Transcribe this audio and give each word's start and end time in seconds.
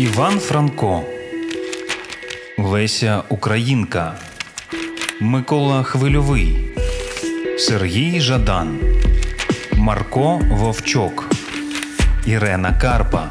Іван 0.00 0.38
Франко, 0.38 1.02
Леся 2.58 3.22
Українка, 3.28 4.14
Микола 5.20 5.82
Хвильовий, 5.82 6.56
Сергій 7.58 8.20
Жадан, 8.20 8.78
Марко 9.72 10.40
Вовчок, 10.50 11.30
Ірена 12.26 12.72
Карпа. 12.80 13.30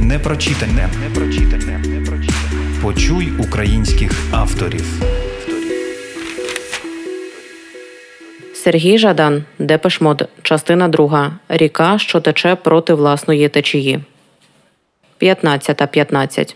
Непрочитане. 0.00 0.88
Непрочитане. 1.08 1.78
Непрочитане. 1.78 2.80
Почуй 2.82 3.32
українських 3.38 4.12
авторів. 4.30 5.19
Сергій 8.60 8.98
Жадан, 8.98 9.44
Депешмод, 9.58 10.28
частина 10.42 10.88
2. 10.88 11.38
Ріка, 11.48 11.98
що 11.98 12.20
тече 12.20 12.54
проти 12.54 12.94
власної 12.94 13.48
течії. 13.48 14.00
15.15. 15.20 16.54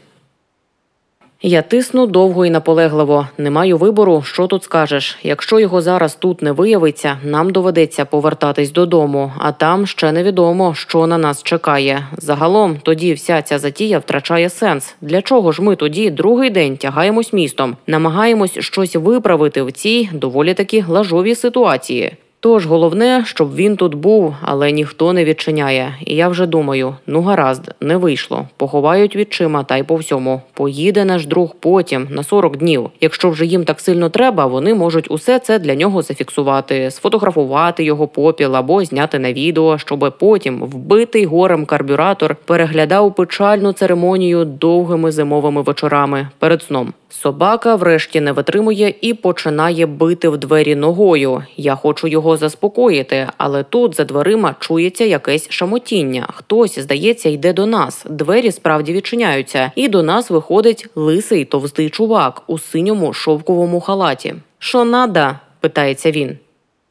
Я 1.47 1.63
тисну 1.63 2.07
довго 2.07 2.47
і 2.47 2.51
наполегливо. 2.51 3.29
Не 3.39 3.51
маю 3.51 3.79
вибору, 3.79 4.23
що 4.23 4.47
тут 4.47 4.65
скажеш. 4.65 5.19
Якщо 5.23 5.61
його 5.61 5.81
зараз 5.81 6.15
тут 6.15 6.43
не 6.43 6.53
виявиться, 6.53 7.19
нам 7.25 7.51
доведеться 7.51 8.05
повертатись 8.05 8.73
додому, 8.73 9.33
а 9.39 9.53
там 9.53 9.87
ще 9.87 10.13
невідомо, 10.13 10.75
що 10.75 11.07
на 11.07 11.19
нас 11.19 11.43
чекає. 11.43 12.07
Загалом 12.17 12.77
тоді 12.83 13.13
вся 13.13 13.43
ця 13.43 13.59
затія 13.59 13.99
втрачає 13.99 14.51
сенс. 14.51 14.95
Для 15.01 15.23
чого 15.23 15.53
ж 15.53 15.63
ми 15.63 15.77
тоді 15.77 16.11
другий 16.11 16.51
день 16.51 16.77
тягаємось 16.77 17.33
містом, 17.33 17.77
намагаємось 17.87 18.59
щось 18.59 18.97
виправити 18.97 19.63
в 19.63 19.73
цій 19.73 20.09
доволі 20.13 20.55
таки 20.55 20.85
лажовій 20.89 21.35
ситуації. 21.35 22.13
Тож 22.45 22.67
головне, 22.67 23.23
щоб 23.27 23.55
він 23.55 23.77
тут 23.77 23.95
був, 23.95 24.35
але 24.43 24.73
ніхто 24.73 25.13
не 25.13 25.25
відчиняє. 25.25 25.95
І 26.07 26.15
я 26.15 26.29
вже 26.29 26.47
думаю: 26.47 26.97
ну 27.07 27.23
гаразд, 27.23 27.75
не 27.81 27.97
вийшло. 27.97 28.49
Поховають 28.57 29.17
відчима 29.17 29.65
та 29.65 29.77
й 29.77 29.83
по 29.83 29.97
всьому. 29.97 30.43
Поїде 30.53 31.05
наш 31.05 31.27
друг 31.27 31.55
потім 31.61 32.07
на 32.11 32.23
40 32.23 32.57
днів. 32.57 32.91
Якщо 33.01 33.31
вже 33.31 33.47
їм 33.47 33.65
так 33.65 33.81
сильно 33.81 34.09
треба, 34.09 34.47
вони 34.47 34.75
можуть 34.75 35.11
усе 35.11 35.39
це 35.39 35.59
для 35.59 35.75
нього 35.75 36.03
зафіксувати, 36.03 36.91
сфотографувати 36.91 37.85
його 37.85 38.09
попіл 38.09 38.57
або 38.57 38.85
зняти 38.85 39.19
на 39.19 39.33
відео, 39.33 39.79
щоб 39.79 40.15
потім 40.19 40.61
вбитий 40.63 41.25
горем 41.25 41.67
карбюратор 41.67 42.37
переглядав 42.45 43.15
печальну 43.15 43.73
церемонію 43.73 44.45
довгими 44.45 45.13
зимовими 45.13 45.63
вечорами 45.63 46.29
перед 46.39 46.63
сном. 46.63 46.93
Собака 47.23 47.75
врешті 47.75 48.21
не 48.21 48.33
витримує 48.33 48.95
і 49.01 49.15
починає 49.15 49.87
бити 49.87 50.29
в 50.29 50.37
двері 50.37 50.75
ногою. 50.75 51.43
Я 51.57 51.75
хочу 51.75 52.07
його 52.09 52.37
заспокоїти, 52.37 53.29
але 53.37 53.63
тут 53.63 53.97
за 53.97 54.05
дверима 54.05 54.55
чується 54.61 55.05
якесь 55.05 55.51
шамотіння. 55.51 56.27
Хтось, 56.35 56.79
здається, 56.79 57.29
йде 57.29 57.53
до 57.53 57.67
нас. 57.67 58.07
Двері 58.11 58.53
справді 58.53 58.93
відчиняються, 58.93 59.73
і 59.75 59.89
до 59.89 60.03
нас 60.03 60.31
виходить 60.31 60.87
лисий 60.95 61.45
товстий 61.45 61.91
чувак 61.91 62.43
у 62.47 62.59
синьому 62.59 63.13
шовковому 63.13 63.81
халаті. 63.81 64.35
Що 64.59 64.85
надо? 64.85 65.31
питається 65.61 66.11
він. 66.11 66.39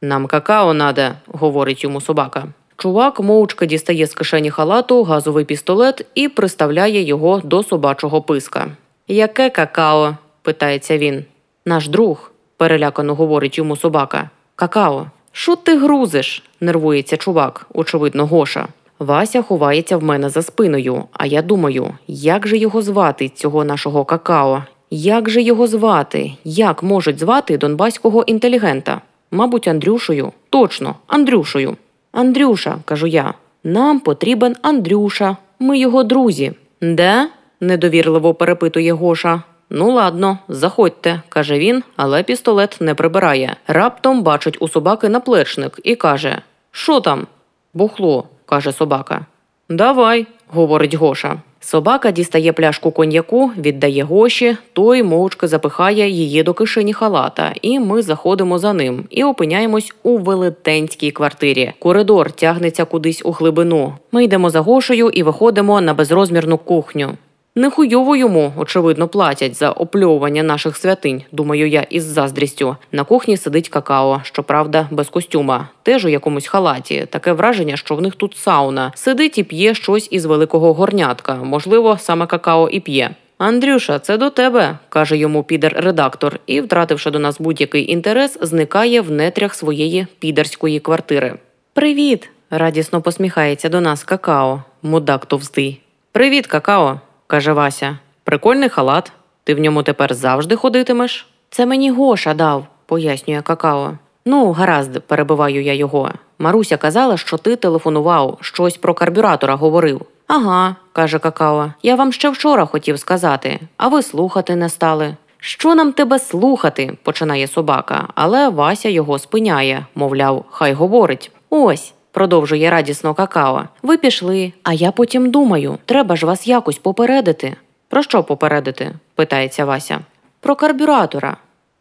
Нам 0.02 0.26
какао 0.26 0.74
надо, 0.74 1.08
говорить 1.26 1.84
йому 1.84 2.00
собака. 2.00 2.48
Чувак 2.76 3.20
мовчки 3.20 3.66
дістає 3.66 4.06
з 4.06 4.14
кишені 4.14 4.50
халату 4.50 5.02
газовий 5.02 5.44
пістолет 5.44 6.06
і 6.14 6.28
приставляє 6.28 7.02
його 7.02 7.40
до 7.44 7.62
собачого 7.62 8.22
писка. 8.22 8.70
Яке 9.08 9.50
какао? 9.50 10.16
питається 10.42 10.98
він. 10.98 11.24
Наш 11.66 11.88
друг, 11.88 12.32
перелякано 12.56 13.14
говорить 13.14 13.58
йому 13.58 13.76
собака. 13.76 14.30
Какао. 14.56 15.06
Що 15.32 15.56
ти 15.56 15.78
грузиш? 15.78 16.42
нервується 16.60 17.16
чувак, 17.16 17.66
очевидно, 17.74 18.26
Гоша. 18.26 18.68
Вася 18.98 19.42
ховається 19.42 19.96
в 19.96 20.02
мене 20.02 20.28
за 20.28 20.42
спиною, 20.42 21.04
а 21.12 21.26
я 21.26 21.42
думаю, 21.42 21.90
як 22.06 22.46
же 22.46 22.56
його 22.56 22.82
звати, 22.82 23.28
цього 23.28 23.64
нашого 23.64 24.04
какао? 24.04 24.62
Як 24.90 25.30
же 25.30 25.42
його 25.42 25.66
звати? 25.66 26.32
Як 26.44 26.82
можуть 26.82 27.18
звати 27.18 27.58
донбаського 27.58 28.22
інтелігента? 28.22 29.00
Мабуть, 29.30 29.68
Андрюшею. 29.68 30.32
Точно, 30.50 30.94
Андрюшею. 31.06 31.76
Андрюша, 32.12 32.78
кажу 32.84 33.06
я. 33.06 33.34
Нам 33.64 34.00
потрібен 34.00 34.56
Андрюша. 34.62 35.36
Ми 35.58 35.78
його 35.78 36.04
друзі. 36.04 36.52
Де? 36.80 37.28
Недовірливо 37.66 38.34
перепитує 38.34 38.92
Гоша. 38.92 39.42
Ну, 39.70 39.92
ладно, 39.92 40.38
заходьте, 40.48 41.22
каже 41.28 41.58
він, 41.58 41.82
але 41.96 42.22
пістолет 42.22 42.76
не 42.80 42.94
прибирає. 42.94 43.56
Раптом 43.66 44.22
бачить 44.22 44.56
у 44.60 44.68
собаки 44.68 45.08
наплечник 45.08 45.80
і 45.84 45.94
каже: 45.94 46.42
Що 46.70 47.00
там? 47.00 47.26
Бухло, 47.74 48.28
каже 48.46 48.72
собака. 48.72 49.26
Давай, 49.68 50.26
говорить 50.48 50.94
Гоша. 50.94 51.38
Собака 51.60 52.10
дістає 52.10 52.52
пляшку 52.52 52.90
коньяку, 52.90 53.50
віддає 53.58 54.02
Гоші, 54.02 54.56
той 54.72 55.02
мовчки 55.02 55.48
запихає 55.48 56.08
її 56.08 56.42
до 56.42 56.54
кишені 56.54 56.92
халата, 56.92 57.52
і 57.62 57.78
ми 57.78 58.02
заходимо 58.02 58.58
за 58.58 58.72
ним 58.72 59.04
і 59.10 59.24
опиняємось 59.24 59.94
у 60.02 60.18
велетенській 60.18 61.10
квартирі. 61.10 61.72
Коридор 61.78 62.32
тягнеться 62.32 62.84
кудись 62.84 63.22
у 63.24 63.30
глибину. 63.30 63.94
Ми 64.12 64.24
йдемо 64.24 64.50
за 64.50 64.60
Гошею 64.60 65.10
і 65.10 65.22
виходимо 65.22 65.80
на 65.80 65.94
безрозмірну 65.94 66.58
кухню. 66.58 67.16
Нехуйово 67.56 68.16
йому, 68.16 68.52
очевидно, 68.56 69.08
платять 69.08 69.54
за 69.54 69.70
опльовування 69.70 70.42
наших 70.42 70.76
святинь, 70.76 71.22
думаю 71.32 71.68
я 71.68 71.82
із 71.90 72.04
заздрістю. 72.04 72.76
На 72.92 73.04
кухні 73.04 73.36
сидить 73.36 73.68
какао, 73.68 74.20
щоправда, 74.24 74.88
без 74.90 75.08
костюма, 75.08 75.68
теж 75.82 76.04
у 76.04 76.08
якомусь 76.08 76.46
халаті. 76.46 77.06
Таке 77.10 77.32
враження, 77.32 77.76
що 77.76 77.94
в 77.94 78.02
них 78.02 78.14
тут 78.14 78.36
сауна. 78.36 78.92
Сидить 78.94 79.38
і 79.38 79.42
п'є 79.42 79.74
щось 79.74 80.08
із 80.10 80.24
великого 80.24 80.74
горнятка. 80.74 81.34
Можливо, 81.34 81.98
саме 82.00 82.26
какао 82.26 82.68
і 82.68 82.80
п'є. 82.80 83.10
Андрюша, 83.38 83.98
це 83.98 84.16
до 84.16 84.30
тебе, 84.30 84.78
каже 84.88 85.16
йому 85.16 85.42
підер-редактор, 85.42 86.38
і, 86.46 86.60
втративши 86.60 87.10
до 87.10 87.18
нас 87.18 87.40
будь-який 87.40 87.92
інтерес, 87.92 88.38
зникає 88.40 89.00
в 89.00 89.10
нетрях 89.10 89.54
своєї 89.54 90.06
підерської 90.18 90.80
квартири. 90.80 91.34
Привіт! 91.72 92.30
радісно 92.50 93.00
посміхається 93.00 93.68
до 93.68 93.80
нас 93.80 94.04
какао, 94.04 94.62
мудак 94.82 95.26
товстий. 95.26 95.80
Привіт, 96.12 96.46
какао 96.46 97.00
каже 97.26 97.52
Вася. 97.52 97.98
Прикольний 98.24 98.68
халат. 98.68 99.12
Ти 99.44 99.54
в 99.54 99.58
ньому 99.58 99.82
тепер 99.82 100.14
завжди 100.14 100.56
ходитимеш? 100.56 101.26
Це 101.50 101.66
мені 101.66 101.90
Гоша 101.90 102.34
дав, 102.34 102.66
пояснює 102.86 103.42
какао. 103.42 103.92
Ну, 104.24 104.52
гаразд, 104.52 105.00
перебиваю 105.00 105.62
я 105.62 105.74
його. 105.74 106.10
Маруся 106.38 106.76
казала, 106.76 107.16
що 107.16 107.36
ти 107.36 107.56
телефонував, 107.56 108.38
щось 108.40 108.76
про 108.76 108.94
карбюратора 108.94 109.54
говорив. 109.54 110.00
Ага, 110.26 110.76
каже 110.92 111.18
какао. 111.18 111.72
Я 111.82 111.94
вам 111.94 112.12
ще 112.12 112.30
вчора 112.30 112.66
хотів 112.66 112.98
сказати, 112.98 113.60
а 113.76 113.88
ви 113.88 114.02
слухати 114.02 114.56
не 114.56 114.68
стали. 114.68 115.16
Що 115.38 115.74
нам 115.74 115.92
тебе 115.92 116.18
слухати? 116.18 116.96
починає 117.02 117.46
собака, 117.46 118.08
але 118.14 118.48
Вася 118.48 118.88
його 118.88 119.18
спиняє, 119.18 119.86
мовляв, 119.94 120.44
хай 120.50 120.72
говорить. 120.72 121.30
Ось 121.50 121.94
продовжує 122.14 122.70
радісно 122.70 123.14
какао. 123.14 123.64
Ви 123.82 123.96
пішли, 123.96 124.52
а 124.62 124.72
я 124.72 124.92
потім 124.92 125.30
думаю, 125.30 125.78
треба 125.84 126.16
ж 126.16 126.26
вас 126.26 126.46
якось 126.46 126.78
попередити. 126.78 127.56
Про 127.88 128.02
що 128.02 128.24
попередити? 128.24 128.92
питається 129.14 129.64
Вася. 129.64 130.00
Про 130.40 130.56
карбюратора. 130.56 131.36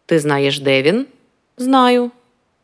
Ти 0.05 0.19
знаєш, 0.19 0.59
де 0.59 0.81
він? 0.81 1.05
Знаю. 1.57 2.11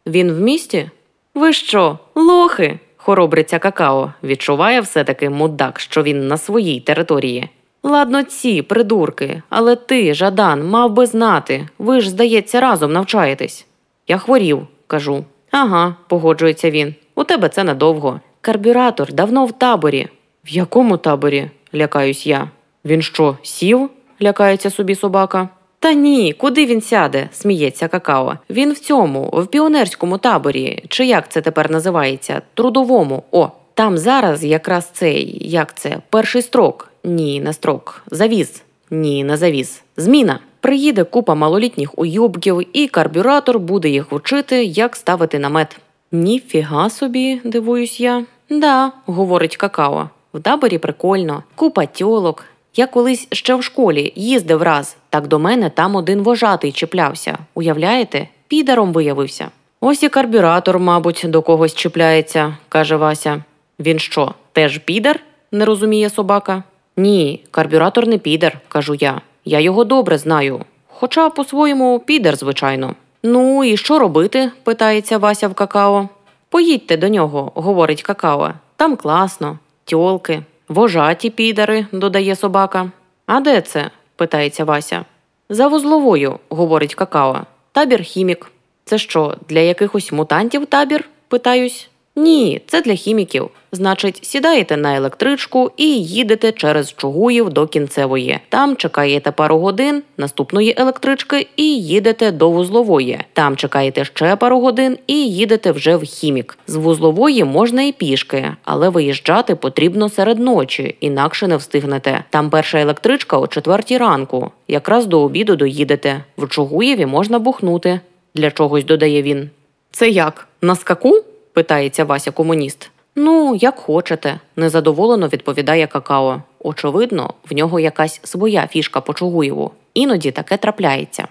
Він 0.06 0.32
в 0.32 0.40
місті? 0.40 0.90
Ви 1.36 1.54
що, 1.54 2.00
лохи? 2.16 2.80
хоробриться 2.98 3.60
какао. 3.60 4.14
Відчуває 4.24 4.82
все 4.82 5.04
таки 5.04 5.30
мудак, 5.30 5.80
що 5.80 6.04
він 6.04 6.28
на 6.28 6.38
своїй 6.38 6.80
території. 6.80 7.50
Ладно, 7.84 8.24
ці 8.24 8.62
придурки, 8.62 9.42
але 9.50 9.76
ти, 9.76 10.14
Жадан, 10.14 10.68
мав 10.68 10.94
би 10.94 11.06
знати. 11.06 11.68
Ви 11.80 12.02
ж, 12.02 12.10
здається, 12.10 12.60
разом 12.60 12.94
навчаєтесь. 12.94 13.66
Я 14.08 14.18
хворів, 14.18 14.68
кажу. 14.88 15.26
Ага, 15.52 15.96
погоджується 16.08 16.72
він. 16.72 16.96
У 17.20 17.24
тебе 17.24 17.50
це 17.50 17.64
надовго. 17.64 18.20
Карбюратор 18.42 19.14
давно 19.14 19.46
в 19.46 19.52
таборі. 19.52 20.08
В 20.46 20.50
якому 20.50 20.98
таборі? 20.98 21.50
лякаюсь 21.76 22.28
я. 22.28 22.50
Він 22.86 23.02
що, 23.02 23.38
сів? 23.44 23.90
лякається 24.22 24.70
собі 24.70 24.96
собака. 24.96 25.50
Та 25.80 25.94
ні, 25.94 26.34
куди 26.34 26.66
він 26.66 26.82
сяде? 26.82 27.30
сміється 27.32 27.88
какао. 27.88 28.36
Він 28.50 28.72
в 28.72 28.80
цьому, 28.80 29.30
в 29.34 29.48
піонерському 29.48 30.18
таборі, 30.18 30.84
чи 30.88 31.06
як 31.06 31.32
це 31.32 31.42
тепер 31.42 31.72
називається? 31.72 32.42
Трудовому. 32.54 33.24
О, 33.32 33.50
там 33.74 33.98
зараз 33.98 34.44
якраз 34.44 34.90
цей, 34.94 35.50
як 35.50 35.78
це, 35.78 35.98
перший 36.10 36.42
строк. 36.42 36.92
Ні, 37.04 37.42
не 37.42 37.54
строк. 37.54 38.04
Завіз. 38.12 38.64
Ні, 38.92 39.24
не 39.24 39.38
завіз. 39.38 39.84
Зміна. 39.98 40.40
Приїде 40.60 41.04
купа 41.04 41.36
малолітніх 41.36 42.00
уйобків, 42.00 42.78
і 42.78 42.88
карбюратор 42.88 43.60
буде 43.60 43.90
їх 43.90 44.12
вчити, 44.12 44.64
як 44.64 44.96
ставити 44.96 45.40
намет. 45.40 45.80
Ніфіга 46.12 46.90
собі, 46.90 47.42
дивуюсь 47.44 48.00
я. 48.00 48.24
Да, 48.50 48.92
говорить 49.06 49.58
какао. 49.58 50.10
В 50.34 50.42
таборі 50.42 50.78
прикольно, 50.78 51.44
купа 51.56 51.86
тьолок. 51.86 52.46
Я 52.76 52.88
колись 52.88 53.28
ще 53.32 53.56
в 53.56 53.64
школі 53.64 54.14
їздив 54.16 54.62
раз, 54.62 54.98
так 55.10 55.28
до 55.28 55.40
мене 55.40 55.70
там 55.70 55.96
один 55.96 56.22
вожатий 56.22 56.72
чіплявся. 56.72 57.38
Уявляєте, 57.54 58.28
підаром 58.48 58.94
виявився. 58.94 59.50
Ось 59.82 60.04
і 60.04 60.10
карбюратор, 60.10 60.80
мабуть, 60.80 61.26
до 61.28 61.42
когось 61.42 61.76
чіпляється, 61.76 62.58
каже 62.70 62.96
Вася. 62.96 63.44
Він 63.80 64.00
що, 64.00 64.34
теж 64.52 64.78
підар? 64.78 65.20
не 65.52 65.66
розуміє 65.66 66.10
собака. 66.10 66.64
Ні, 66.98 67.44
карбюратор 67.52 68.08
не 68.08 68.18
підер, 68.18 68.60
кажу 68.68 68.96
я. 68.96 69.22
Я 69.46 69.60
його 69.60 69.84
добре 69.84 70.18
знаю. 70.18 70.62
Хоча, 70.88 71.30
по-своєму, 71.30 72.00
підер, 72.00 72.36
звичайно. 72.36 72.96
Ну 73.24 73.64
і 73.64 73.78
що 73.78 74.00
робити? 74.00 74.52
питається 74.64 75.18
Вася 75.18 75.48
в 75.48 75.54
какао. 75.54 76.10
Поїдьте 76.50 76.98
до 76.98 77.08
нього, 77.08 77.52
говорить 77.56 78.04
какао. 78.04 78.54
Там 78.76 78.96
класно, 78.96 79.60
тьолки, 79.86 80.44
вожаті 80.70 81.30
підари, 81.30 81.86
додає 81.92 82.36
собака. 82.36 82.92
А 83.26 83.40
де 83.40 83.62
це? 83.62 83.92
питається 84.16 84.64
Вася. 84.64 85.06
За 85.50 85.68
вузловою, 85.68 86.40
говорить 86.50 86.96
какао. 86.96 87.42
Табір 87.72 88.02
хімік. 88.02 88.52
Це 88.86 88.98
що, 88.98 89.36
для 89.50 89.60
якихось 89.60 90.12
мутантів 90.12 90.66
табір? 90.66 91.10
питаюсь. 91.28 91.90
Ні, 92.16 92.62
це 92.68 92.82
для 92.82 92.94
хіміків. 92.94 93.50
Значить, 93.72 94.26
сідаєте 94.26 94.78
на 94.78 94.96
електричку 94.96 95.72
і 95.78 96.04
їдете 96.04 96.52
через 96.52 96.94
Чугуїв 96.94 97.50
до 97.50 97.68
кінцевої. 97.68 98.40
Там 98.50 98.76
чекаєте 98.76 99.32
пару 99.32 99.58
годин 99.58 100.04
наступної 100.18 100.74
електрички 100.78 101.48
і 101.56 101.82
їдете 101.82 102.32
до 102.32 102.50
вузлової. 102.50 103.20
Там 103.34 103.56
чекаєте 103.56 104.06
ще 104.06 104.36
пару 104.36 104.60
годин 104.60 104.98
і 105.08 105.32
їдете 105.32 105.72
вже 105.72 105.96
в 105.96 106.04
хімік. 106.04 106.58
З 106.68 106.76
вузлової 106.76 107.44
можна 107.44 107.84
і 107.84 107.92
пішки, 107.92 108.52
але 108.64 108.90
виїжджати 108.90 109.56
потрібно 109.56 110.10
серед 110.10 110.40
ночі, 110.40 110.96
інакше 111.00 111.48
не 111.48 111.58
встигнете. 111.58 112.24
Там 112.30 112.50
перша 112.50 112.80
електричка 112.82 113.38
о 113.38 113.48
четвертій 113.48 113.98
ранку. 113.98 114.52
Якраз 114.68 115.06
до 115.06 115.22
обіду 115.22 115.56
доїдете. 115.56 116.24
В 116.38 116.48
Чугуєві 116.48 117.06
можна 117.06 117.40
бухнути. 117.40 118.00
Для 118.36 118.52
чогось 118.52 118.86
додає 118.86 119.22
він. 119.22 119.50
Це 119.92 120.10
як? 120.10 120.48
На 120.62 120.76
скаку? 120.76 121.24
Питається 121.60 122.04
Вася 122.04 122.32
комуніст. 122.32 122.92
Ну, 123.16 123.56
як 123.56 123.80
хочете, 123.80 124.40
незадоволено 124.56 125.28
відповідає 125.28 125.88
какао. 125.88 126.42
Очевидно, 126.60 127.34
в 127.50 127.54
нього 127.54 127.80
якась 127.80 128.22
своя 128.24 128.68
фішка 128.68 129.02
по 129.02 129.14
Чугуєву. 129.14 129.72
Іноді 129.94 130.32
таке 130.32 130.58
трапляється. 130.58 131.28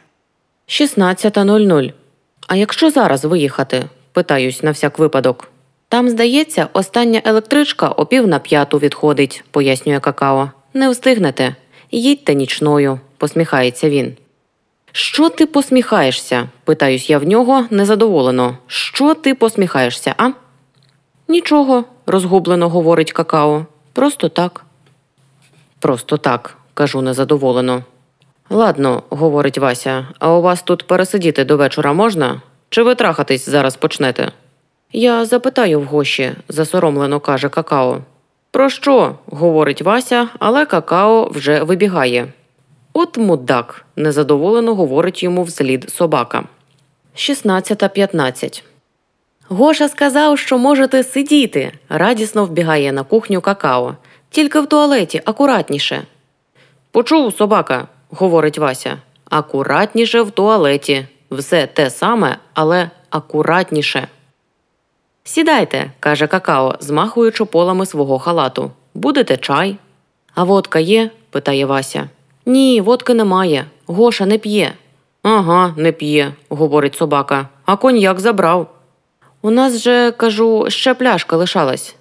16.00. 0.69 1.93
А 2.47 2.57
якщо 2.57 2.91
зараз 2.91 3.25
виїхати? 3.25 3.85
питаюсь 4.13 4.63
на 4.63 4.71
всяк 4.71 4.99
випадок. 4.99 5.51
Там, 5.89 6.09
здається, 6.09 6.69
остання 6.73 7.23
електричка 7.25 7.89
о 7.89 8.07
пів 8.07 8.27
на 8.27 8.39
п'яту 8.39 8.79
відходить, 8.79 9.45
пояснює 9.51 10.01
какао. 10.01 10.51
Не 10.75 10.91
встигнете. 10.91 11.57
Їдьте 11.91 12.35
нічною, 12.35 13.01
посміхається 13.19 13.91
він. 13.91 14.17
Що 15.01 15.29
ти 15.29 15.47
посміхаєшся? 15.47 16.49
питаюсь 16.65 17.11
я 17.11 17.19
в 17.19 17.25
нього 17.25 17.67
незадоволено. 17.71 18.59
Що 18.67 19.15
ти 19.15 19.35
посміхаєшся, 19.35 20.15
а? 20.19 20.31
Нічого, 21.29 21.85
розгублено 22.07 22.69
говорить 22.69 23.13
какао. 23.13 23.67
Просто 23.93 24.29
так. 24.29 24.65
Просто 25.79 26.17
так, 26.17 26.57
кажу 26.75 27.01
незадоволено. 27.01 27.85
Ладно, 28.51 29.03
говорить 29.11 29.59
Вася, 29.59 30.07
а 30.19 30.33
у 30.33 30.43
вас 30.43 30.63
тут 30.63 30.87
пересидіти 30.87 31.45
до 31.45 31.57
вечора 31.57 31.93
можна? 31.93 32.43
Чи 32.69 32.83
ви 32.83 32.95
трахатись 32.95 33.49
зараз 33.49 33.77
почнете? 33.77 34.33
Я 34.93 35.25
запитаю 35.25 35.81
в 35.81 35.85
гоші, 35.85 36.33
засоромлено 36.49 37.21
каже 37.21 37.49
какао. 37.49 37.99
Про 38.51 38.69
що? 38.69 39.15
говорить 39.27 39.83
Вася, 39.83 40.29
але 40.39 40.67
какао 40.67 41.31
вже 41.31 41.63
вибігає. 41.63 42.33
От 43.01 43.17
мудак, 43.19 43.85
незадоволено 43.97 44.75
говорить 44.75 45.23
йому 45.23 45.43
вслід 45.43 45.91
собака. 45.91 46.45
16.15. 47.17 48.63
Гоша 49.49 49.89
сказав, 49.89 50.39
що 50.39 50.59
можете 50.59 51.05
сидіти, 51.05 51.73
радісно 51.89 52.45
вбігає 52.45 52.93
на 52.93 53.03
кухню 53.03 53.41
какао. 53.41 53.97
Тільки 54.31 54.61
в 54.61 54.67
туалеті 54.67 55.23
акуратніше. 55.25 56.03
Почув 56.91 57.35
собака, 57.35 57.89
говорить 58.11 58.59
Вася. 58.59 58.99
Акуратніше 59.31 60.23
в 60.23 60.31
туалеті. 60.31 61.07
Все 61.31 61.67
те 61.67 61.91
саме, 61.91 62.37
але 62.55 62.91
акуратніше. 63.11 64.09
Сідайте, 65.25 65.91
каже 66.01 66.27
какао, 66.27 66.75
змахуючи 66.81 67.45
полами 67.45 67.87
свого 67.87 68.19
халату. 68.19 68.71
Будете 68.95 69.37
чай? 69.37 69.77
А 70.35 70.45
водка 70.45 70.79
є? 70.79 71.11
питає 71.31 71.67
Вася. 71.67 72.09
Ні, 72.49 72.81
водки 72.81 73.15
немає. 73.15 73.65
Гоша 73.87 74.27
не 74.27 74.39
п'є. 74.39 74.73
Ага, 75.23 75.75
не 75.77 75.93
п'є, 75.93 76.33
говорить 76.49 76.95
собака. 76.95 77.49
А 77.65 77.77
коньяк 77.77 78.21
забрав. 78.21 78.67
У 79.43 79.51
нас 79.51 79.79
же, 79.79 80.13
кажу, 80.17 80.67
ще 80.69 80.95
пляшка 80.95 81.37
лишалась. 81.37 81.97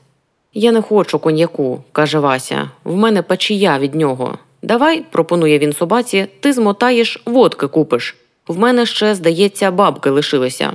Я 0.54 0.72
не 0.72 0.82
хочу 0.82 1.20
коньяку, 1.20 1.84
каже 1.92 2.20
Вася. 2.20 2.70
В 2.84 2.96
мене 2.96 3.22
печія 3.22 3.80
від 3.80 3.96
нього. 3.96 4.38
Давай, 4.62 5.06
пропонує 5.12 5.60
він 5.60 5.74
собаці, 5.74 6.28
ти 6.40 6.54
змотаєш, 6.54 7.22
водки 7.26 7.68
купиш. 7.68 8.16
В 8.48 8.60
мене 8.60 8.86
ще, 8.86 9.16
здається, 9.16 9.72
бабки 9.72 10.10
лишилися. 10.10 10.74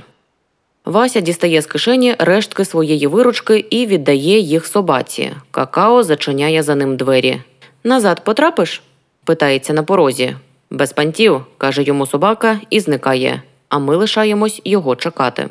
Вася 0.85 1.21
дістає 1.21 1.61
з 1.61 1.65
кишені 1.65 2.15
рештки 2.19 2.65
своєї 2.65 3.07
виручки 3.07 3.65
і 3.69 3.85
віддає 3.85 4.39
їх 4.39 4.65
собаці. 4.65 5.31
Какао 5.51 6.03
зачиняє 6.03 6.63
за 6.63 6.75
ним 6.75 6.97
двері. 6.97 7.41
Назад 7.83 8.23
потрапиш? 8.23 8.81
Питається 9.23 9.73
на 9.73 9.83
порозі. 9.83 10.35
Без 10.69 10.93
пантів, 10.93 11.45
каже 11.57 11.83
йому 11.83 12.05
собака 12.05 12.59
і 12.69 12.79
зникає, 12.79 13.41
а 13.69 13.79
ми 13.79 13.95
лишаємось 13.95 14.61
його 14.65 14.95
чекати. 14.95 15.49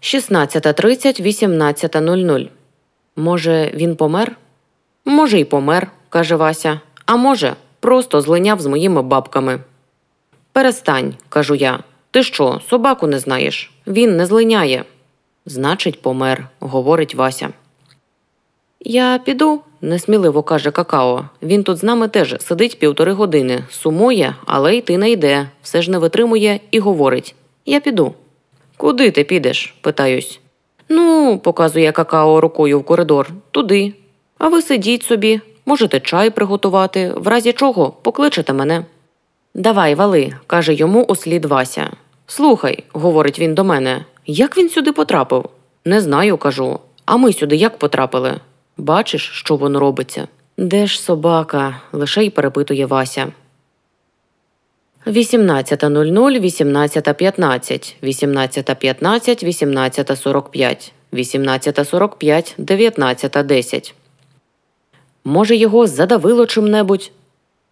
16.30, 0.00 1.22
18.00. 1.22 2.48
Може, 3.16 3.70
він 3.74 3.96
помер? 3.96 4.36
Може, 5.04 5.40
й 5.40 5.44
помер, 5.44 5.90
каже 6.08 6.36
Вася. 6.36 6.80
А 7.06 7.16
може, 7.16 7.56
просто 7.80 8.20
злиняв 8.20 8.60
з 8.60 8.66
моїми 8.66 9.02
бабками. 9.02 9.60
Перестань, 10.52 11.14
кажу 11.28 11.54
я. 11.54 11.78
Ти 12.10 12.22
що, 12.22 12.60
собаку 12.68 13.06
не 13.06 13.18
знаєш? 13.18 13.70
Він 13.86 14.16
не 14.16 14.26
злиняє. 14.26 14.84
Значить, 15.46 16.02
помер, 16.02 16.48
говорить 16.60 17.14
Вася. 17.14 17.48
Я 18.80 19.18
піду, 19.24 19.60
несміливо 19.80 20.42
каже 20.42 20.70
какао. 20.70 21.24
Він 21.42 21.64
тут 21.64 21.76
з 21.76 21.82
нами 21.82 22.08
теж 22.08 22.36
сидить 22.40 22.78
півтори 22.78 23.12
години, 23.12 23.64
сумує, 23.70 24.34
але 24.46 24.76
йти 24.76 24.98
не 24.98 25.10
йде, 25.10 25.48
все 25.62 25.82
ж 25.82 25.90
не 25.90 25.98
витримує 25.98 26.60
і 26.70 26.78
говорить: 26.78 27.34
Я 27.66 27.80
піду. 27.80 28.14
Куди 28.76 29.10
ти 29.10 29.24
підеш? 29.24 29.74
питаюсь. 29.80 30.40
Ну, 30.88 31.38
показує 31.38 31.92
какао 31.92 32.40
рукою 32.40 32.80
в 32.80 32.84
коридор, 32.84 33.28
туди. 33.50 33.92
А 34.38 34.48
ви 34.48 34.62
сидіть 34.62 35.02
собі, 35.02 35.40
можете 35.66 36.00
чай 36.00 36.30
приготувати, 36.30 37.12
в 37.16 37.28
разі 37.28 37.52
чого 37.52 37.90
покличете 37.90 38.52
мене. 38.52 38.84
Давай, 39.54 39.94
вали, 39.94 40.32
каже 40.46 40.74
йому 40.74 41.02
услід 41.04 41.44
Вася. 41.44 41.90
Слухай, 42.26 42.84
говорить 42.92 43.38
він 43.38 43.54
до 43.54 43.64
мене, 43.64 44.04
як 44.26 44.58
він 44.58 44.68
сюди 44.68 44.92
потрапив? 44.92 45.44
Не 45.84 46.00
знаю, 46.00 46.36
кажу. 46.36 46.80
А 47.04 47.16
ми 47.16 47.32
сюди 47.32 47.56
як 47.56 47.78
потрапили? 47.78 48.40
Бачиш, 48.76 49.30
що 49.34 49.56
воно 49.56 49.80
робиться? 49.80 50.28
Де 50.58 50.86
ж 50.86 51.00
собака? 51.00 51.80
лише 51.92 52.24
й 52.24 52.30
перепитує 52.30 52.86
Вася. 52.86 53.32
18.00, 55.06 56.40
18.15, 56.40 57.94
18.15, 58.02 59.44
18.45, 59.44 60.92
18.45, 61.12 62.54
19.10. 62.58 63.92
Може, 65.24 65.56
його 65.56 65.86
задавило 65.86 66.46
чим-небудь? 66.46 67.10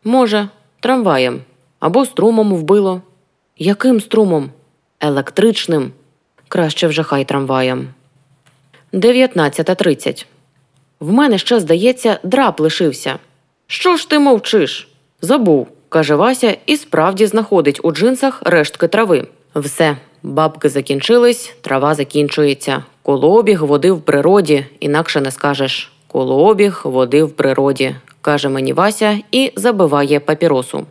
Може, 0.04 0.48
трамваєм. 0.80 1.40
Або 1.80 2.06
струмом 2.06 2.54
вбило. 2.54 3.02
Яким 3.58 4.00
струмом? 4.00 4.50
Електричним. 5.00 5.92
Краще 6.48 6.86
вже 6.86 7.02
хай 7.02 7.24
трамваєм. 7.24 7.88
19.30. 8.92 10.26
В 11.00 11.12
мене 11.12 11.38
ще, 11.38 11.60
здається, 11.60 12.18
драп 12.22 12.60
лишився. 12.60 13.18
Що 13.66 13.96
ж 13.96 14.10
ти 14.10 14.18
мовчиш? 14.18 14.88
Забув, 15.20 15.68
каже 15.88 16.14
Вася, 16.14 16.56
і 16.66 16.76
справді 16.76 17.26
знаходить 17.26 17.80
у 17.82 17.92
джинсах 17.92 18.42
рештки 18.44 18.88
трави. 18.88 19.26
Все, 19.54 19.96
бабки 20.22 20.68
закінчились, 20.68 21.54
трава 21.60 21.94
закінчується. 21.94 22.84
Колообіг 23.02 23.64
води 23.64 23.92
в 23.92 24.02
природі, 24.02 24.66
інакше 24.80 25.20
не 25.20 25.30
скажеш. 25.30 25.92
Колообіг 26.06 26.80
води 26.84 27.22
в 27.22 27.32
природі, 27.32 27.96
каже 28.20 28.48
мені 28.48 28.72
Вася 28.72 29.18
і 29.30 29.52
забиває 29.56 30.20
папіросу. 30.20 30.86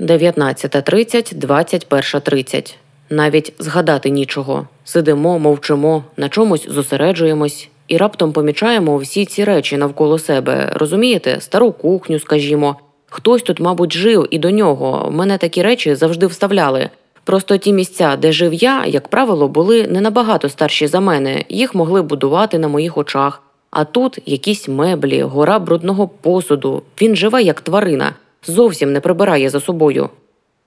19.30, 0.00 1.46
21.30. 1.46 2.74
Навіть 3.10 3.52
згадати 3.58 4.10
нічого. 4.10 4.68
Сидимо, 4.84 5.38
мовчимо, 5.38 6.04
на 6.16 6.28
чомусь 6.28 6.68
зосереджуємось 6.68 7.68
і 7.90 7.96
раптом 7.96 8.32
помічаємо 8.32 8.96
всі 8.96 9.24
ці 9.24 9.44
речі 9.44 9.76
навколо 9.76 10.18
себе. 10.18 10.72
Розумієте, 10.74 11.40
стару 11.40 11.72
кухню, 11.72 12.18
скажімо. 12.18 12.76
Хтось 13.10 13.42
тут, 13.42 13.60
мабуть, 13.60 13.92
жив 13.92 14.26
і 14.30 14.38
до 14.38 14.50
нього. 14.50 15.10
Мене 15.12 15.38
такі 15.38 15.62
речі 15.62 15.94
завжди 15.94 16.26
вставляли. 16.26 16.90
Просто 17.24 17.56
ті 17.56 17.72
місця, 17.72 18.16
де 18.16 18.32
жив 18.32 18.54
я, 18.54 18.84
як 18.86 19.08
правило, 19.08 19.48
були 19.48 19.86
не 19.86 20.00
набагато 20.00 20.48
старші 20.48 20.86
за 20.86 21.00
мене. 21.00 21.44
Їх 21.48 21.74
могли 21.74 22.02
будувати 22.02 22.58
на 22.58 22.68
моїх 22.68 22.98
очах. 22.98 23.42
А 23.70 23.84
тут 23.84 24.18
якісь 24.26 24.68
меблі, 24.68 25.22
гора 25.22 25.58
брудного 25.58 26.08
посуду. 26.08 26.82
Він 27.02 27.16
живе 27.16 27.42
як 27.42 27.60
тварина, 27.60 28.14
зовсім 28.46 28.92
не 28.92 29.00
прибирає 29.00 29.50
за 29.50 29.60
собою. 29.60 30.08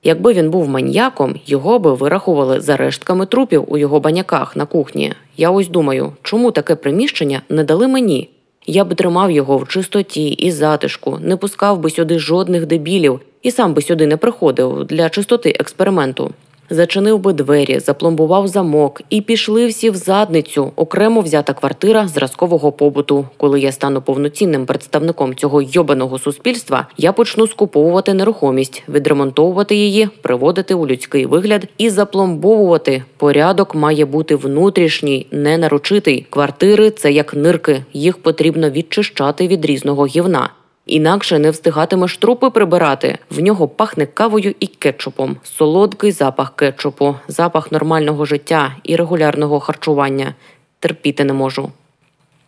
Якби 0.03 0.33
він 0.33 0.49
був 0.49 0.69
маньяком, 0.69 1.35
його 1.45 1.79
би 1.79 1.93
вирахували 1.93 2.61
за 2.61 2.77
рештками 2.77 3.25
трупів 3.25 3.63
у 3.67 3.77
його 3.77 3.99
баняках 3.99 4.55
на 4.55 4.65
кухні. 4.65 5.13
Я 5.37 5.51
ось 5.51 5.67
думаю, 5.67 6.13
чому 6.21 6.51
таке 6.51 6.75
приміщення 6.75 7.41
не 7.49 7.63
дали 7.63 7.87
мені? 7.87 8.29
Я 8.65 8.85
б 8.85 8.95
тримав 8.95 9.31
його 9.31 9.57
в 9.57 9.67
чистоті 9.67 10.27
і 10.27 10.51
затишку, 10.51 11.19
не 11.21 11.37
пускав 11.37 11.79
би 11.79 11.89
сюди 11.89 12.19
жодних 12.19 12.65
дебілів 12.65 13.19
і 13.41 13.51
сам 13.51 13.73
би 13.73 13.81
сюди 13.81 14.07
не 14.07 14.17
приходив 14.17 14.83
для 14.83 15.09
чистоти 15.09 15.55
експерименту. 15.59 16.31
Зачинив 16.69 17.19
би 17.19 17.33
двері, 17.33 17.79
запломбував 17.79 18.47
замок 18.47 19.01
і 19.09 19.21
пішли 19.21 19.67
всі 19.67 19.89
в 19.89 19.95
задницю, 19.95 20.71
окремо 20.75 21.21
взята 21.21 21.53
квартира 21.53 22.07
зразкового 22.07 22.71
побуту. 22.71 23.27
Коли 23.37 23.59
я 23.59 23.71
стану 23.71 24.01
повноцінним 24.01 24.65
представником 24.65 25.35
цього 25.35 25.61
йобаного 25.61 26.19
суспільства, 26.19 26.87
я 26.97 27.13
почну 27.13 27.47
скуповувати 27.47 28.13
нерухомість, 28.13 28.83
відремонтовувати 28.89 29.75
її, 29.75 30.09
приводити 30.21 30.73
у 30.73 30.87
людський 30.87 31.25
вигляд 31.25 31.67
і 31.77 31.89
запломбовувати. 31.89 33.03
Порядок 33.17 33.75
має 33.75 34.05
бути 34.05 34.35
внутрішній, 34.35 35.27
не 35.31 35.57
нарочитий. 35.57 36.25
Квартири 36.29 36.89
це 36.89 37.11
як 37.11 37.33
нирки, 37.33 37.85
їх 37.93 38.17
потрібно 38.17 38.69
відчищати 38.69 39.47
від 39.47 39.65
різного 39.65 40.05
гівна. 40.05 40.49
Інакше 40.85 41.39
не 41.39 41.51
встигатимеш 41.51 42.17
трупи 42.17 42.49
прибирати. 42.49 43.17
В 43.29 43.39
нього 43.39 43.67
пахне 43.67 44.05
кавою 44.05 44.55
і 44.59 44.67
кетчупом. 44.67 45.37
Солодкий 45.43 46.11
запах 46.11 46.55
кетчупу, 46.55 47.15
запах 47.27 47.71
нормального 47.71 48.25
життя 48.25 48.75
і 48.83 48.95
регулярного 48.95 49.59
харчування. 49.59 50.35
Терпіти 50.79 51.23
не 51.23 51.33
можу. 51.33 51.71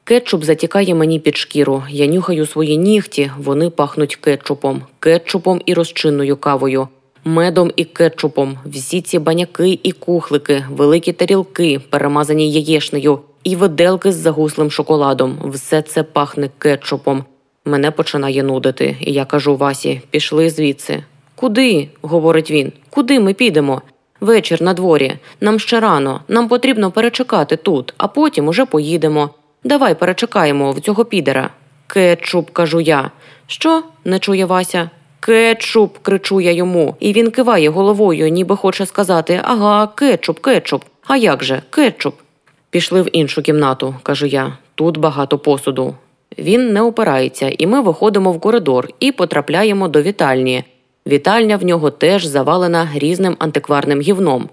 Кетчуп 0.03 0.43
затікає 0.43 0.95
мені 0.95 1.19
під 1.19 1.37
шкіру. 1.37 1.83
Я 1.89 2.07
нюхаю 2.07 2.45
свої 2.45 2.77
нігті, 2.77 3.31
вони 3.37 3.69
пахнуть 3.69 4.15
кетчупом, 4.15 4.81
кетчупом 4.99 5.61
і 5.65 5.73
розчинною 5.73 6.37
кавою, 6.37 6.87
медом 7.23 7.71
і 7.75 7.83
кетчупом. 7.83 8.57
Всі 8.65 9.01
ці 9.01 9.19
баняки 9.19 9.79
і 9.83 9.91
кухлики, 9.91 10.65
великі 10.69 11.13
тарілки, 11.13 11.81
перемазані 11.89 12.51
яєшнею, 12.51 13.19
і 13.43 13.55
виделки 13.55 14.11
з 14.11 14.15
загуслим 14.15 14.71
шоколадом. 14.71 15.37
Все 15.45 15.81
це 15.81 16.03
пахне 16.03 16.49
кетчупом. 16.57 17.23
Мене 17.65 17.91
починає 17.91 18.43
нудити, 18.43 18.97
і 18.99 19.13
я 19.13 19.25
кажу 19.25 19.55
Васі, 19.55 20.01
пішли 20.09 20.49
звідси. 20.49 21.03
Куди? 21.35 21.89
говорить 22.01 22.51
він. 22.51 22.71
Куди 22.89 23.19
ми 23.19 23.33
підемо? 23.33 23.81
Вечір 24.21 24.61
на 24.61 24.73
дворі. 24.73 25.13
Нам 25.41 25.59
ще 25.59 25.79
рано. 25.79 26.21
Нам 26.27 26.47
потрібно 26.47 26.91
перечекати 26.91 27.55
тут, 27.55 27.93
а 27.97 28.07
потім 28.07 28.47
уже 28.47 28.65
поїдемо. 28.65 29.29
Давай 29.63 29.95
перечекаємо 29.95 30.71
в 30.71 30.79
цього 30.79 31.05
підера. 31.05 31.49
Кетчуп, 31.87 32.49
кажу 32.49 32.79
я. 32.79 33.11
Що? 33.47 33.83
не 34.05 34.19
чує 34.19 34.45
Вася. 34.45 34.89
Кетчуп, 35.19 35.97
кричу 35.97 36.41
я 36.41 36.51
йому, 36.51 36.95
і 36.99 37.13
він 37.13 37.31
киває 37.31 37.69
головою, 37.69 38.27
ніби 38.27 38.55
хоче 38.55 38.85
сказати 38.85 39.41
Ага, 39.43 39.87
кетчуп, 39.87 40.39
кетчуп. 40.39 40.83
А 41.07 41.17
як 41.17 41.43
же, 41.43 41.61
кетчуп? 41.69 42.15
Пішли 42.69 43.01
в 43.01 43.09
іншу 43.15 43.41
кімнату, 43.41 43.95
кажу 44.03 44.25
я. 44.25 44.57
Тут 44.75 44.97
багато 44.97 45.37
посуду. 45.37 45.95
Він 46.37 46.73
не 46.73 46.81
опирається, 46.81 47.51
і 47.57 47.67
ми 47.67 47.81
виходимо 47.81 48.31
в 48.31 48.39
коридор 48.39 48.89
і 48.99 49.11
потрапляємо 49.11 49.87
до 49.87 50.01
вітальні. 50.01 50.63
Вітальня 51.07 51.57
в 51.57 51.65
нього 51.65 51.91
теж 51.91 52.25
завалена 52.25 52.89
різним 52.95 53.35
антикварним 53.39 54.01
гівном. 54.01 54.49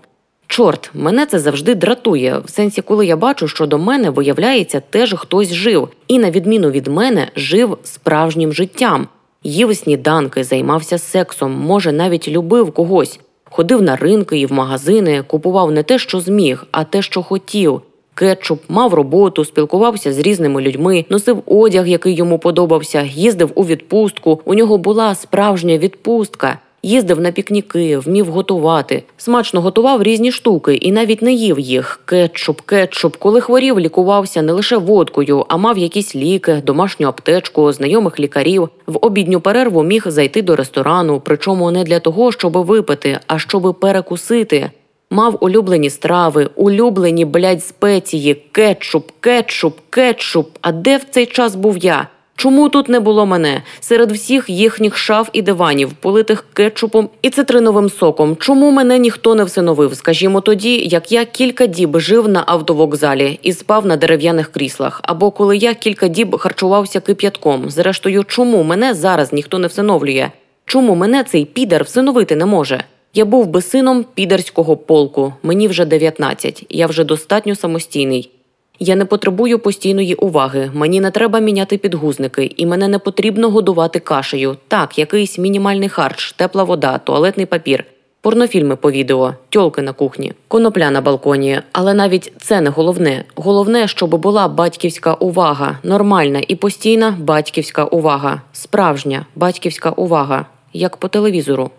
Чорт, 0.47 0.91
мене 0.95 1.27
це 1.27 1.39
завжди 1.39 1.75
дратує, 1.75 2.39
в 2.39 2.51
сенсі, 2.51 2.83
коли 2.83 3.07
я 3.07 3.17
бачу, 3.17 3.49
що 3.49 3.67
до 3.67 3.79
мене, 3.79 4.11
виявляється, 4.11 4.83
теж 4.91 5.15
хтось 5.15 5.53
жив, 5.53 5.89
і, 6.09 6.19
на 6.19 6.31
відміну 6.31 6.71
від 6.71 6.87
мене, 6.87 7.29
жив 7.37 7.79
справжнім 7.83 8.53
життям. 8.53 9.09
Їв 9.45 9.77
сніданки, 9.77 10.45
займався 10.45 10.99
сексом, 10.99 11.53
може, 11.53 11.93
навіть 11.93 12.29
любив 12.29 12.73
когось, 12.73 13.21
ходив 13.45 13.83
на 13.83 13.97
ринки 13.97 14.39
і 14.39 14.47
в 14.47 14.53
магазини, 14.53 15.23
купував 15.23 15.71
не 15.71 15.83
те, 15.83 15.99
що 15.99 16.21
зміг, 16.21 16.67
а 16.71 16.85
те, 16.85 17.03
що 17.03 17.23
хотів. 17.23 17.83
Кетчуп 18.15 18.63
мав 18.69 18.95
роботу, 18.95 19.45
спілкувався 19.45 20.13
з 20.13 20.19
різними 20.19 20.63
людьми, 20.63 21.05
носив 21.11 21.43
одяг, 21.47 21.89
який 21.89 22.15
йому 22.15 22.39
подобався, 22.39 23.03
їздив 23.03 23.53
у 23.55 23.65
відпустку. 23.65 24.41
У 24.45 24.55
нього 24.55 24.79
була 24.79 25.15
справжня 25.15 25.79
відпустка. 25.79 26.59
Їздив 26.85 27.21
на 27.21 27.31
пікніки, 27.31 27.99
вмів 27.99 28.27
готувати, 28.27 29.03
смачно 29.17 29.61
готував 29.61 30.03
різні 30.03 30.33
штуки 30.33 30.75
і 30.75 30.93
навіть 30.93 31.23
не 31.23 31.33
їв 31.33 31.59
їх. 31.59 32.01
Кетчуп, 32.05 32.61
кетчуп, 32.61 33.17
коли 33.17 33.41
хворів, 33.41 33.81
лікувався 33.81 34.43
не 34.43 34.53
лише 34.53 34.77
водкою, 34.77 35.47
а 35.49 35.57
мав 35.57 35.79
якісь 35.79 36.17
ліки, 36.17 36.63
домашню 36.67 37.09
аптечку, 37.09 37.73
знайомих 37.73 38.21
лікарів. 38.21 38.69
В 38.87 38.99
обідню 39.07 39.41
перерву 39.41 39.83
міг 39.83 40.05
зайти 40.07 40.43
до 40.43 40.57
ресторану, 40.57 41.23
причому 41.25 41.71
не 41.71 41.85
для 41.85 42.01
того, 42.01 42.33
щоб 42.33 42.53
випити, 42.53 43.19
а 43.27 43.39
щоб 43.39 43.77
перекусити. 43.81 44.71
Мав 45.13 45.39
улюблені 45.41 45.91
страви, 45.91 46.49
улюблені, 46.55 47.25
блядь, 47.25 47.65
спеції, 47.65 48.35
кетчуп, 48.53 49.11
кетчуп, 49.21 49.79
кетчуп. 49.91 50.49
А 50.61 50.73
де 50.73 50.97
в 50.97 51.05
цей 51.11 51.27
час 51.27 51.55
був 51.55 51.79
я? 51.79 52.09
Чому 52.37 52.69
тут 52.69 52.89
не 52.89 53.01
було 53.01 53.27
мене 53.27 53.63
серед 53.81 54.13
всіх 54.13 54.51
їхніх 54.51 54.97
шаф 54.97 55.29
і 55.33 55.43
диванів, 55.43 55.93
политих 55.93 56.45
кетчупом 56.53 57.09
і 57.23 57.31
цитриновим 57.31 57.91
соком? 57.91 58.37
Чому 58.37 58.71
мене 58.71 58.99
ніхто 58.99 59.35
не 59.35 59.45
всиновив? 59.45 59.95
Скажімо 59.95 60.41
тоді, 60.41 60.89
як 60.89 61.13
я 61.13 61.25
кілька 61.25 61.67
діб 61.67 61.99
жив 61.99 62.29
на 62.29 62.45
автовокзалі 62.47 63.39
і 63.43 63.53
спав 63.53 63.87
на 63.87 63.97
дерев'яних 63.97 64.53
кріслах, 64.53 65.01
або 65.03 65.31
коли 65.31 65.57
я 65.57 65.75
кілька 65.75 66.09
діб 66.09 66.39
харчувався 66.39 67.01
кип'ятком. 67.01 67.71
Зрештою, 67.71 68.25
чому 68.25 68.63
мене 68.63 68.95
зараз 68.95 69.33
ніхто 69.33 69.59
не 69.59 69.67
всиновлює? 69.67 70.31
Чому 70.67 70.95
мене 70.95 71.25
цей 71.25 71.45
підар 71.45 71.85
всиновити 71.85 72.37
не 72.37 72.47
може? 72.47 72.85
Я 73.15 73.25
був 73.25 73.47
би 73.47 73.63
сином 73.63 74.05
підерського 74.15 74.77
полку. 74.77 75.33
Мені 75.43 75.69
вже 75.69 75.85
19, 75.85 76.67
Я 76.69 76.87
вже 76.87 77.05
достатньо 77.05 77.55
самостійний. 77.55 78.31
Я 78.79 78.97
не 78.97 79.05
потребую 79.05 79.59
постійної 79.59 80.15
уваги. 80.15 80.71
Мені 80.75 81.01
не 81.01 81.11
треба 81.11 81.39
міняти 81.39 81.79
підгузники, 81.79 82.55
і 82.57 82.67
мене 82.67 82.89
не 82.89 82.99
потрібно 82.99 83.51
годувати 83.51 83.99
кашею. 83.99 84.57
Так, 84.69 84.99
якийсь 84.99 85.39
мінімальний 85.39 85.89
харч, 85.89 86.33
тепла 86.33 86.65
вода, 86.65 86.99
туалетний 86.99 87.47
папір, 87.47 87.85
порнофільми 88.21 88.77
по 88.77 88.91
відео, 88.91 89.35
тьолки 89.49 89.83
на 89.83 89.93
кухні, 89.93 90.33
конопля 90.49 90.91
на 90.91 91.01
балконі. 91.01 91.61
Але 91.73 91.95
навіть 91.95 92.33
це 92.39 92.61
не 92.61 92.71
головне. 92.71 93.25
Головне, 93.35 93.89
щоб 93.89 94.17
була 94.17 94.49
батьківська 94.49 95.15
увага, 95.15 95.79
нормальна 95.83 96.43
і 96.49 96.57
постійна 96.57 97.17
батьківська 97.21 97.85
увага, 97.85 98.43
справжня 98.53 99.27
батьківська 99.35 99.91
увага, 99.91 100.47
як 100.73 100.97
по 100.97 101.09
телевізору. 101.09 101.71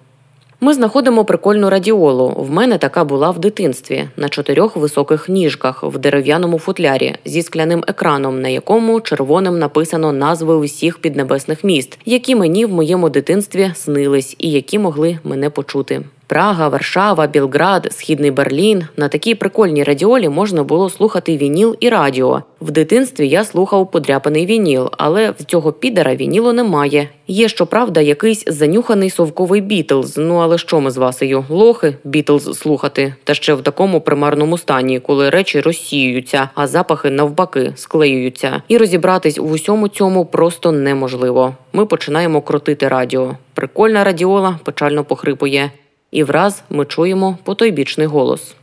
Ми 0.63 0.73
знаходимо 0.73 1.25
прикольну 1.25 1.69
радіолу. 1.69 2.29
В 2.37 2.51
мене 2.51 2.77
така 2.77 3.03
була 3.03 3.31
в 3.31 3.39
дитинстві 3.39 4.07
на 4.17 4.29
чотирьох 4.29 4.75
високих 4.75 5.29
ніжках 5.29 5.83
в 5.83 5.97
дерев'яному 5.97 6.59
футлярі 6.59 7.15
зі 7.25 7.41
скляним 7.41 7.83
екраном, 7.87 8.41
на 8.41 8.49
якому 8.49 9.01
червоним 9.01 9.59
написано 9.59 10.13
назви 10.13 10.55
усіх 10.55 10.99
піднебесних 10.99 11.63
міст, 11.63 11.99
які 12.05 12.35
мені 12.35 12.65
в 12.65 12.73
моєму 12.73 13.09
дитинстві 13.09 13.71
снились 13.75 14.35
і 14.39 14.51
які 14.51 14.79
могли 14.79 15.19
мене 15.23 15.49
почути. 15.49 16.01
Прага, 16.27 16.67
Варшава, 16.67 17.27
Білград, 17.27 17.87
Східний 17.91 18.31
Берлін. 18.31 18.87
На 18.97 19.07
такій 19.07 19.35
прикольній 19.35 19.83
радіолі 19.83 20.29
можна 20.29 20.63
було 20.63 20.89
слухати 20.89 21.37
вініл 21.37 21.75
і 21.79 21.89
радіо. 21.89 22.43
В 22.61 22.71
дитинстві 22.71 23.27
я 23.27 23.43
слухав 23.43 23.91
подряпаний 23.91 24.45
вініл, 24.45 24.89
але 24.97 25.31
в 25.31 25.43
цього 25.43 25.71
підера 25.71 26.15
вінілу 26.15 26.53
немає. 26.53 27.09
Є 27.27 27.47
щоправда, 27.47 28.01
якийсь 28.01 28.43
занюханий 28.47 29.09
совковий 29.09 29.61
Бітлз. 29.61 30.17
Ну 30.17 30.35
але 30.35 30.57
що 30.57 30.81
ми 30.81 30.91
з 30.91 30.97
Васею? 30.97 31.45
Лохи 31.49 31.95
Бітлз 32.03 32.59
слухати, 32.59 33.15
та 33.23 33.33
ще 33.33 33.53
в 33.53 33.61
такому 33.61 34.01
примарному 34.01 34.57
стані, 34.57 34.99
коли 34.99 35.29
речі 35.29 35.61
розсіюються, 35.61 36.49
а 36.55 36.67
запахи 36.67 37.09
навпаки 37.09 37.73
склеюються. 37.75 38.61
І 38.67 38.77
розібратись 38.77 39.37
в 39.37 39.51
усьому 39.51 39.87
цьому 39.87 40.25
просто 40.25 40.71
неможливо. 40.71 41.55
Ми 41.73 41.85
починаємо 41.85 42.41
крутити 42.41 42.87
радіо. 42.87 43.35
Прикольна 43.53 44.03
радіола 44.03 44.59
печально 44.63 45.03
похрипує 45.03 45.71
і 46.13 46.23
враз 46.23 46.63
ми 46.69 46.85
чуємо 46.85 47.37
потойбічний 47.43 48.07
голос. 48.07 48.55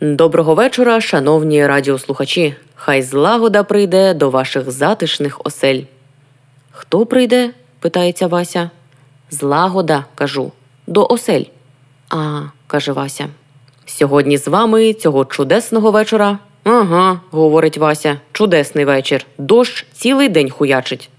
Доброго 0.00 0.54
вечора, 0.54 1.00
шановні 1.00 1.66
радіослухачі. 1.66 2.54
Хай 2.74 3.02
злагода 3.02 3.62
прийде 3.62 4.14
до 4.14 4.30
ваших 4.30 4.70
затишних 4.70 5.40
осель. 5.44 5.80
Хто 6.70 7.06
прийде? 7.06 7.50
питається 7.80 8.26
Вася. 8.26 8.70
Злагода, 9.30 10.04
кажу, 10.14 10.52
до 10.86 11.06
осель. 11.06 11.44
А, 12.10 12.42
каже 12.66 12.92
Вася. 12.92 13.28
Сьогодні 13.86 14.38
з 14.38 14.48
вами 14.48 14.92
цього 14.92 15.24
чудесного 15.24 15.90
вечора. 15.90 16.38
Ага, 16.64 17.20
говорить 17.30 17.78
Вася, 17.78 18.20
чудесний 18.32 18.84
вечір. 18.84 19.26
Дощ 19.38 19.86
цілий 19.92 20.28
день 20.28 20.50
хуячить. 20.50 21.10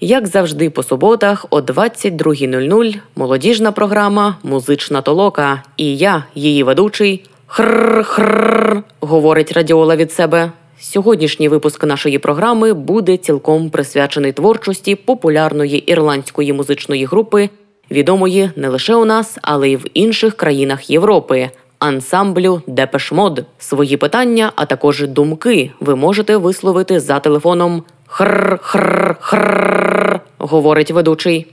Як 0.00 0.26
завжди, 0.26 0.70
по 0.70 0.82
суботах, 0.82 1.46
о 1.50 1.60
22.00 1.60 2.94
молодіжна 3.16 3.72
програма 3.72 4.36
Музична 4.42 5.02
толока. 5.02 5.62
І 5.76 5.96
я, 5.96 6.24
її 6.34 6.62
ведучий, 6.62 7.24
хр-хр, 7.46 8.82
говорить 9.00 9.52
Радіола 9.52 9.96
від 9.96 10.12
себе. 10.12 10.52
Сьогоднішній 10.80 11.48
випуск 11.48 11.84
нашої 11.84 12.18
програми 12.18 12.72
буде 12.72 13.16
цілком 13.16 13.70
присвячений 13.70 14.32
творчості 14.32 14.94
популярної 14.94 15.78
ірландської 15.78 16.52
музичної 16.52 17.04
групи, 17.04 17.50
відомої 17.90 18.50
не 18.56 18.68
лише 18.68 18.94
у 18.94 19.04
нас, 19.04 19.38
але 19.42 19.68
й 19.70 19.76
в 19.76 19.84
інших 19.94 20.36
країнах 20.36 20.90
Європи. 20.90 21.50
Ансамблю 21.78 22.62
Депешмод 22.66 23.44
свої 23.58 23.96
питання, 23.96 24.52
а 24.56 24.66
також 24.66 25.06
думки 25.06 25.70
ви 25.80 25.96
можете 25.96 26.36
висловити 26.36 27.00
за 27.00 27.20
телефоном 27.20 27.82
хр 28.08 28.58
хр 28.62 29.16
хр 29.20 30.20
говорить 30.38 30.90
ведучий. 30.90 31.46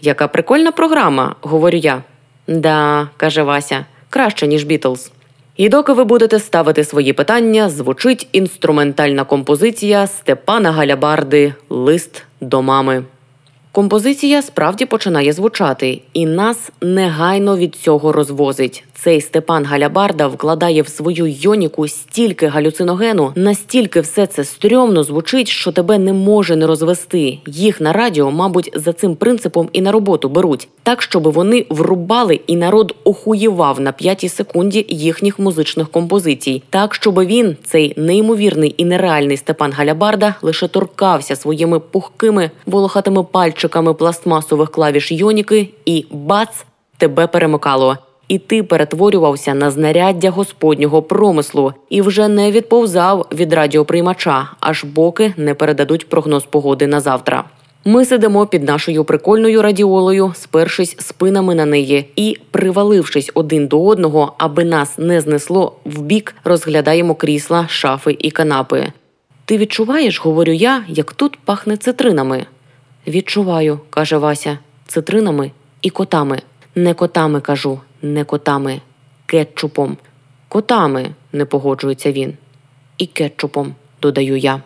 Яка 0.00 0.28
прикольна 0.28 0.72
програма, 0.72 1.34
говорю 1.40 1.78
я. 1.78 2.02
Да, 2.46 3.08
каже 3.16 3.42
Вася, 3.42 3.86
краще 4.10 4.46
ніж 4.46 4.64
Бітлз. 4.64 5.10
І 5.56 5.68
доки 5.68 5.92
ви 5.92 6.04
будете 6.04 6.38
ставити 6.38 6.84
свої 6.84 7.12
питання, 7.12 7.70
звучить 7.70 8.28
інструментальна 8.32 9.24
композиція 9.24 10.06
Степана 10.06 10.72
Галябарди 10.72 11.54
Лист 11.70 12.24
до 12.40 12.62
мами. 12.62 13.04
Композиція 13.72 14.42
справді 14.42 14.86
починає 14.86 15.32
звучати, 15.32 16.02
і 16.12 16.26
нас 16.26 16.70
негайно 16.80 17.56
від 17.56 17.74
цього 17.74 18.12
розвозить. 18.12 18.84
Цей 18.98 19.20
Степан 19.20 19.64
Галябарда 19.64 20.26
вкладає 20.26 20.82
в 20.82 20.88
свою 20.88 21.26
йоніку 21.26 21.88
стільки 21.88 22.46
галюциногену, 22.46 23.32
настільки 23.34 24.00
все 24.00 24.26
це 24.26 24.44
стрьомно 24.44 25.02
звучить, 25.02 25.48
що 25.48 25.72
тебе 25.72 25.98
не 25.98 26.12
може 26.12 26.56
не 26.56 26.66
розвести. 26.66 27.38
Їх 27.46 27.80
на 27.80 27.92
радіо, 27.92 28.30
мабуть, 28.30 28.72
за 28.74 28.92
цим 28.92 29.16
принципом 29.16 29.68
і 29.72 29.80
на 29.80 29.92
роботу 29.92 30.28
беруть, 30.28 30.68
так 30.82 31.02
щоб 31.02 31.22
вони 31.22 31.66
врубали 31.70 32.40
і 32.46 32.56
народ 32.56 32.94
охуєвав 33.04 33.80
на 33.80 33.92
п'ятій 33.92 34.28
секунді 34.28 34.86
їхніх 34.88 35.38
музичних 35.38 35.88
композицій, 35.90 36.62
так 36.70 36.94
щоб 36.94 37.20
він, 37.20 37.56
цей 37.64 37.94
неймовірний 37.96 38.74
і 38.76 38.84
нереальний 38.84 39.36
Степан 39.36 39.72
Галябарда, 39.72 40.34
лише 40.42 40.68
торкався 40.68 41.36
своїми 41.36 41.80
пухкими 41.80 42.50
волохатими 42.66 43.22
пальчиками 43.22 43.94
пластмасових 43.94 44.70
клавіш 44.70 45.12
йоніки 45.12 45.68
і 45.84 46.06
бац 46.10 46.64
тебе 46.98 47.26
перемикало. 47.26 47.96
І 48.28 48.38
ти 48.38 48.62
перетворювався 48.62 49.54
на 49.54 49.70
знаряддя 49.70 50.30
господнього 50.30 51.02
промислу 51.02 51.72
і 51.90 52.02
вже 52.02 52.28
не 52.28 52.50
відповзав 52.50 53.26
від 53.32 53.52
радіоприймача, 53.52 54.50
аж 54.60 54.84
боки 54.84 55.34
не 55.36 55.54
передадуть 55.54 56.08
прогноз 56.08 56.44
погоди 56.44 56.86
на 56.86 57.00
завтра. 57.00 57.44
Ми 57.84 58.04
сидимо 58.04 58.46
під 58.46 58.64
нашою 58.64 59.04
прикольною 59.04 59.62
радіолою, 59.62 60.32
спершись 60.36 60.96
спинами 60.98 61.54
на 61.54 61.66
неї 61.66 62.10
і, 62.16 62.36
привалившись 62.50 63.30
один 63.34 63.66
до 63.66 63.84
одного, 63.84 64.34
аби 64.38 64.64
нас 64.64 64.98
не 64.98 65.20
знесло 65.20 65.76
вбік, 65.84 66.34
розглядаємо 66.44 67.14
крісла, 67.14 67.66
шафи 67.68 68.16
і 68.18 68.30
канапи. 68.30 68.92
Ти 69.44 69.58
відчуваєш, 69.58 70.20
говорю 70.20 70.52
я, 70.52 70.84
як 70.88 71.12
тут 71.12 71.38
пахне 71.44 71.76
цитринами. 71.76 72.46
Відчуваю, 73.06 73.80
каже 73.90 74.16
Вася, 74.16 74.58
цитринами 74.86 75.50
і 75.82 75.90
котами. 75.90 76.42
Не 76.78 76.94
котами 76.94 77.40
кажу, 77.40 77.80
не 78.02 78.24
котами, 78.24 78.80
кетчупом. 79.26 79.96
Котами, 80.48 81.10
не 81.32 81.44
погоджується 81.44 82.12
він. 82.12 82.34
І 82.98 83.06
кетчупом, 83.06 83.74
додаю 84.02 84.36
я. 84.36 84.62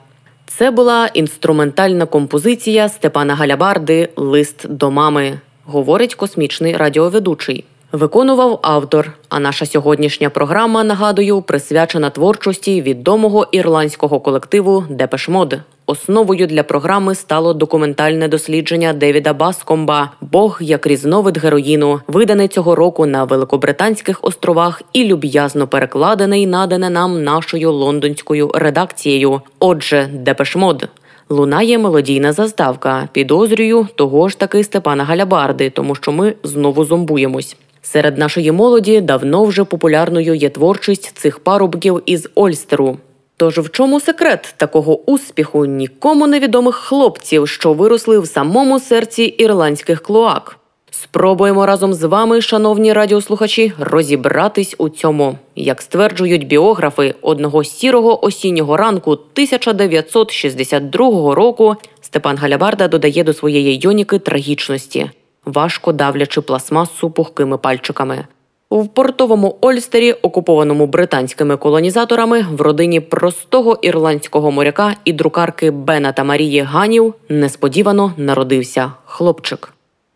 Це 0.46 0.70
була 0.70 1.06
інструментальна 1.14 2.06
композиція 2.06 2.88
Степана 2.88 3.34
Галябарди 3.34 4.08
Лист 4.16 4.68
до 4.68 4.90
мами, 4.90 5.40
говорить 5.64 6.14
космічний 6.14 6.76
радіоведучий. 6.76 7.64
Виконував 7.92 8.58
автор. 8.62 9.12
А 9.28 9.40
наша 9.40 9.66
сьогоднішня 9.66 10.30
програма, 10.30 10.84
нагадую, 10.84 11.42
присвячена 11.42 12.10
творчості 12.10 12.82
відомого 12.82 13.46
ірландського 13.52 14.20
колективу 14.20 14.84
Депеш 14.88 15.30
Мод. 15.30 15.58
Основою 15.90 16.46
для 16.46 16.62
програми 16.62 17.14
стало 17.14 17.54
документальне 17.54 18.28
дослідження 18.28 18.92
Девіда 18.92 19.32
Баскомба 19.32 20.12
Бог 20.20 20.58
як 20.60 20.86
різновид 20.86 21.38
героїну, 21.38 22.00
видане 22.06 22.48
цього 22.48 22.74
року 22.74 23.06
на 23.06 23.24
Великобританських 23.24 24.18
островах 24.22 24.82
і 24.92 25.04
люб'язно 25.04 25.66
перекладене 25.66 26.40
і 26.40 26.46
надане 26.46 26.90
нам 26.90 27.24
нашою 27.24 27.72
лондонською 27.72 28.50
редакцією. 28.54 29.40
Отже, 29.58 30.08
Депеш 30.12 30.58
Мод. 30.58 30.88
Лунає 31.28 31.78
мелодійна 31.78 32.32
заставка. 32.32 33.08
Підозрюю 33.12 33.88
того 33.94 34.28
ж 34.28 34.38
таки 34.38 34.64
Степана 34.64 35.04
Галябарди, 35.04 35.70
тому 35.70 35.94
що 35.94 36.12
ми 36.12 36.34
знову 36.42 36.84
зомбуємось. 36.84 37.56
Серед 37.82 38.18
нашої 38.18 38.52
молоді 38.52 39.00
давно 39.00 39.44
вже 39.44 39.64
популярною 39.64 40.34
є 40.34 40.48
творчість 40.48 41.18
цих 41.18 41.38
парубків 41.38 42.02
із 42.06 42.28
Ольстеру. 42.34 42.98
Тож 43.40 43.58
в 43.58 43.70
чому 43.70 44.00
секрет 44.00 44.54
такого 44.56 45.10
успіху 45.10 45.64
нікому 45.64 46.26
невідомих 46.26 46.74
хлопців, 46.74 47.48
що 47.48 47.72
виросли 47.72 48.18
в 48.18 48.26
самому 48.26 48.80
серці 48.80 49.22
ірландських 49.22 50.02
клоак? 50.02 50.56
Спробуємо 50.90 51.66
разом 51.66 51.94
з 51.94 52.04
вами, 52.04 52.40
шановні 52.40 52.92
радіослухачі, 52.92 53.72
розібратись 53.78 54.74
у 54.78 54.88
цьому. 54.88 55.38
Як 55.56 55.82
стверджують 55.82 56.46
біографи, 56.46 57.14
одного 57.22 57.64
сірого 57.64 58.24
осіннього 58.24 58.76
ранку 58.76 59.10
1962 59.10 61.34
року 61.34 61.76
Степан 62.00 62.36
Галябарда 62.36 62.88
додає 62.88 63.24
до 63.24 63.32
своєї 63.32 63.78
йоніки 63.78 64.18
трагічності, 64.18 65.10
важко 65.44 65.92
давлячи 65.92 66.40
пластмасу 66.40 67.10
пухкими 67.10 67.58
пальчиками. 67.58 68.26
В 68.70 68.88
портовому 68.88 69.56
Ольстері, 69.60 70.12
окупованому 70.12 70.86
британськими 70.86 71.56
колонізаторами, 71.56 72.46
в 72.52 72.60
родині 72.60 73.00
простого 73.00 73.78
ірландського 73.82 74.50
моряка 74.50 74.94
і 75.04 75.12
друкарки 75.12 75.70
Бена 75.70 76.12
та 76.12 76.24
Марії 76.24 76.60
Ганів 76.60 77.14
несподівано 77.28 78.12
народився 78.16 78.92
хлопчик. 79.04 79.72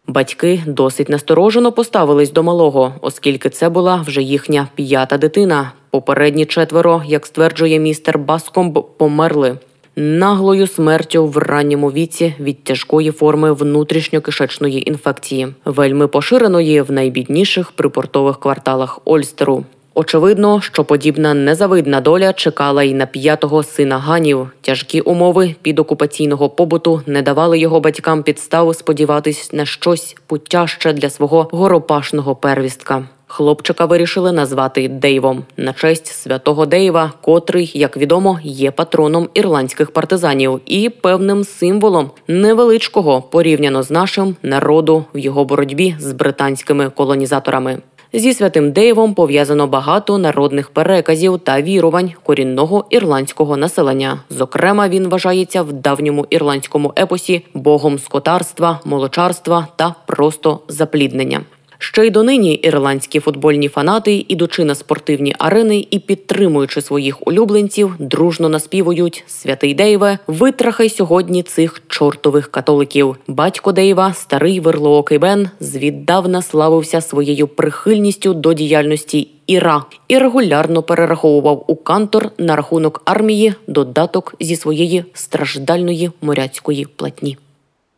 Батьки 0.06 0.62
досить 0.66 1.08
насторожено 1.08 1.72
поставились 1.72 2.32
до 2.32 2.42
малого, 2.42 2.94
оскільки 3.00 3.50
це 3.50 3.68
була 3.68 4.04
вже 4.06 4.22
їхня 4.22 4.68
п'ята 4.74 5.18
дитина. 5.18 5.72
Попередні 5.90 6.46
четверо, 6.46 7.02
як 7.06 7.26
стверджує 7.26 7.78
містер 7.78 8.18
Баскомб, 8.18 8.86
померли 8.96 9.56
наглою 9.96 10.66
смертю 10.66 11.26
в 11.26 11.36
ранньому 11.36 11.92
віці 11.92 12.34
від 12.40 12.64
тяжкої 12.64 13.10
форми 13.10 13.52
внутрішньокишечної 13.52 14.88
інфекції, 14.88 15.48
вельми 15.64 16.08
поширеної 16.08 16.82
в 16.82 16.92
найбідніших 16.92 17.72
припортових 17.72 18.40
кварталах 18.40 19.00
Ольстеру. 19.04 19.64
Очевидно, 19.96 20.60
що 20.60 20.84
подібна 20.84 21.34
незавидна 21.34 22.00
доля 22.00 22.32
чекала 22.32 22.82
й 22.82 22.94
на 22.94 23.06
п'ятого 23.06 23.62
сина 23.62 23.98
Ганів. 23.98 24.48
Тяжкі 24.60 25.00
умови 25.00 25.54
підокупаційного 25.62 26.48
побуту 26.48 27.02
не 27.06 27.22
давали 27.22 27.58
його 27.58 27.80
батькам 27.80 28.22
підстав 28.22 28.76
сподіватись 28.76 29.52
на 29.52 29.66
щось 29.66 30.16
путяще 30.26 30.92
для 30.92 31.10
свого 31.10 31.48
горопашного 31.52 32.36
первістка. 32.36 33.08
Хлопчика 33.36 33.86
вирішили 33.86 34.32
назвати 34.32 34.88
Дейвом 34.88 35.44
на 35.56 35.72
честь 35.72 36.06
святого 36.06 36.66
Дейва, 36.66 37.12
котрий, 37.20 37.70
як 37.74 37.96
відомо, 37.96 38.38
є 38.42 38.70
патроном 38.70 39.28
ірландських 39.34 39.90
партизанів 39.90 40.60
і 40.66 40.88
певним 40.88 41.44
символом 41.44 42.10
невеличкого 42.28 43.22
порівняно 43.22 43.82
з 43.82 43.90
нашим 43.90 44.36
народу 44.42 45.04
в 45.14 45.18
його 45.18 45.44
боротьбі 45.44 45.96
з 45.98 46.12
британськими 46.12 46.90
колонізаторами. 46.90 47.78
Зі 48.12 48.34
святим 48.34 48.72
Дейвом 48.72 49.14
пов'язано 49.14 49.66
багато 49.66 50.18
народних 50.18 50.70
переказів 50.70 51.38
та 51.38 51.62
вірувань 51.62 52.12
корінного 52.22 52.84
ірландського 52.90 53.56
населення. 53.56 54.18
Зокрема, 54.30 54.88
він 54.88 55.08
вважається 55.08 55.62
в 55.62 55.72
давньому 55.72 56.26
ірландському 56.30 56.92
епосі 56.98 57.46
богом 57.54 57.98
скотарства, 57.98 58.80
молочарства 58.84 59.68
та 59.76 59.94
просто 60.06 60.60
запліднення. 60.68 61.40
Ще 61.78 62.06
й 62.06 62.10
донині 62.10 62.54
ірландські 62.54 63.20
футбольні 63.20 63.68
фанати, 63.68 64.24
ідучи 64.28 64.64
на 64.64 64.74
спортивні 64.74 65.34
арени 65.38 65.86
і 65.90 65.98
підтримуючи 65.98 66.80
своїх 66.80 67.26
улюбленців, 67.26 67.94
дружно 67.98 68.48
наспівують 68.48 69.24
святий 69.26 69.74
Дейве, 69.74 70.18
витрахай 70.26 70.88
сьогодні 70.88 71.42
цих 71.42 71.82
чортових 71.88 72.50
католиків. 72.50 73.16
Батько 73.28 73.72
Дейва, 73.72 74.14
старий 74.14 74.60
верлоокий 74.60 75.18
Бен, 75.18 75.50
звіддавна 75.60 76.42
славився 76.42 77.00
своєю 77.00 77.48
прихильністю 77.48 78.34
до 78.34 78.54
діяльності 78.54 79.28
Іра 79.46 79.84
і 80.08 80.18
регулярно 80.18 80.82
перераховував 80.82 81.64
у 81.66 81.76
кантор 81.76 82.30
на 82.38 82.56
рахунок 82.56 83.02
армії 83.04 83.54
додаток 83.66 84.34
зі 84.40 84.56
своєї 84.56 85.04
страждальної 85.12 86.10
моряцької 86.22 86.86
платні. 86.96 87.38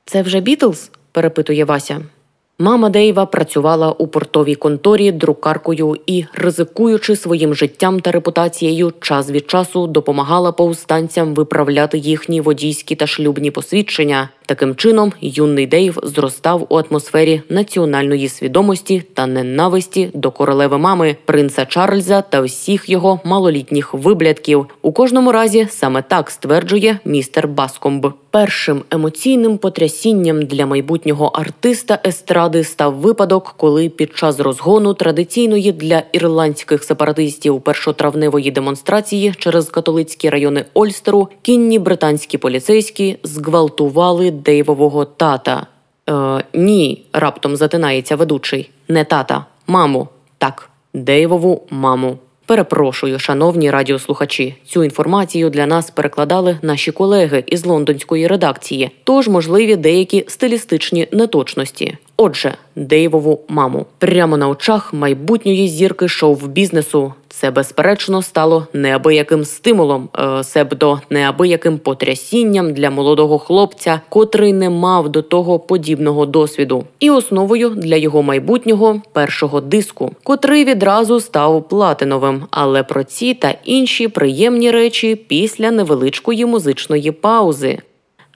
Це 0.04 0.22
вже 0.22 0.40
Бітлз? 0.40 0.90
перепитує 1.12 1.64
Вася. 1.64 2.02
Мама 2.58 2.88
Дейва 2.88 3.26
працювала 3.26 3.92
у 3.92 4.06
портовій 4.06 4.54
конторі 4.54 5.12
друкаркою 5.12 5.96
і, 6.06 6.24
ризикуючи 6.34 7.16
своїм 7.16 7.54
життям 7.54 8.00
та 8.00 8.12
репутацією, 8.12 8.92
час 9.00 9.30
від 9.30 9.50
часу 9.50 9.86
допомагала 9.86 10.52
повстанцям 10.52 11.34
виправляти 11.34 11.98
їхні 11.98 12.40
водійські 12.40 12.96
та 12.96 13.06
шлюбні 13.06 13.50
посвідчення. 13.50 14.28
Таким 14.46 14.74
чином, 14.74 15.12
юний 15.20 15.66
Дейв 15.66 15.98
зростав 16.02 16.66
у 16.68 16.78
атмосфері 16.78 17.42
національної 17.48 18.28
свідомості 18.28 19.02
та 19.14 19.26
ненависті 19.26 20.10
до 20.14 20.30
королеви 20.30 20.78
мами, 20.78 21.16
принца 21.24 21.66
Чарльза 21.66 22.22
та 22.22 22.40
всіх 22.40 22.88
його 22.88 23.20
малолітніх 23.24 23.94
виблядків. 23.94 24.66
У 24.82 24.92
кожному 24.92 25.32
разі 25.32 25.66
саме 25.70 26.02
так 26.02 26.30
стверджує 26.30 26.98
містер 27.04 27.48
Баскомб. 27.48 28.12
Першим 28.30 28.82
емоційним 28.90 29.58
потрясінням 29.58 30.42
для 30.42 30.66
майбутнього 30.66 31.26
артиста 31.26 31.98
Естра 32.06 32.45
ради 32.46 32.64
став 32.64 32.94
випадок, 32.94 33.54
коли 33.56 33.88
під 33.88 34.16
час 34.16 34.40
розгону 34.40 34.94
традиційної 34.94 35.72
для 35.72 36.02
ірландських 36.12 36.84
сепаратистів 36.84 37.60
першотравневої 37.60 38.50
демонстрації 38.50 39.34
через 39.38 39.68
католицькі 39.68 40.30
райони 40.30 40.64
Ольстеру 40.74 41.28
кінні 41.42 41.78
британські 41.78 42.38
поліцейські 42.38 43.18
зґвалтували 43.22 44.30
Дейвового 44.30 45.04
тата. 45.04 45.66
Е, 46.08 46.44
Ні, 46.54 47.04
раптом 47.12 47.56
затинається 47.56 48.16
ведучий. 48.16 48.70
Не 48.88 49.04
тата, 49.04 49.46
маму. 49.66 50.08
Так, 50.38 50.70
Дейвову 50.94 51.62
маму. 51.70 52.18
Перепрошую, 52.46 53.18
шановні 53.18 53.70
радіослухачі. 53.70 54.54
Цю 54.66 54.84
інформацію 54.84 55.50
для 55.50 55.66
нас 55.66 55.90
перекладали 55.90 56.58
наші 56.62 56.92
колеги 56.92 57.44
із 57.46 57.66
лондонської 57.66 58.26
редакції, 58.26 58.90
тож 59.04 59.28
можливі 59.28 59.76
деякі 59.76 60.24
стилістичні 60.28 61.08
неточності. 61.12 61.96
Отже, 62.16 62.54
Дейвову 62.76 63.40
маму 63.48 63.86
прямо 63.98 64.36
на 64.36 64.48
очах 64.48 64.94
майбутньої 64.94 65.68
зірки 65.68 66.08
шоу 66.08 66.34
в 66.34 66.48
бізнесу. 66.48 67.14
Це, 67.40 67.50
безперечно, 67.50 68.22
стало 68.22 68.66
неабияким 68.72 69.44
стимулом, 69.44 70.08
е, 70.18 70.44
себто 70.44 71.00
неабияким 71.10 71.78
потрясінням 71.78 72.72
для 72.72 72.90
молодого 72.90 73.38
хлопця, 73.38 74.00
котрий 74.08 74.52
не 74.52 74.70
мав 74.70 75.08
до 75.08 75.22
того 75.22 75.58
подібного 75.58 76.26
досвіду, 76.26 76.84
і 77.00 77.10
основою 77.10 77.70
для 77.70 77.96
його 77.96 78.22
майбутнього 78.22 79.02
першого 79.12 79.60
диску, 79.60 80.12
котрий 80.22 80.64
відразу 80.64 81.20
став 81.20 81.68
платиновим. 81.68 82.46
Але 82.50 82.82
про 82.82 83.04
ці 83.04 83.34
та 83.34 83.54
інші 83.64 84.08
приємні 84.08 84.70
речі 84.70 85.16
після 85.16 85.70
невеличкої 85.70 86.46
музичної 86.46 87.10
паузи. 87.12 87.78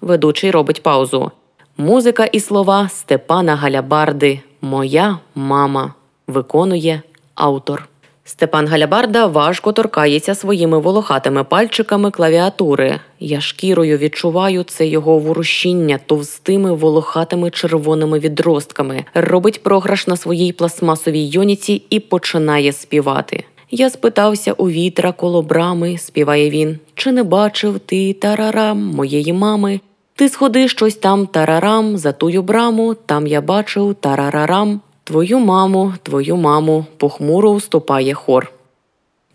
Ведучий 0.01 0.51
робить 0.51 0.83
паузу. 0.83 1.31
Музика 1.77 2.25
і 2.25 2.41
слова 2.41 2.89
Степана 2.89 3.57
Галябарди. 3.57 4.41
Моя 4.63 5.19
мама 5.35 5.95
виконує 6.27 7.03
автор. 7.35 7.90
Степан 8.31 8.69
Галябарда 8.69 9.27
важко 9.27 9.73
торкається 9.73 10.35
своїми 10.35 10.79
волохатими 10.79 11.45
пальчиками 11.45 12.11
клавіатури. 12.11 13.01
Я 13.21 13.41
шкірою 13.41 13.99
відчуваю 13.99 14.63
це 14.63 14.87
його 14.87 15.19
ворушіння 15.19 15.99
товстими 16.07 16.73
волохатими 16.73 17.51
червоними 17.51 18.19
відростками, 18.19 19.05
робить 19.15 19.63
програш 19.63 20.07
на 20.07 20.17
своїй 20.17 20.53
пластмасовій 20.53 21.25
йоніці 21.25 21.83
і 21.91 22.01
починає 22.01 22.73
співати. 22.73 23.45
Я 23.71 23.91
спитався 23.91 24.53
у 24.53 24.71
вітра 24.71 25.13
коло 25.13 25.43
брами, 25.43 25.99
співає 25.99 26.51
він. 26.51 26.79
Чи 26.95 27.13
не 27.13 27.23
бачив 27.23 27.79
ти 27.79 28.13
тарарам 28.13 28.79
моєї 28.79 29.33
мами? 29.33 29.81
Ти 30.15 30.29
сходи 30.29 30.69
щось 30.69 30.95
там 30.95 31.27
тарарам 31.27 31.97
за 31.97 32.13
тую 32.13 32.43
браму, 32.43 32.95
там 32.95 33.27
я 33.27 33.41
бачив 33.41 33.95
тарарарам. 34.01 34.81
Твою 35.11 35.39
маму, 35.39 35.95
твою 36.03 36.37
маму, 36.37 36.87
похмуро 36.97 37.51
уступає 37.51 38.15
хор. 38.15 38.53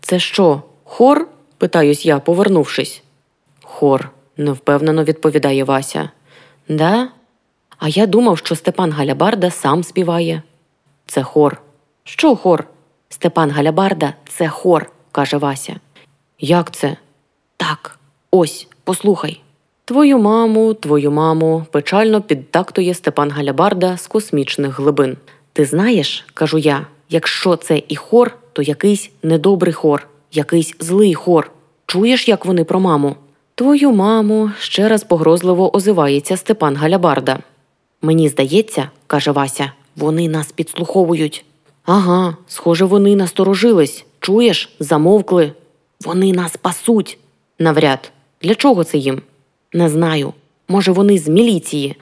Це 0.00 0.18
що, 0.18 0.62
хор? 0.84 1.28
питаюсь 1.58 2.06
я, 2.06 2.18
повернувшись. 2.18 3.02
Хор, 3.62 4.10
невпевнено 4.36 5.04
відповідає 5.04 5.64
Вася. 5.64 6.10
Да? 6.68 7.08
А 7.78 7.88
я 7.88 8.06
думав, 8.06 8.38
що 8.38 8.56
Степан 8.56 8.92
Галябарда 8.92 9.50
сам 9.50 9.84
співає. 9.84 10.42
Це 11.06 11.22
хор. 11.22 11.62
Що 12.04 12.36
хор? 12.36 12.64
Степан 13.08 13.50
Галябарда 13.50 14.14
це 14.28 14.48
хор, 14.48 14.90
каже 15.12 15.36
Вася. 15.36 15.76
Як 16.40 16.70
це? 16.70 16.96
Так, 17.56 17.98
ось, 18.30 18.68
послухай. 18.84 19.42
Твою 19.84 20.18
маму, 20.18 20.74
твою 20.74 21.10
маму, 21.10 21.66
печально 21.70 22.22
підтактує 22.22 22.94
Степан 22.94 23.30
Галябарда 23.30 23.96
з 23.96 24.06
космічних 24.06 24.78
глибин. 24.78 25.16
Ти 25.56 25.64
знаєш, 25.64 26.24
кажу 26.34 26.58
я, 26.58 26.86
якщо 27.08 27.56
це 27.56 27.82
і 27.88 27.96
хор, 27.96 28.38
то 28.52 28.62
якийсь 28.62 29.10
недобрий 29.22 29.72
хор, 29.72 30.08
якийсь 30.32 30.74
злий 30.80 31.14
хор. 31.14 31.50
Чуєш, 31.86 32.28
як 32.28 32.46
вони 32.46 32.64
про 32.64 32.80
маму? 32.80 33.16
Твою 33.54 33.92
маму, 33.92 34.50
ще 34.58 34.88
раз 34.88 35.04
погрозливо 35.04 35.76
озивається 35.76 36.36
Степан 36.36 36.76
Галябарда. 36.76 37.38
Мені 38.02 38.28
здається, 38.28 38.90
каже 39.06 39.30
Вася, 39.30 39.72
вони 39.96 40.28
нас 40.28 40.52
підслуховують. 40.52 41.44
Ага, 41.84 42.36
схоже, 42.48 42.84
вони 42.84 43.16
насторожились. 43.16 44.04
Чуєш, 44.20 44.76
замовкли. 44.80 45.52
Вони 46.04 46.32
нас 46.32 46.56
пасуть. 46.56 47.18
Навряд. 47.58 48.12
Для 48.42 48.54
чого 48.54 48.84
це 48.84 48.98
їм? 48.98 49.22
Не 49.72 49.88
знаю. 49.88 50.32
Може, 50.68 50.92
вони 50.92 51.18
з 51.18 51.28
міліції? 51.28 51.96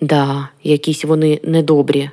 Да, 0.00 0.48
якісь 0.62 1.04
вони 1.04 1.40
недобрі. 1.44 2.10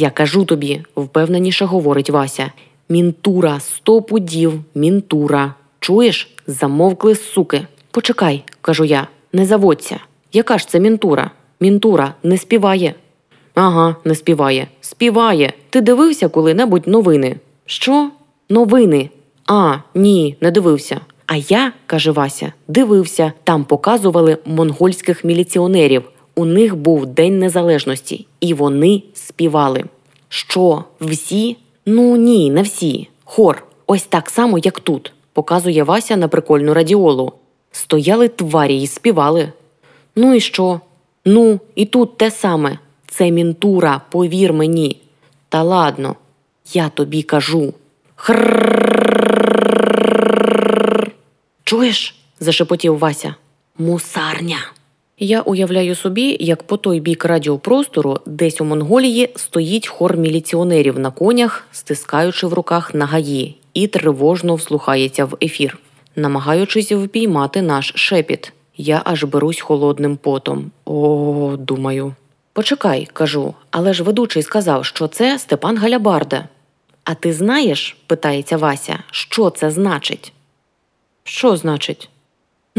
Я 0.00 0.10
кажу 0.10 0.44
тобі, 0.44 0.82
впевненіше 0.96 1.64
говорить 1.64 2.10
Вася. 2.10 2.52
Мінтура, 2.88 3.60
сто 3.60 4.02
пудів, 4.02 4.52
мінтура. 4.74 5.54
Чуєш? 5.80 6.34
Замовкли 6.46 7.14
суки. 7.14 7.66
Почекай, 7.90 8.44
кажу 8.60 8.84
я, 8.84 9.08
не 9.32 9.46
заводься. 9.46 10.00
Яка 10.32 10.58
ж 10.58 10.68
це 10.68 10.80
мінтура? 10.80 11.30
Мінтура 11.60 12.14
не 12.22 12.38
співає. 12.38 12.94
Ага, 13.54 13.96
не 14.04 14.14
співає. 14.14 14.68
Співає. 14.80 15.52
Ти 15.70 15.80
дивився 15.80 16.28
коли-небудь 16.28 16.86
новини? 16.86 17.36
Що? 17.66 18.10
Новини? 18.48 19.10
А, 19.46 19.76
ні, 19.94 20.36
не 20.40 20.50
дивився. 20.50 21.00
А 21.26 21.36
я, 21.36 21.72
каже 21.86 22.10
Вася, 22.10 22.52
дивився. 22.68 23.32
Там 23.44 23.64
показували 23.64 24.38
монгольських 24.46 25.24
міліціонерів 25.24 26.02
у 26.38 26.44
них 26.44 26.76
був 26.76 27.06
День 27.06 27.38
Незалежності, 27.38 28.26
і 28.40 28.54
вони 28.54 29.02
співали. 29.14 29.84
Що 30.28 30.84
всі? 31.00 31.56
Ну 31.86 32.16
ні, 32.16 32.50
не 32.50 32.62
всі. 32.62 33.08
Хор, 33.24 33.66
ось 33.86 34.02
так 34.02 34.30
само, 34.30 34.58
як 34.58 34.80
тут, 34.80 35.12
показує 35.32 35.82
Вася 35.82 36.16
на 36.16 36.28
прикольну 36.28 36.74
радіолу. 36.74 37.32
Стояли 37.72 38.28
тварі 38.28 38.82
і 38.82 38.86
співали. 38.86 39.52
Ну 40.16 40.34
і 40.34 40.40
що? 40.40 40.80
Ну, 41.24 41.60
і 41.74 41.86
тут 41.86 42.16
те 42.16 42.30
саме. 42.30 42.78
Це 43.06 43.30
мінтура, 43.30 44.00
повір 44.10 44.52
мені. 44.52 45.00
Та 45.48 45.62
ладно, 45.62 46.16
я 46.72 46.88
тобі 46.88 47.22
кажу. 47.22 47.74
Хрр. 48.16 49.02
Чуєш? 51.64 52.14
зашепотів 52.40 52.98
Вася. 52.98 53.34
Мусарня. 53.78 54.58
Я 55.20 55.40
уявляю 55.40 55.94
собі, 55.94 56.36
як 56.40 56.62
по 56.62 56.76
той 56.76 57.00
бік 57.00 57.24
радіопростору, 57.24 58.20
десь 58.26 58.60
у 58.60 58.64
Монголії, 58.64 59.30
стоїть 59.36 59.86
хор 59.86 60.16
міліціонерів 60.16 60.98
на 60.98 61.10
конях, 61.10 61.66
стискаючи 61.72 62.46
в 62.46 62.52
руках 62.52 62.94
нагаї, 62.94 63.56
і 63.74 63.86
тривожно 63.86 64.54
вслухається 64.54 65.24
в 65.24 65.36
ефір, 65.42 65.78
намагаючись 66.16 66.92
впіймати 66.92 67.62
наш 67.62 67.92
шепіт. 67.96 68.52
Я 68.76 69.02
аж 69.04 69.24
берусь 69.24 69.60
холодним 69.60 70.16
потом. 70.16 70.70
О, 70.84 71.56
думаю. 71.58 72.14
Почекай, 72.52 73.08
кажу, 73.12 73.54
але 73.70 73.92
ж 73.92 74.02
ведучий 74.02 74.42
сказав, 74.42 74.84
що 74.84 75.08
це 75.08 75.38
Степан 75.38 75.78
Галябарда. 75.78 76.48
А 77.04 77.14
ти 77.14 77.32
знаєш, 77.32 77.96
питається 78.06 78.56
Вася, 78.56 78.98
що 79.10 79.50
це 79.50 79.70
значить? 79.70 80.32
Що 81.24 81.56
значить? 81.56 82.08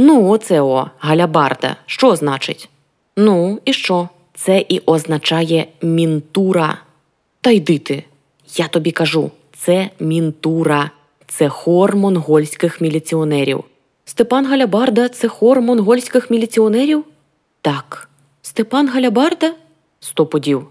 Ну, 0.02 0.30
оце 0.30 0.62
о, 0.62 0.90
Галябарда. 1.00 1.76
Що 1.86 2.16
значить? 2.16 2.70
Ну, 3.18 3.60
і 3.66 3.74
що? 3.74 4.10
Це 4.34 4.66
і 4.70 4.82
означає 4.86 5.68
мінтура. 5.82 6.78
Та 7.42 7.52
йди 7.52 7.80
ти. 7.80 8.04
Я 8.56 8.68
тобі 8.68 8.92
кажу, 8.92 9.32
це 9.58 9.90
мінтура, 10.00 10.92
це 11.28 11.50
хор 11.50 11.96
монгольських 11.96 12.82
міліціонерів. 12.82 13.64
Степан 14.06 14.46
Галябарда 14.46 15.10
це 15.10 15.28
хор 15.28 15.62
монгольських 15.62 16.30
міліціонерів? 16.30 17.04
Так. 17.62 18.10
Степан 18.42 18.90
Галябарда? 18.90 19.54
Сто 20.00 20.26
подів. 20.26 20.68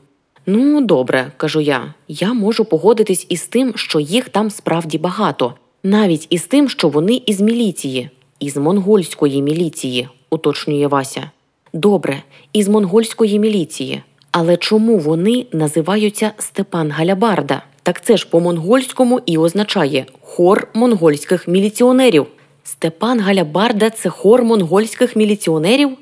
Ну, 0.46 0.80
добре, 0.80 1.32
кажу 1.36 1.60
я. 1.60 1.94
Я 2.08 2.32
можу 2.32 2.64
погодитись 2.64 3.26
із 3.28 3.46
тим, 3.46 3.72
що 3.76 4.00
їх 4.00 4.28
там 4.28 4.50
справді 4.50 4.98
багато, 4.98 5.54
навіть 5.82 6.26
із 6.30 6.42
тим, 6.42 6.68
що 6.68 6.88
вони 6.88 7.22
із 7.26 7.40
міліції, 7.40 8.10
із 8.40 8.56
монгольської 8.56 9.42
міліції, 9.42 10.08
уточнює 10.30 10.86
Вася. 10.86 11.30
Добре, 11.72 12.22
із 12.52 12.68
монгольської 12.68 13.38
міліції. 13.38 14.02
Але 14.30 14.56
чому 14.56 14.98
вони 14.98 15.46
називаються 15.52 16.32
Степан 16.38 16.90
Галябарда? 16.90 17.62
Так 17.82 18.04
це 18.04 18.16
ж 18.16 18.28
по-монгольському 18.28 19.20
і 19.26 19.38
означає 19.38 20.06
хор 20.20 20.68
монгольських 20.74 21.48
міліціонерів. 21.48 22.26
Степан 22.64 23.20
Галябарда 23.20 23.90
це 23.90 24.08
хор 24.08 24.44
монгольських 24.44 25.16
міліціонерів? 25.16 25.98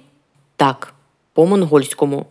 Так. 0.57 0.95
по 1.33 1.47
монгольському. 1.47 2.27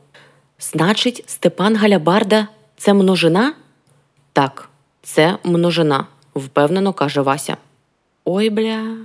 Значить, 0.60 1.24
Степан 1.28 1.76
Галябарда 1.76 2.48
це 2.78 2.94
множина? 2.94 3.54
Так, 4.34 4.70
це 5.04 5.38
множина, 5.44 6.06
впевнено 6.36 6.94
каже 6.94 7.22
Вася. 7.22 7.58
Ой 8.26 8.50
бля. 8.50 8.98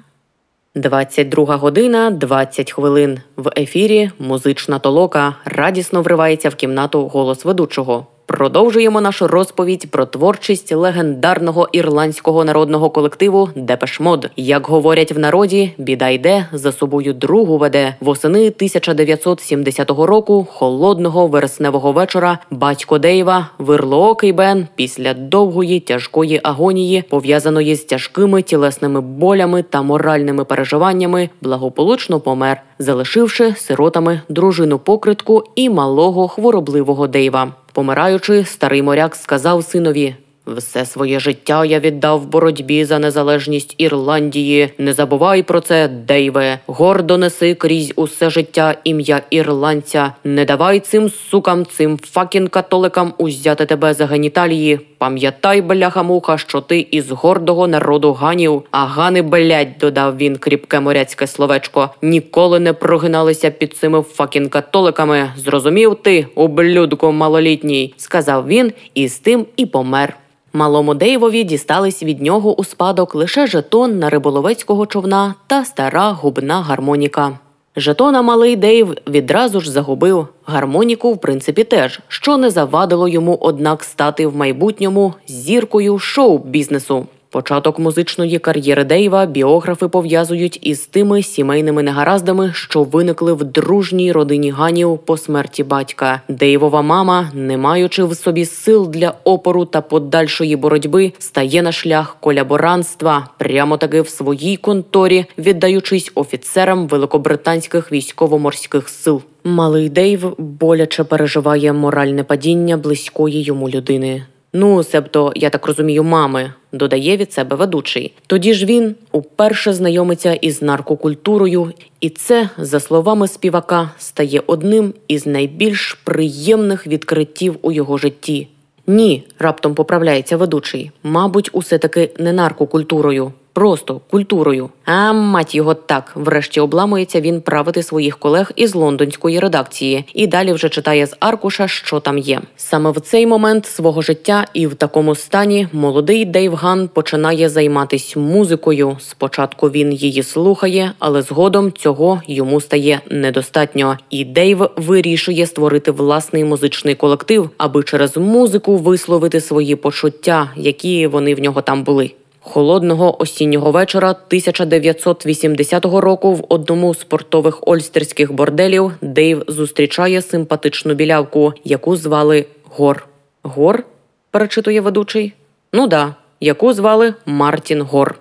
22 0.74 1.56
година, 1.56 2.11
20 2.11 2.72
хвилин. 2.72 3.20
В 3.37 3.50
ефірі 3.56 4.11
музична 4.18 4.78
толока 4.78 5.35
радісно 5.44 6.02
вривається 6.02 6.48
в 6.48 6.54
кімнату 6.54 7.09
голос 7.09 7.44
ведучого. 7.44 8.06
Продовжуємо 8.30 9.00
нашу 9.00 9.26
розповідь 9.26 9.90
про 9.90 10.06
творчість 10.06 10.72
легендарного 10.72 11.68
ірландського 11.72 12.44
народного 12.44 12.90
колективу 12.90 13.48
Депешмод. 13.54 14.30
Як 14.36 14.66
говорять 14.66 15.12
в 15.12 15.18
народі, 15.18 15.72
біда 15.78 16.08
йде 16.08 16.46
за 16.52 16.72
собою 16.72 17.12
другу 17.12 17.58
веде. 17.58 17.94
Восени 18.00 18.38
1970 18.38 19.90
року, 19.90 20.46
холодного 20.50 21.26
вересневого 21.26 21.92
вечора, 21.92 22.38
батько 22.50 22.98
Дейва, 22.98 23.48
вирлоокий 23.58 24.32
Бен, 24.32 24.68
після 24.74 25.14
довгої 25.14 25.80
тяжкої 25.80 26.40
агонії, 26.42 27.04
пов'язаної 27.10 27.74
з 27.74 27.84
тяжкими 27.84 28.42
тілесними 28.42 29.00
болями 29.00 29.62
та 29.62 29.82
моральними 29.82 30.44
переживаннями, 30.44 31.30
благополучно 31.40 32.20
помер, 32.20 32.62
залишивши 32.78 33.54
сиротами 33.56 34.20
дружину 34.28 34.78
покритку 34.78 35.44
і 35.54 35.70
малого 35.70 36.28
хворобливого 36.28 37.06
Дейва. 37.06 37.52
Помираючи, 37.72 38.44
старий 38.44 38.83
моряк 38.83 39.14
сказав 39.16 39.64
синові: 39.64 40.14
все 40.46 40.87
своє 40.87 41.20
життя 41.20 41.64
я 41.64 41.80
віддав 41.80 42.26
боротьбі 42.26 42.85
за 42.85 42.98
незалежність 42.98 43.74
Ірландії. 43.78 44.72
Не 44.78 44.92
забувай 44.92 45.42
про 45.42 45.61
це, 45.61 45.88
Дейве. 45.88 46.59
Гордо 46.66 47.18
неси 47.18 47.54
крізь 47.54 47.92
усе 47.96 48.30
життя 48.30 48.74
ім'я 48.85 49.22
ірландця. 49.30 50.12
Не 50.24 50.44
давай 50.44 50.80
цим 50.80 51.09
сукам, 51.09 51.66
цим 51.66 51.98
факін 51.98 52.48
католикам 52.48 53.12
узяти 53.18 53.66
тебе 53.66 53.94
за 53.94 54.06
геніталії. 54.06 54.89
Пам'ятай, 55.00 55.62
бляха-муха, 55.62 56.38
що 56.38 56.60
ти 56.60 56.86
із 56.90 57.10
гордого 57.10 57.68
народу 57.68 58.12
ганів. 58.12 58.62
А 58.70 58.84
гани, 58.84 59.22
блядь, 59.22 59.78
додав 59.80 60.16
він 60.16 60.36
кріпке 60.36 60.80
моряцьке 60.80 61.26
словечко. 61.26 61.90
Ніколи 62.02 62.60
не 62.60 62.72
прогиналися 62.72 63.50
під 63.50 63.76
цими 63.76 64.02
факін 64.02 64.48
католиками. 64.48 65.32
Зрозумів 65.36 65.96
ти, 66.02 66.26
ублюдку 66.34 67.12
малолітній, 67.12 67.94
сказав 67.96 68.46
він, 68.46 68.72
і 68.94 69.08
з 69.08 69.18
тим 69.18 69.46
і 69.56 69.66
помер. 69.66 70.16
Малому 70.52 70.94
Дейвові 70.94 71.44
дістались 71.44 72.02
від 72.02 72.22
нього 72.22 72.60
у 72.60 72.64
спадок 72.64 73.14
лише 73.14 73.46
жетон 73.46 73.98
на 73.98 74.10
риболовецького 74.10 74.86
човна 74.86 75.34
та 75.46 75.64
стара 75.64 76.10
губна 76.10 76.62
гармоніка. 76.62 77.38
Жетона 77.80 78.22
малий 78.22 78.56
Дейв 78.56 78.94
відразу 79.08 79.60
ж 79.60 79.70
загубив 79.70 80.28
гармоніку, 80.46 81.12
в 81.12 81.18
принципі, 81.20 81.64
теж, 81.64 82.00
що 82.08 82.36
не 82.36 82.50
завадило 82.50 83.08
йому, 83.08 83.38
однак, 83.40 83.84
стати 83.84 84.26
в 84.26 84.36
майбутньому 84.36 85.14
зіркою 85.26 85.98
шоу-бізнесу. 85.98 87.06
Початок 87.32 87.78
музичної 87.78 88.38
кар'єри 88.38 88.84
Дейва 88.84 89.26
біографи 89.26 89.88
пов'язують 89.88 90.58
із 90.62 90.86
тими 90.86 91.22
сімейними 91.22 91.82
негараздами, 91.82 92.52
що 92.54 92.82
виникли 92.82 93.32
в 93.32 93.44
дружній 93.44 94.12
родині 94.12 94.50
Ганів 94.50 94.98
по 94.98 95.16
смерті 95.16 95.64
батька. 95.64 96.20
Дейвова 96.28 96.82
мама, 96.82 97.30
не 97.34 97.56
маючи 97.56 98.04
в 98.04 98.16
собі 98.16 98.44
сил 98.44 98.90
для 98.90 99.14
опору 99.24 99.64
та 99.64 99.80
подальшої 99.80 100.56
боротьби, 100.56 101.12
стає 101.18 101.62
на 101.62 101.72
шлях 101.72 102.16
коляборанства 102.20 103.28
прямо 103.38 103.76
таки 103.76 104.00
в 104.00 104.08
своїй 104.08 104.56
конторі, 104.56 105.24
віддаючись 105.38 106.12
офіцерам 106.14 106.88
великобританських 106.88 107.92
військово-морських 107.92 108.88
сил. 108.88 109.22
Малий 109.44 109.88
Дейв 109.88 110.34
боляче 110.38 111.04
переживає 111.04 111.72
моральне 111.72 112.24
падіння 112.24 112.76
близької 112.76 113.42
йому 113.42 113.68
людини. 113.68 114.22
Ну, 114.52 114.82
себто, 114.82 115.32
я 115.36 115.50
так 115.50 115.66
розумію, 115.66 116.04
мами, 116.04 116.52
додає 116.72 117.16
від 117.16 117.32
себе 117.32 117.56
ведучий. 117.56 118.14
Тоді 118.26 118.54
ж 118.54 118.66
він 118.66 118.94
уперше 119.12 119.72
знайомиться 119.72 120.34
із 120.34 120.62
наркокультурою, 120.62 121.72
і 122.00 122.10
це, 122.10 122.48
за 122.58 122.80
словами 122.80 123.28
співака, 123.28 123.90
стає 123.98 124.42
одним 124.46 124.94
із 125.08 125.26
найбільш 125.26 125.98
приємних 126.04 126.86
відкриттів 126.86 127.56
у 127.62 127.72
його 127.72 127.98
житті. 127.98 128.48
Ні, 128.86 129.26
раптом 129.38 129.74
поправляється 129.74 130.36
ведучий. 130.36 130.90
Мабуть, 131.02 131.50
усе 131.52 131.78
таки 131.78 132.10
не 132.18 132.32
наркокультурою. 132.32 133.32
Просто 133.52 134.00
культурою. 134.10 134.70
А 134.84 135.12
мать 135.12 135.54
його 135.54 135.74
так. 135.74 136.12
Врешті 136.14 136.60
обламується 136.60 137.20
він 137.20 137.40
правити 137.40 137.82
своїх 137.82 138.18
колег 138.18 138.52
із 138.56 138.74
лондонської 138.74 139.40
редакції 139.40 140.04
і 140.14 140.26
далі 140.26 140.52
вже 140.52 140.68
читає 140.68 141.06
з 141.06 141.16
аркуша, 141.20 141.68
що 141.68 142.00
там 142.00 142.18
є. 142.18 142.40
Саме 142.56 142.90
в 142.90 143.00
цей 143.00 143.26
момент 143.26 143.66
свого 143.66 144.02
життя 144.02 144.46
і 144.54 144.66
в 144.66 144.74
такому 144.74 145.14
стані 145.14 145.68
молодий 145.72 146.24
Дейв 146.24 146.54
Ган 146.54 146.88
починає 146.88 147.48
займатися 147.48 148.20
музикою. 148.20 148.96
Спочатку 149.00 149.70
він 149.70 149.92
її 149.92 150.22
слухає, 150.22 150.92
але 150.98 151.22
згодом 151.22 151.72
цього 151.72 152.22
йому 152.26 152.60
стає 152.60 153.00
недостатньо. 153.10 153.98
І 154.10 154.24
Дейв 154.24 154.68
вирішує 154.76 155.46
створити 155.46 155.90
власний 155.90 156.44
музичний 156.44 156.94
колектив, 156.94 157.50
аби 157.58 157.82
через 157.82 158.16
музику 158.16 158.76
висловити 158.76 159.40
свої 159.40 159.76
почуття, 159.76 160.50
які 160.56 161.06
вони 161.06 161.34
в 161.34 161.40
нього 161.40 161.62
там 161.62 161.84
були. 161.84 162.10
Холодного 162.50 163.22
осіннього 163.22 163.70
вечора 163.70 164.10
1980 164.10 165.84
року 165.84 166.34
в 166.34 166.44
одному 166.48 166.94
з 166.94 167.04
портових 167.04 167.68
ольстерських 167.68 168.32
борделів 168.32 168.92
Дейв 169.00 169.42
зустрічає 169.48 170.22
симпатичну 170.22 170.94
білявку, 170.94 171.52
яку 171.64 171.96
звали 171.96 172.46
Гор. 172.64 173.06
Гор? 173.42 173.84
перечитує 174.30 174.80
ведучий. 174.80 175.32
Ну 175.72 175.86
да, 175.86 176.14
яку 176.40 176.72
звали 176.72 177.14
Мартін 177.26 177.82
Гор. 177.82 178.18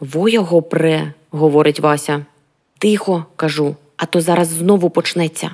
Во 0.00 0.28
його 0.28 0.62
пре, 0.62 1.12
говорить 1.30 1.80
Вася. 1.80 2.26
Тихо, 2.78 3.24
кажу, 3.36 3.76
а 3.96 4.06
то 4.06 4.20
зараз 4.20 4.48
знову 4.48 4.90
почнеться. 4.90 5.50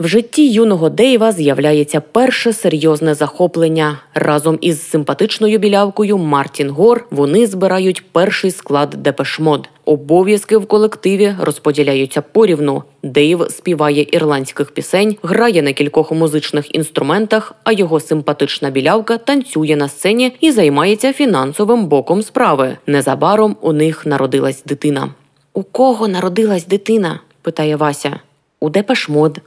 В 0.00 0.06
житті 0.06 0.50
юного 0.50 0.88
Дейва 0.88 1.32
з'являється 1.32 2.00
перше 2.00 2.52
серйозне 2.52 3.14
захоплення. 3.14 3.98
Разом 4.14 4.58
із 4.60 4.82
симпатичною 4.82 5.58
білявкою 5.58 6.18
Мартін 6.18 6.70
Гор 6.70 7.06
вони 7.10 7.46
збирають 7.46 8.12
перший 8.12 8.50
склад 8.50 8.90
Депешмод. 8.90 9.68
Обов'язки 9.84 10.56
в 10.56 10.66
колективі 10.66 11.34
розподіляються 11.40 12.22
порівну. 12.22 12.82
Дейв 13.02 13.46
співає 13.50 14.06
ірландських 14.12 14.70
пісень, 14.70 15.16
грає 15.22 15.62
на 15.62 15.72
кількох 15.72 16.12
музичних 16.12 16.74
інструментах, 16.74 17.54
а 17.64 17.72
його 17.72 18.00
симпатична 18.00 18.70
білявка 18.70 19.18
танцює 19.18 19.76
на 19.76 19.88
сцені 19.88 20.36
і 20.40 20.52
займається 20.52 21.12
фінансовим 21.12 21.86
боком 21.86 22.22
справи. 22.22 22.76
Незабаром 22.86 23.56
у 23.60 23.72
них 23.72 24.06
народилась 24.06 24.62
дитина. 24.64 25.14
У 25.52 25.62
кого 25.62 26.08
народилась 26.08 26.66
дитина? 26.66 27.20
питає 27.42 27.76
Вася. 27.76 28.20
У 28.60 28.70
Депешмод. 28.70 29.40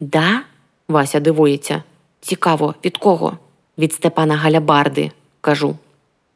Да? 0.00 0.40
Вася 0.88 1.20
дивується. 1.20 1.82
Цікаво, 2.20 2.74
від 2.84 2.96
кого? 2.96 3.38
Від 3.78 3.92
Степана 3.92 4.36
Галябарди, 4.36 5.10
кажу. 5.40 5.76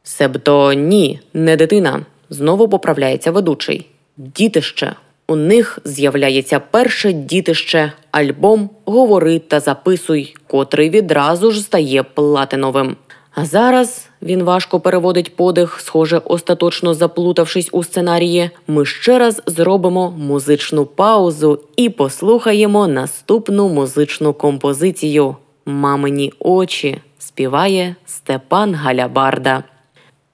Себто 0.03 0.73
ні, 0.73 1.19
не 1.33 1.55
дитина. 1.55 2.05
Знову 2.29 2.69
поправляється 2.69 3.31
ведучий. 3.31 3.87
Дітище. 4.17 4.95
У 5.27 5.35
них 5.35 5.79
з'являється 5.85 6.59
перше 6.59 7.13
дітище, 7.13 7.91
альбом 8.11 8.69
Говори 8.85 9.39
та 9.39 9.59
записуй, 9.59 10.35
котрий 10.47 10.89
відразу 10.89 11.51
ж 11.51 11.61
стає 11.61 12.03
платиновим. 12.03 12.95
А 13.35 13.45
зараз 13.45 14.09
він 14.21 14.43
важко 14.43 14.79
переводить 14.79 15.35
подих, 15.35 15.79
схоже, 15.79 16.21
остаточно 16.25 16.93
заплутавшись 16.93 17.69
у 17.71 17.83
сценарії. 17.83 18.49
Ми 18.67 18.85
ще 18.85 19.19
раз 19.19 19.41
зробимо 19.45 20.13
музичну 20.17 20.85
паузу 20.85 21.59
і 21.75 21.89
послухаємо 21.89 22.87
наступну 22.87 23.69
музичну 23.69 24.33
композицію. 24.33 25.35
Мамині 25.65 26.33
очі 26.39 27.01
співає 27.19 27.95
Степан 28.05 28.75
Галябарда. 28.75 29.63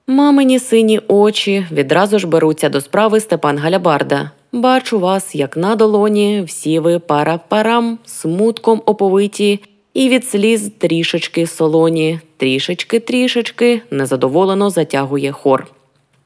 Мамині 0.06 0.58
сині 0.58 1.00
очі 1.08 1.66
відразу 1.72 2.18
ж 2.18 2.26
беруться 2.26 2.68
до 2.68 2.80
справи 2.80 3.20
Степан 3.20 3.58
Галябарда. 3.58 4.30
Бачу 4.52 4.98
вас, 4.98 5.34
як 5.34 5.56
на 5.56 5.76
долоні, 5.76 6.42
всі 6.46 6.78
ви 6.78 6.98
пара-парам, 6.98 7.98
смутком 8.04 8.82
оповиті, 8.86 9.60
і 9.94 10.08
від 10.08 10.28
сліз 10.28 10.70
трішечки 10.78 11.46
солоні, 11.46 12.20
трішечки, 12.38 13.00
трішечки 13.00 13.82
незадоволено 13.90 14.70
затягує 14.70 15.32
хор. 15.32 15.66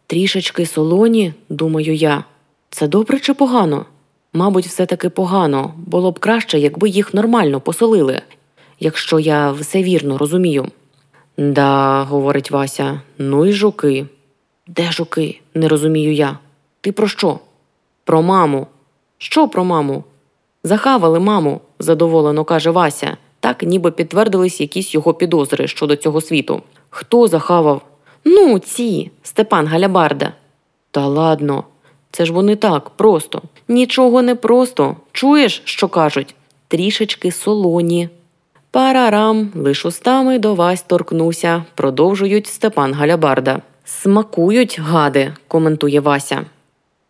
Трішечки 0.07 0.66
солоні, 0.66 1.35
думаю 1.48 1.94
я, 1.94 2.25
це 2.70 2.88
добре 2.88 3.20
чи 3.20 3.35
погано? 3.35 3.87
Мабуть, 4.33 4.66
все 4.66 4.87
таки 4.87 5.09
погано. 5.09 5.75
Було 5.77 6.11
б 6.11 6.18
краще, 6.18 6.59
якби 6.59 6.88
їх 6.88 7.14
нормально 7.14 7.61
посолили, 7.61 8.20
якщо 8.81 9.18
я 9.18 9.51
все 9.53 9.83
вірно 9.83 10.18
розумію. 10.18 10.66
Да, 11.37 12.03
говорить 12.03 12.51
Вася, 12.51 13.01
ну 13.18 13.46
й 13.46 13.53
жуки. 13.53 14.07
Де 14.66 14.92
жуки? 14.92 15.40
не 15.55 15.68
розумію 15.68 16.12
я. 16.12 16.38
Ти 16.81 16.92
про 16.92 17.09
що? 17.09 17.38
Про 18.05 18.22
маму. 18.22 18.66
Що 19.18 19.48
про 19.48 19.64
маму? 19.64 20.05
Захавали, 20.64 21.20
маму, 21.20 21.61
задоволено 21.79 22.44
каже 22.44 22.70
Вася. 22.70 23.16
Так 23.42 23.62
ніби 23.62 23.90
підтвердились 23.90 24.61
якісь 24.61 24.94
його 24.94 25.14
підозри 25.14 25.66
щодо 25.68 25.96
цього 25.96 26.20
світу. 26.20 26.62
Хто 26.90 27.28
захавав? 27.28 27.83
Ну, 28.24 28.59
ці, 28.59 29.11
Степан 29.22 29.66
Галябарда. 29.66 30.33
Та 30.90 31.07
ладно, 31.07 31.64
це 32.11 32.24
ж 32.24 32.33
вони 32.33 32.57
так, 32.57 32.90
просто. 32.90 33.42
Нічого 33.68 34.22
не 34.22 34.35
просто. 34.35 34.96
Чуєш, 35.12 35.62
що 35.64 35.88
кажуть? 35.88 36.35
Трішечки 36.68 37.31
солоні. 37.31 38.09
Парарам, 38.70 39.50
лиш 39.55 39.87
устами 39.87 40.38
до 40.38 40.55
Вась 40.55 40.83
торкнуся, 40.83 41.64
продовжують 41.74 42.46
Степан 42.46 42.94
Галябарда. 42.94 43.62
Смакують, 43.85 44.81
гади, 44.81 45.33
коментує 45.48 46.00
Вася. 46.00 46.46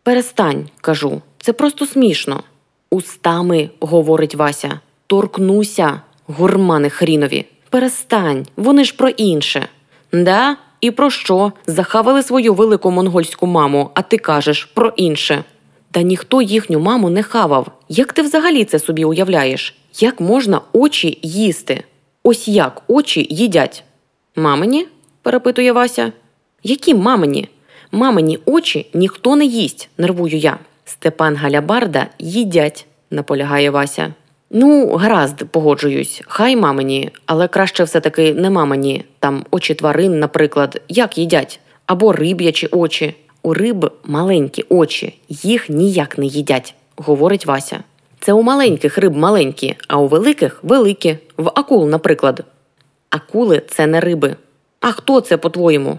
Перестань, 0.03 0.68
кажу, 0.81 1.23
це 1.38 1.53
просто 1.53 1.87
смішно. 1.87 2.42
Устами, 2.90 3.71
говорить 3.81 4.35
Вася, 4.35 4.81
торкнуся, 5.07 6.01
гурмани 6.33 6.90
хрінові. 6.90 7.45
Перестань, 7.71 8.47
вони 8.57 8.85
ж 8.85 8.97
про 8.97 9.09
інше. 9.09 9.68
Да? 10.12 10.57
І 10.81 10.90
про 10.90 11.11
що? 11.11 11.53
Захавали 11.66 12.23
свою 12.23 12.55
велику 12.55 12.90
монгольську 12.90 13.47
маму, 13.47 13.90
а 13.95 14.03
ти 14.03 14.18
кажеш 14.18 14.64
про 14.64 14.88
інше. 14.97 15.45
Та 15.90 16.03
ніхто 16.03 16.42
їхню 16.42 16.81
маму 16.81 17.11
не 17.11 17.23
хавав. 17.23 17.66
Як 17.88 18.12
ти 18.12 18.23
взагалі 18.23 18.64
це 18.64 18.79
собі 18.79 19.05
уявляєш? 19.05 19.75
Як 20.01 20.21
можна 20.21 20.61
очі 20.73 21.18
їсти? 21.23 21.85
Ось 22.23 22.49
як 22.49 22.83
очі 22.88 23.27
їдять? 23.31 23.85
Мамині? 24.37 24.87
перепитує 25.23 25.73
Вася. 25.73 26.12
Які 26.62 26.95
мамині? 26.95 27.49
Мамині 27.92 28.38
очі 28.45 28.87
ніхто 28.95 29.37
не 29.37 29.45
їсть, 29.45 29.88
нервую 29.99 30.37
я. 30.37 30.59
Степан 30.85 31.37
Галябарда 31.37 32.07
їдять, 32.18 32.87
наполягає 33.11 33.71
Вася. 33.71 34.14
Ну, 34.55 34.97
гаразд, 34.97 35.45
погоджуюсь, 35.51 36.23
хай 36.27 36.57
мамині, 36.57 37.11
але 37.27 37.49
краще 37.49 37.85
все-таки 37.85 38.35
не 38.35 38.51
мамині. 38.51 39.05
Там 39.19 39.45
очі 39.51 39.75
тварин, 39.75 40.19
наприклад, 40.19 40.81
як 40.88 41.19
їдять, 41.19 41.61
або 41.87 42.12
риб'ячі 42.12 42.67
очі. 42.67 43.15
У 43.43 43.55
риб 43.55 43.91
маленькі 44.05 44.65
очі, 44.69 45.19
їх 45.29 45.69
ніяк 45.71 46.19
не 46.19 46.27
їдять, 46.27 46.75
говорить 46.97 47.47
Вася. 47.47 47.85
Це 48.21 48.33
у 48.33 48.43
маленьких 48.43 48.99
риб 48.99 49.17
маленькі, 49.17 49.77
а 49.88 49.99
у 49.99 50.07
великих 50.07 50.65
великі. 50.65 51.19
В 51.37 51.49
акул, 51.55 51.88
наприклад. 51.88 52.45
Акули 53.11 53.62
це 53.69 53.87
не 53.87 54.01
риби. 54.01 54.37
А 54.81 54.93
хто 54.93 55.21
це, 55.21 55.37
по-твоєму? 55.37 55.99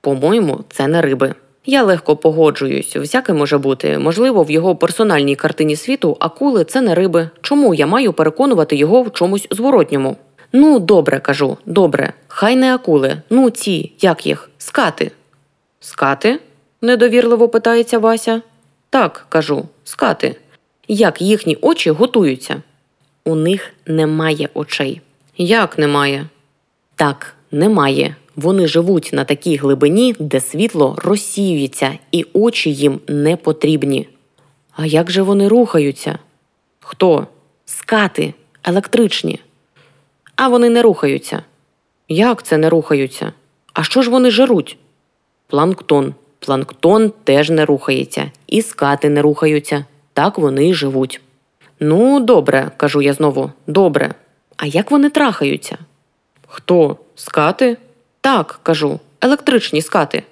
По-моєму, 0.00 0.60
це 0.70 0.88
не 0.88 1.02
риби. 1.02 1.34
Я 1.66 1.82
легко 1.82 2.16
погоджуюсь, 2.16 2.96
всяке 2.96 3.32
може 3.32 3.58
бути. 3.58 3.98
Можливо, 3.98 4.42
в 4.42 4.50
його 4.50 4.76
персональній 4.76 5.36
картині 5.36 5.76
світу 5.76 6.16
акули 6.20 6.64
це 6.64 6.80
не 6.80 6.94
риби. 6.94 7.30
Чому 7.40 7.74
я 7.74 7.86
маю 7.86 8.12
переконувати 8.12 8.76
його 8.76 9.02
в 9.02 9.12
чомусь 9.12 9.46
зворотньому? 9.50 10.16
Ну, 10.52 10.78
добре, 10.78 11.20
кажу, 11.20 11.56
добре. 11.66 12.12
Хай 12.28 12.56
не 12.56 12.74
акули. 12.74 13.16
Ну, 13.30 13.50
ці, 13.50 13.92
як 14.00 14.26
їх, 14.26 14.50
скати. 14.58 15.10
Скати? 15.80 16.40
недовірливо 16.82 17.48
питається 17.48 17.98
Вася. 17.98 18.42
Так, 18.90 19.26
кажу, 19.28 19.64
скати. 19.84 20.36
Як 20.88 21.22
їхні 21.22 21.58
очі 21.60 21.90
готуються? 21.90 22.62
У 23.24 23.34
них 23.34 23.72
немає 23.86 24.48
очей. 24.54 25.00
Як 25.36 25.78
немає? 25.78 26.26
Так, 26.96 27.34
немає. 27.50 28.16
Вони 28.36 28.66
живуть 28.66 29.10
на 29.12 29.24
такій 29.24 29.56
глибині, 29.56 30.14
де 30.18 30.40
світло 30.40 30.94
розсіюється, 30.98 31.98
і 32.12 32.26
очі 32.32 32.72
їм 32.72 33.00
не 33.08 33.36
потрібні. 33.36 34.08
А 34.76 34.86
як 34.86 35.10
же 35.10 35.22
вони 35.22 35.48
рухаються? 35.48 36.18
Хто? 36.80 37.26
Скати, 37.64 38.34
електричні. 38.64 39.40
А 40.36 40.48
вони 40.48 40.70
не 40.70 40.82
рухаються. 40.82 41.42
Як 42.08 42.42
це 42.42 42.58
не 42.58 42.70
рухаються? 42.70 43.32
А 43.72 43.82
що 43.82 44.02
ж 44.02 44.10
вони 44.10 44.30
жаруть? 44.30 44.78
Планктон. 45.46 46.14
Планктон 46.38 47.12
теж 47.24 47.50
не 47.50 47.64
рухається, 47.64 48.30
і 48.46 48.62
скати 48.62 49.08
не 49.08 49.22
рухаються. 49.22 49.84
Так 50.12 50.38
вони 50.38 50.68
й 50.68 50.74
живуть. 50.74 51.20
Ну, 51.80 52.20
добре, 52.20 52.70
кажу 52.76 53.02
я 53.02 53.12
знову, 53.12 53.52
добре. 53.66 54.14
А 54.56 54.66
як 54.66 54.90
вони 54.90 55.10
трахаються? 55.10 55.78
Хто? 56.46 56.96
Скати? 57.14 57.76
Так, 58.24 58.60
кажу, 58.62 59.00
електричні 59.20 59.82
скати. 59.82 60.22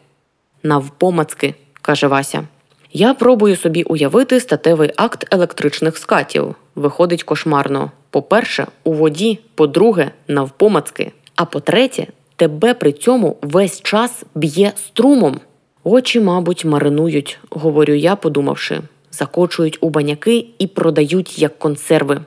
Навпомацки, 0.62 1.54
каже 1.82 2.06
Вася. 2.06 2.44
Я 2.92 3.14
пробую 3.14 3.56
собі 3.56 3.82
уявити 3.82 4.40
статевий 4.40 4.90
акт 4.96 5.26
електричних 5.30 5.98
скатів. 5.98 6.54
Виходить 6.74 7.22
кошмарно. 7.22 7.90
По-перше, 8.10 8.66
у 8.84 8.92
воді, 8.92 9.38
по-друге, 9.54 10.10
навпомацки. 10.28 11.12
А 11.36 11.44
по-третє, 11.44 12.06
тебе 12.36 12.74
при 12.74 12.92
цьому 12.92 13.36
весь 13.42 13.80
час 13.80 14.24
б'є 14.34 14.72
струмом. 14.76 15.40
Очі, 15.84 16.20
мабуть, 16.20 16.64
маринують, 16.64 17.38
говорю 17.50 17.94
я, 17.94 18.16
подумавши, 18.16 18.80
закочують 19.10 19.78
у 19.80 19.90
баняки 19.90 20.46
і 20.58 20.66
продають 20.66 21.38
як 21.38 21.58
консерви. 21.58 22.20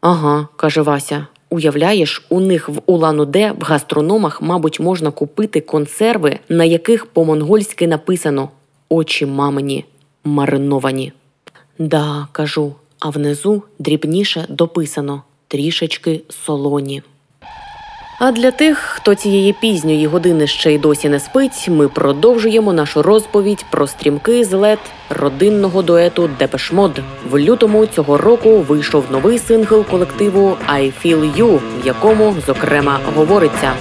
Ага, 0.00 0.48
каже 0.56 0.82
Вася. 0.82 1.26
Уявляєш, 1.50 2.26
у 2.28 2.40
них 2.40 2.68
в 2.68 2.80
Улан-Удэ 2.86 3.52
в 3.60 3.62
гастрономах, 3.62 4.42
мабуть, 4.42 4.80
можна 4.80 5.10
купити 5.10 5.60
консерви, 5.60 6.38
на 6.48 6.64
яких 6.64 7.06
по-монгольськи 7.06 7.86
написано 7.86 8.48
очі 8.88 9.26
мамині 9.26 9.84
мариновані. 10.24 11.12
Да, 11.78 12.28
кажу, 12.32 12.74
а 12.98 13.10
внизу 13.10 13.62
дрібніше 13.78 14.46
дописано 14.48 15.22
трішечки 15.48 16.20
солоні. 16.28 17.02
А 18.22 18.32
для 18.32 18.50
тих, 18.50 18.78
хто 18.78 19.14
цієї 19.14 19.52
пізньої 19.52 20.06
години 20.06 20.46
ще 20.46 20.74
й 20.74 20.78
досі 20.78 21.08
не 21.08 21.20
спить, 21.20 21.68
ми 21.68 21.88
продовжуємо 21.88 22.72
нашу 22.72 23.02
розповідь 23.02 23.64
про 23.70 23.86
стрімкий 23.86 24.44
злет 24.44 24.78
родинного 25.10 25.82
дуету 25.82 26.30
Депеш 26.38 26.75
Мод. 26.75 27.00
В 27.30 27.38
лютому 27.38 27.86
цього 27.86 28.18
року 28.18 28.58
вийшов 28.68 29.04
новий 29.10 29.38
сингл 29.38 29.84
колективу 29.90 30.56
«I 30.68 30.92
Feel 31.04 31.36
You», 31.36 31.60
в 31.82 31.86
якому 31.86 32.36
зокрема 32.46 32.98
говориться. 33.16 33.72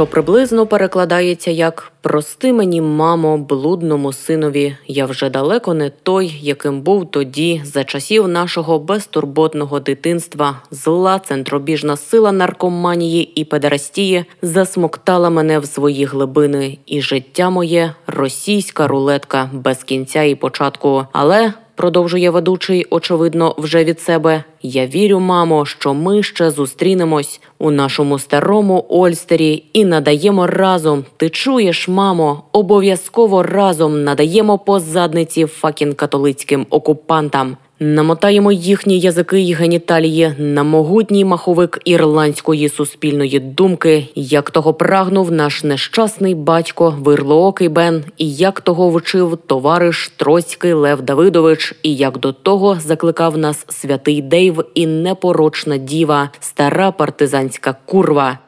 Що 0.00 0.06
приблизно 0.06 0.66
перекладається 0.66 1.50
як 1.50 1.92
Прости 2.02 2.52
мені, 2.52 2.80
мамо, 2.80 3.38
блудному 3.38 4.12
синові, 4.12 4.76
я 4.86 5.06
вже 5.06 5.30
далеко 5.30 5.74
не 5.74 5.90
той, 5.90 6.38
яким 6.40 6.80
був 6.80 7.10
тоді, 7.10 7.62
за 7.64 7.84
часів 7.84 8.28
нашого 8.28 8.78
безтурботного 8.78 9.80
дитинства, 9.80 10.56
зла 10.70 11.18
центробіжна 11.18 11.96
сила 11.96 12.32
наркоманії 12.32 13.32
і 13.34 13.44
педерастії 13.44 14.24
засмоктала 14.42 15.30
мене 15.30 15.58
в 15.58 15.66
свої 15.66 16.04
глибини, 16.04 16.78
і 16.86 17.02
життя 17.02 17.50
моє 17.50 17.94
російська 18.06 18.88
рулетка 18.88 19.50
без 19.52 19.84
кінця 19.84 20.22
і 20.22 20.34
початку. 20.34 21.06
Але 21.12 21.52
продовжує 21.80 22.30
ведучий, 22.30 22.86
очевидно, 22.90 23.54
вже 23.58 23.84
від 23.84 24.00
себе. 24.00 24.44
Я 24.62 24.86
вірю, 24.86 25.20
мамо, 25.20 25.66
що 25.66 25.94
ми 25.94 26.22
ще 26.22 26.50
зустрінемось 26.50 27.40
у 27.58 27.70
нашому 27.70 28.18
старому 28.18 28.84
Ольстері 28.88 29.64
і 29.72 29.84
надаємо 29.84 30.46
разом. 30.46 31.04
Ти 31.16 31.30
чуєш, 31.30 31.88
мамо, 31.88 32.42
обов'язково 32.52 33.42
разом 33.42 34.04
надаємо 34.04 34.58
по 34.58 34.80
задниці 34.80 35.46
факін 35.46 35.94
католицьким 35.94 36.66
окупантам. 36.70 37.56
Намотаємо 37.82 38.52
їхні 38.52 38.98
язики 38.98 39.40
й 39.40 39.54
геніталії 39.54 40.34
на 40.38 40.62
могутній 40.62 41.24
маховик 41.24 41.78
ірландської 41.84 42.68
суспільної 42.68 43.40
думки, 43.40 44.08
як 44.14 44.50
того 44.50 44.74
прагнув 44.74 45.32
наш 45.32 45.64
нещасний 45.64 46.34
батько 46.34 46.94
Вирлоокий 47.00 47.68
Бен, 47.68 48.04
і 48.16 48.32
як 48.34 48.60
того 48.60 48.90
вчив 48.90 49.38
товариш 49.46 50.12
Троцький 50.16 50.72
Лев 50.72 51.02
Давидович, 51.02 51.74
і 51.82 51.94
як 51.94 52.18
до 52.18 52.32
того 52.32 52.76
закликав 52.80 53.38
нас 53.38 53.64
святий 53.68 54.22
Дейв 54.22 54.64
і 54.74 54.86
непорочна 54.86 55.76
діва, 55.76 56.30
стара 56.40 56.92
партизанська 56.92 57.76
курва. 57.86 58.38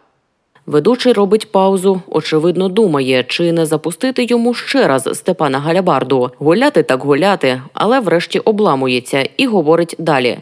Ведучий 0.67 1.13
робить 1.13 1.53
паузу, 1.53 2.03
очевидно, 2.09 2.69
думає, 2.69 3.25
чи 3.29 3.53
не 3.53 3.67
запустити 3.67 4.25
йому 4.25 4.55
ще 4.55 4.89
раз 4.89 5.09
Степана 5.13 5.59
Галябарду. 5.59 6.31
Гуляти 6.39 6.83
так 6.83 7.03
гуляти, 7.03 7.63
але 7.75 8.01
врешті 8.01 8.39
обламується 8.39 9.29
і 9.37 9.47
говорить 9.47 9.97
далі. 9.99 10.39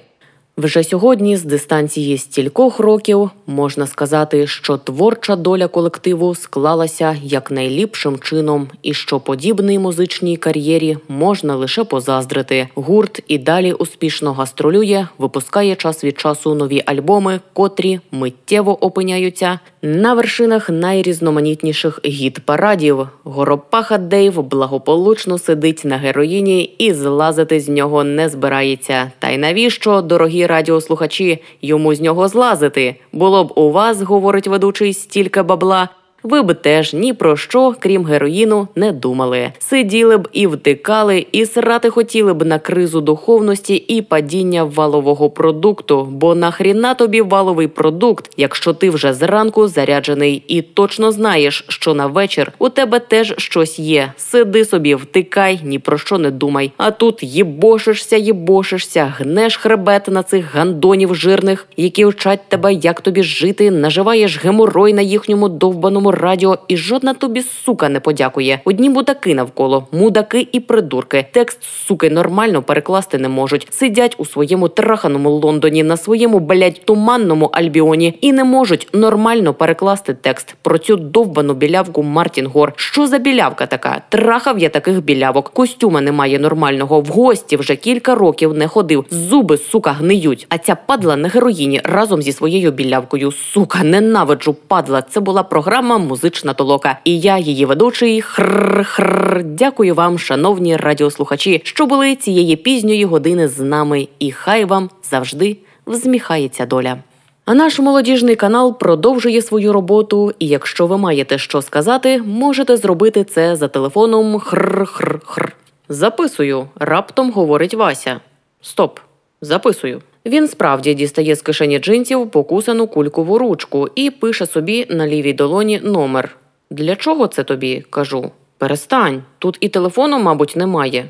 Вже 0.61 0.85
сьогодні, 0.85 1.37
з 1.37 1.45
дистанції 1.45 2.19
стількох 2.19 2.79
років, 2.79 3.31
можна 3.47 3.87
сказати, 3.87 4.47
що 4.47 4.77
творча 4.77 5.37
доля 5.37 5.69
колективу 5.69 6.35
склалася 6.35 7.17
якнайліпшим 7.23 8.19
чином, 8.19 8.69
і 8.83 8.95
що 8.95 9.21
подібній 9.21 9.79
музичній 9.79 10.37
кар'єрі 10.37 10.97
можна 11.09 11.57
лише 11.57 11.85
позаздрити. 11.85 12.69
Гурт 12.75 13.23
і 13.29 13.39
далі 13.39 13.73
успішно 13.73 14.33
гастролює, 14.33 15.07
випускає 15.19 15.77
час 15.77 16.05
від 16.05 16.21
часу 16.21 16.55
нові 16.55 16.83
альбоми, 16.87 17.41
котрі 17.53 18.01
миттєво 18.11 18.85
опиняються 18.85 19.59
на 19.83 20.15
вершинах 20.15 20.71
найрізноманітніших 20.71 22.01
гід-парадів. 22.05 23.09
Горопаха 23.25 23.99
Дейв 23.99 24.43
благополучно 24.43 25.39
сидить 25.39 25.85
на 25.85 25.97
героїні 25.97 26.63
і 26.79 26.93
злазити 26.93 27.61
з 27.61 27.69
нього 27.69 28.05
не 28.05 28.29
збирається. 28.29 29.13
Та 29.19 29.31
й 29.31 29.39
навіщо, 29.39 30.01
дорогі 30.01 30.47
радіослухачі, 30.47 31.43
йому 31.63 31.95
з 31.95 32.01
нього 32.01 32.29
злазити? 32.29 32.97
Було 33.13 33.45
б 33.45 33.53
у 33.57 33.73
вас, 33.73 34.03
говорить 34.03 34.47
ведучий, 34.47 34.95
стільки 34.95 35.43
бабла. 35.43 35.89
Ви 36.23 36.43
б 36.43 36.55
теж 36.55 36.95
ні 36.95 37.13
про 37.13 37.37
що, 37.37 37.75
крім 37.79 38.05
героїну, 38.05 38.69
не 38.75 38.93
думали. 38.93 39.53
Сиділи 39.59 40.17
б 40.17 40.29
і 40.33 40.47
втикали, 40.47 41.27
і 41.33 41.47
срати 41.47 41.91
хотіли 41.91 42.35
б 42.35 42.45
на 42.45 42.59
кризу 42.59 43.01
духовності 43.01 43.75
і 43.75 44.03
падіння 44.03 44.65
валового 44.65 45.31
продукту. 45.31 46.09
Бо 46.11 46.35
нахріна 46.35 46.95
тобі 46.95 47.21
валовий 47.21 47.69
продукт, 47.69 48.31
якщо 48.37 48.73
ти 48.73 48.91
вже 48.91 49.13
зранку 49.13 49.69
заряджений 49.69 50.43
і 50.49 50.63
точно 50.63 51.13
знаєш, 51.13 51.65
що 51.69 51.95
на 51.95 52.07
вечір 52.07 52.53
у 52.59 52.69
тебе 52.69 52.99
теж 52.99 53.35
щось 53.39 53.79
є. 53.79 54.13
Сиди 54.17 54.65
собі, 54.65 54.95
втикай, 54.95 55.61
ні 55.65 55.79
про 55.79 55.99
що 55.99 56.19
не 56.19 56.31
думай. 56.31 56.73
А 56.77 56.91
тут 56.91 57.23
їбошишся, 57.23 58.17
їбошишся, 58.17 59.15
гнеш 59.19 59.57
хребет 59.57 60.09
на 60.09 60.23
цих 60.23 60.55
гандонів 60.55 61.15
жирних, 61.15 61.67
які 61.77 62.05
вчать 62.05 62.49
тебе, 62.49 62.73
як 62.73 63.01
тобі 63.01 63.23
жити, 63.23 63.71
наживаєш 63.71 64.45
геморой 64.45 64.93
на 64.93 65.03
їхньому 65.03 65.49
довбаному 65.49 66.10
радіо, 66.11 66.59
і 66.69 66.77
жодна 66.77 67.15
тобі 67.15 67.43
сука 67.43 67.89
не 67.89 68.01
подякує. 68.01 68.61
Одні 68.65 68.91
мудаки 68.91 69.35
навколо, 69.35 69.87
мудаки 69.93 70.49
і 70.53 70.61
придурки. 70.61 71.27
Текст 71.33 71.63
суки 71.63 72.11
нормально 72.11 72.63
перекласти 72.63 73.19
не 73.19 73.29
можуть. 73.29 73.69
Сидять 73.71 74.15
у 74.19 74.25
своєму 74.25 74.69
траханому 74.69 75.31
Лондоні 75.31 75.83
на 75.83 75.97
своєму 75.97 76.39
блядь, 76.39 76.85
туманному 76.85 77.47
альбіоні 77.47 78.19
і 78.21 78.33
не 78.33 78.45
можуть 78.45 78.89
нормально 78.93 79.55
перекласти 79.55 80.15
текст 80.15 80.57
про 80.63 80.79
цю 80.79 80.97
довбану 80.97 81.55
білявку 81.55 82.03
Мартін 82.03 82.47
Гор. 82.47 82.73
Що 82.77 83.07
за 83.07 83.19
білявка 83.19 83.67
така? 83.67 84.03
Трахав 84.09 84.59
я 84.59 84.69
таких 84.69 85.05
білявок. 85.05 85.51
Костюма 85.51 86.01
немає 86.01 86.39
нормального. 86.39 87.01
В 87.01 87.07
гості 87.07 87.57
вже 87.57 87.77
кілька 87.77 88.15
років 88.15 88.55
не 88.55 88.69
ходив. 88.69 89.05
Зуби 89.11 89.59
сука 89.59 89.93
гниють. 89.93 90.47
А 90.49 90.59
ця 90.59 90.75
падла 90.75 91.17
на 91.17 91.29
героїні 91.29 91.81
разом 91.85 92.23
зі 92.23 92.33
своєю 92.33 92.71
білявкою. 92.71 93.33
Сука, 93.33 93.85
ненавиджу 93.85 94.57
падла. 94.69 95.03
Це 95.03 95.21
була 95.21 95.43
програма 95.43 95.99
Музична 96.01 96.55
толока. 96.55 96.99
І 97.05 97.21
я, 97.21 97.39
її 97.39 97.65
ведучий, 97.65 98.21
хр 98.21 98.85
хр. 98.85 99.43
Дякую 99.45 99.95
вам, 99.95 100.19
шановні 100.19 100.77
радіослухачі, 100.77 101.61
що 101.65 101.87
були 101.87 102.17
цієї 102.17 102.57
пізньої 102.57 103.05
години 103.05 103.49
з 103.49 103.61
нами. 103.61 104.09
І 104.19 104.33
хай 104.33 104.65
вам 104.65 104.91
завжди 105.11 105.57
взміхається 105.87 106.67
доля. 106.67 106.97
А 107.45 107.55
наш 107.55 107.79
молодіжний 107.79 108.37
канал 108.37 108.79
продовжує 108.79 109.43
свою 109.43 109.73
роботу, 109.73 110.33
і 110.39 110.47
якщо 110.47 110.87
ви 110.87 110.99
маєте 110.99 111.39
що 111.39 111.63
сказати, 111.63 112.23
можете 112.23 112.77
зробити 112.77 113.25
це 113.25 113.57
за 113.57 113.69
телефоном 113.69 114.37
хр-хр-хр. 114.39 115.53
Записую, 115.89 116.69
раптом 116.77 117.33
говорить 117.33 117.75
Вася. 117.75 118.21
Стоп, 118.61 118.99
записую. 119.41 120.03
Він 120.27 120.49
справді 120.49 120.95
дістає 120.95 121.35
з 121.35 121.43
кишені 121.43 121.79
джинсів 121.79 122.31
покусану 122.31 122.87
кулькову 122.87 123.39
ручку 123.39 123.89
і 123.95 124.11
пише 124.11 124.47
собі 124.47 124.87
на 124.91 125.07
лівій 125.07 125.33
долоні 125.33 125.81
номер. 125.85 126.37
Для 126.71 126.97
чого 126.97 127.27
це 127.27 127.45
тобі? 127.45 127.85
кажу. 127.91 128.31
Перестань, 128.59 129.23
тут 129.39 129.57
і 129.61 129.69
телефону, 129.69 130.19
мабуть, 130.19 130.57
немає. 130.57 131.05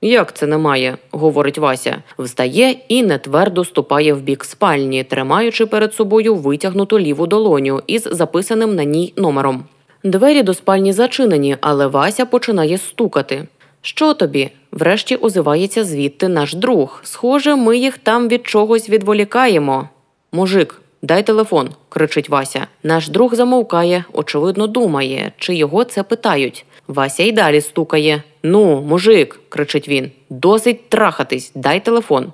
Як 0.00 0.32
це 0.32 0.46
немає? 0.46 0.96
говорить 1.10 1.58
Вася. 1.58 2.02
Встає 2.18 2.76
і 2.88 3.02
нетвердо 3.02 3.64
ступає 3.64 4.14
в 4.14 4.20
бік 4.20 4.44
спальні, 4.44 5.04
тримаючи 5.04 5.66
перед 5.66 5.94
собою 5.94 6.34
витягнуту 6.34 6.98
ліву 6.98 7.26
долоню 7.26 7.82
із 7.86 8.08
записаним 8.10 8.74
на 8.74 8.84
ній 8.84 9.12
номером. 9.16 9.64
Двері 10.04 10.42
до 10.42 10.54
спальні 10.54 10.92
зачинені, 10.92 11.56
але 11.60 11.86
Вася 11.86 12.26
починає 12.26 12.78
стукати. 12.78 13.46
Що 13.82 14.14
тобі? 14.14 14.50
Врешті 14.72 15.16
озивається 15.16 15.84
звідти 15.84 16.28
наш 16.28 16.54
друг. 16.54 17.00
Схоже, 17.04 17.56
ми 17.56 17.78
їх 17.78 17.98
там 17.98 18.28
від 18.28 18.46
чогось 18.46 18.88
відволікаємо. 18.88 19.88
Мужик, 20.32 20.80
дай 21.02 21.22
телефон, 21.26 21.70
кричить 21.88 22.28
Вася. 22.28 22.66
Наш 22.82 23.08
друг 23.08 23.34
замовкає, 23.34 24.04
очевидно, 24.12 24.66
думає, 24.66 25.32
чи 25.38 25.54
його 25.54 25.84
це 25.84 26.02
питають. 26.02 26.64
Вася 26.88 27.22
й 27.22 27.32
далі 27.32 27.60
стукає. 27.60 28.22
Ну, 28.42 28.80
мужик, 28.80 29.40
кричить 29.48 29.88
він, 29.88 30.10
досить 30.30 30.88
трахатись, 30.88 31.52
дай 31.54 31.84
телефон. 31.84 32.32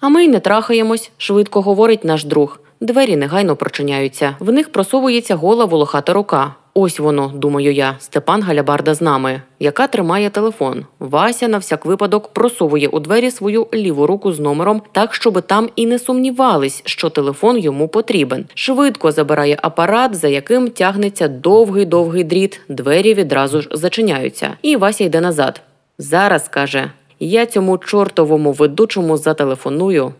А 0.00 0.08
ми 0.08 0.24
й 0.24 0.28
не 0.28 0.40
трахаємось, 0.40 1.10
швидко 1.16 1.60
говорить 1.60 2.04
наш 2.04 2.24
друг. 2.24 2.60
Двері 2.80 3.16
негайно 3.16 3.56
прочиняються. 3.56 4.36
В 4.38 4.52
них 4.52 4.72
просовується 4.72 5.34
гола 5.34 5.64
волохата 5.64 6.12
рука. 6.12 6.54
Ось 6.76 6.98
воно, 6.98 7.32
думаю 7.34 7.72
я, 7.72 7.96
Степан 7.98 8.42
Галябарда 8.42 8.94
з 8.94 9.00
нами, 9.00 9.42
яка 9.58 9.86
тримає 9.86 10.30
телефон. 10.30 10.84
Вася 10.98 11.48
на 11.48 11.58
всяк 11.58 11.86
випадок 11.86 12.28
просовує 12.28 12.88
у 12.88 13.00
двері 13.00 13.30
свою 13.30 13.66
ліву 13.74 14.06
руку 14.06 14.32
з 14.32 14.40
номером, 14.40 14.82
так 14.92 15.14
щоби 15.14 15.40
там 15.40 15.68
і 15.76 15.86
не 15.86 15.98
сумнівались, 15.98 16.82
що 16.84 17.10
телефон 17.10 17.58
йому 17.58 17.88
потрібен. 17.88 18.46
Швидко 18.54 19.12
забирає 19.12 19.58
апарат, 19.62 20.14
за 20.14 20.28
яким 20.28 20.70
тягнеться 20.70 21.28
довгий 21.28 21.84
довгий 21.84 22.24
дріт. 22.24 22.60
Двері 22.68 23.14
відразу 23.14 23.62
ж 23.62 23.68
зачиняються. 23.72 24.50
І 24.62 24.76
Вася 24.76 25.04
йде 25.04 25.20
назад. 25.20 25.60
Зараз 25.98 26.48
каже: 26.48 26.90
я 27.20 27.46
цьому 27.46 27.78
чортовому 27.78 28.52
ведучому 28.52 29.16
зателефоную. 29.16 30.12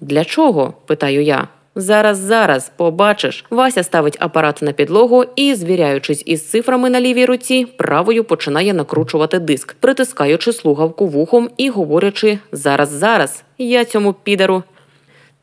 Для 0.00 0.24
чого? 0.24 0.74
питаю 0.86 1.22
я. 1.22 1.48
Зараз, 1.74 2.18
зараз, 2.18 2.72
побачиш. 2.76 3.44
Вася 3.50 3.82
ставить 3.82 4.16
апарат 4.20 4.62
на 4.62 4.72
підлогу 4.72 5.24
і, 5.36 5.54
звіряючись 5.54 6.22
із 6.26 6.50
цифрами 6.50 6.90
на 6.90 7.00
лівій 7.00 7.26
руці, 7.26 7.66
правою 7.76 8.24
починає 8.24 8.74
накручувати 8.74 9.38
диск, 9.38 9.76
притискаючи 9.80 10.52
слухавку 10.52 11.06
вухом 11.06 11.50
і 11.56 11.68
говорячи 11.68 12.38
зараз, 12.52 12.88
зараз. 12.88 13.42
Я 13.58 13.84
цьому 13.84 14.12
підеру. 14.12 14.62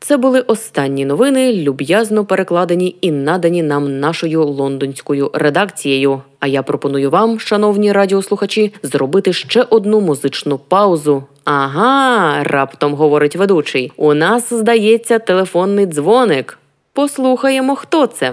Це 0.02 0.16
були 0.16 0.40
останні 0.40 1.04
новини, 1.04 1.52
люб'язно 1.52 2.24
перекладені 2.24 2.96
і 3.00 3.12
надані 3.12 3.62
нам 3.62 4.00
нашою 4.00 4.44
лондонською 4.44 5.30
редакцією. 5.34 6.22
А 6.40 6.46
я 6.46 6.62
пропоную 6.62 7.10
вам, 7.10 7.40
шановні 7.40 7.92
радіослухачі, 7.92 8.74
зробити 8.82 9.32
ще 9.32 9.62
одну 9.62 10.00
музичну 10.00 10.58
паузу. 10.58 11.24
Ага, 11.44 12.44
раптом 12.44 12.94
говорить 12.94 13.36
ведучий. 13.36 13.92
У 13.96 14.14
нас 14.14 14.52
здається 14.52 15.18
телефонний 15.18 15.86
дзвоник. 15.86 16.58
Послухаємо, 16.92 17.76
хто 17.76 18.06
це. 18.06 18.32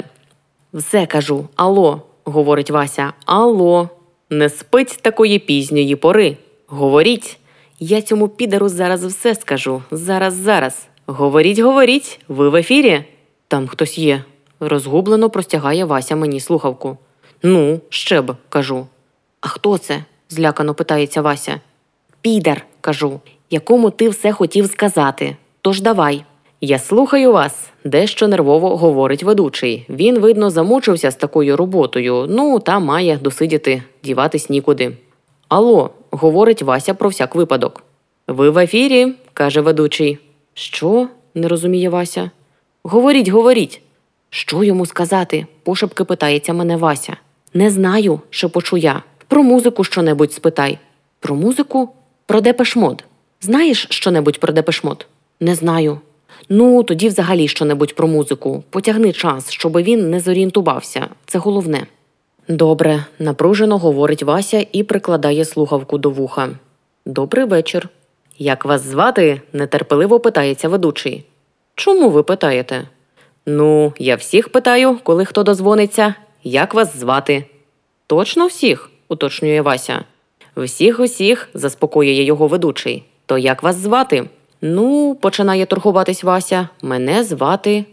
Все 0.73 1.05
кажу, 1.05 1.47
алло, 1.55 2.01
говорить 2.23 2.71
Вася. 2.71 3.13
Алло, 3.25 3.89
не 4.29 4.49
спить 4.49 4.99
такої 5.01 5.39
пізньої 5.39 5.95
пори. 5.95 6.37
Говоріть. 6.67 7.39
Я 7.79 8.01
цьому 8.01 8.27
підеру 8.27 8.69
зараз 8.69 9.05
все 9.05 9.35
скажу. 9.35 9.83
Зараз, 9.91 10.33
зараз. 10.33 10.87
Говоріть, 11.09 11.59
говоріть, 11.59 12.19
ви 12.27 12.49
в 12.49 12.55
ефірі. 12.55 13.03
Там 13.47 13.67
хтось 13.67 13.97
є. 13.97 14.23
Розгублено 14.59 15.29
простягає 15.29 15.85
Вася 15.85 16.15
мені 16.15 16.39
слухавку. 16.39 16.97
Ну, 17.43 17.79
ще 17.89 18.21
б, 18.21 18.35
кажу. 18.49 18.87
А 19.41 19.47
хто 19.47 19.77
це? 19.77 20.03
злякано 20.29 20.73
питається 20.73 21.21
Вася. 21.21 21.61
Підер, 22.21 22.65
кажу, 22.81 23.19
якому 23.49 23.89
ти 23.89 24.09
все 24.09 24.31
хотів 24.31 24.65
сказати. 24.65 25.35
Тож 25.61 25.81
давай. 25.81 26.23
Я 26.61 26.79
слухаю 26.79 27.31
вас, 27.31 27.69
дещо 27.83 28.27
нервово 28.27 28.77
говорить 28.77 29.23
ведучий. 29.23 29.85
Він, 29.89 30.19
видно, 30.19 30.49
замучився 30.49 31.11
з 31.11 31.15
такою 31.15 31.57
роботою. 31.57 32.25
Ну, 32.29 32.59
та 32.59 32.79
має 32.79 33.17
досидіти, 33.17 33.83
діватись 34.03 34.49
нікуди. 34.49 34.97
Алло, 35.47 35.89
говорить 36.11 36.61
Вася 36.61 36.93
про 36.93 37.09
всяк 37.09 37.35
випадок. 37.35 37.83
Ви 38.27 38.49
в 38.49 38.57
ефірі, 38.57 39.13
каже 39.33 39.61
ведучий. 39.61 40.19
Що? 40.59 41.07
не 41.35 41.47
розуміє 41.47 41.89
Вася. 41.89 42.31
Говоріть, 42.83 43.27
говоріть. 43.27 43.81
Що 44.29 44.63
йому 44.63 44.85
сказати? 44.85 45.45
пошепки 45.63 46.03
питається 46.03 46.53
мене 46.53 46.77
Вася. 46.77 47.17
Не 47.53 47.69
знаю, 47.69 48.19
шепочу 48.29 48.77
я. 48.77 49.03
Про 49.27 49.43
музику 49.43 49.83
щонебудь 49.83 50.33
спитай. 50.33 50.79
Про 51.19 51.35
музику? 51.35 51.89
Про 52.25 52.41
депешмод. 52.41 53.03
Знаєш 53.41 53.87
щонебудь 53.89 54.39
про 54.39 54.53
депешмод? 54.53 55.07
Не 55.39 55.55
знаю. 55.55 55.99
Ну, 56.49 56.83
тоді 56.83 57.07
взагалі 57.07 57.47
що-небудь 57.47 57.95
про 57.95 58.07
музику. 58.07 58.63
Потягни 58.69 59.13
час, 59.13 59.51
щоб 59.51 59.77
він 59.77 60.09
не 60.09 60.19
зорієнтувався. 60.19 61.07
Це 61.25 61.39
головне. 61.39 61.87
Добре, 62.47 63.05
напружено 63.19 63.77
говорить 63.77 64.23
Вася 64.23 64.65
і 64.71 64.83
прикладає 64.83 65.45
слухавку 65.45 65.97
до 65.97 66.09
вуха. 66.09 66.49
Добрий 67.05 67.45
вечір. 67.45 67.89
Як 68.39 68.65
вас 68.65 68.81
звати? 68.81 69.41
нетерпеливо 69.53 70.19
питається 70.19 70.69
ведучий. 70.69 71.25
Чому 71.75 72.09
ви 72.09 72.23
питаєте? 72.23 72.87
Ну, 73.45 73.93
я 73.99 74.15
всіх 74.15 74.49
питаю, 74.49 74.99
коли 75.03 75.25
хто 75.25 75.43
дозвониться. 75.43 76.15
Як 76.43 76.73
вас 76.73 76.97
звати? 76.97 77.45
Точно 78.07 78.47
всіх, 78.47 78.89
уточнює 79.07 79.61
Вася. 79.61 80.03
Всіх 80.57 80.99
усіх, 80.99 81.49
заспокоює 81.53 82.23
його 82.23 82.47
ведучий. 82.47 83.03
То 83.25 83.37
як 83.37 83.63
вас 83.63 83.75
звати? 83.75 84.29
Ну, 84.61 85.17
починає 85.21 85.65
торгуватись 85.65 86.23
Вася. 86.23 86.69
Мене 86.81 87.23
звати. 87.23 87.85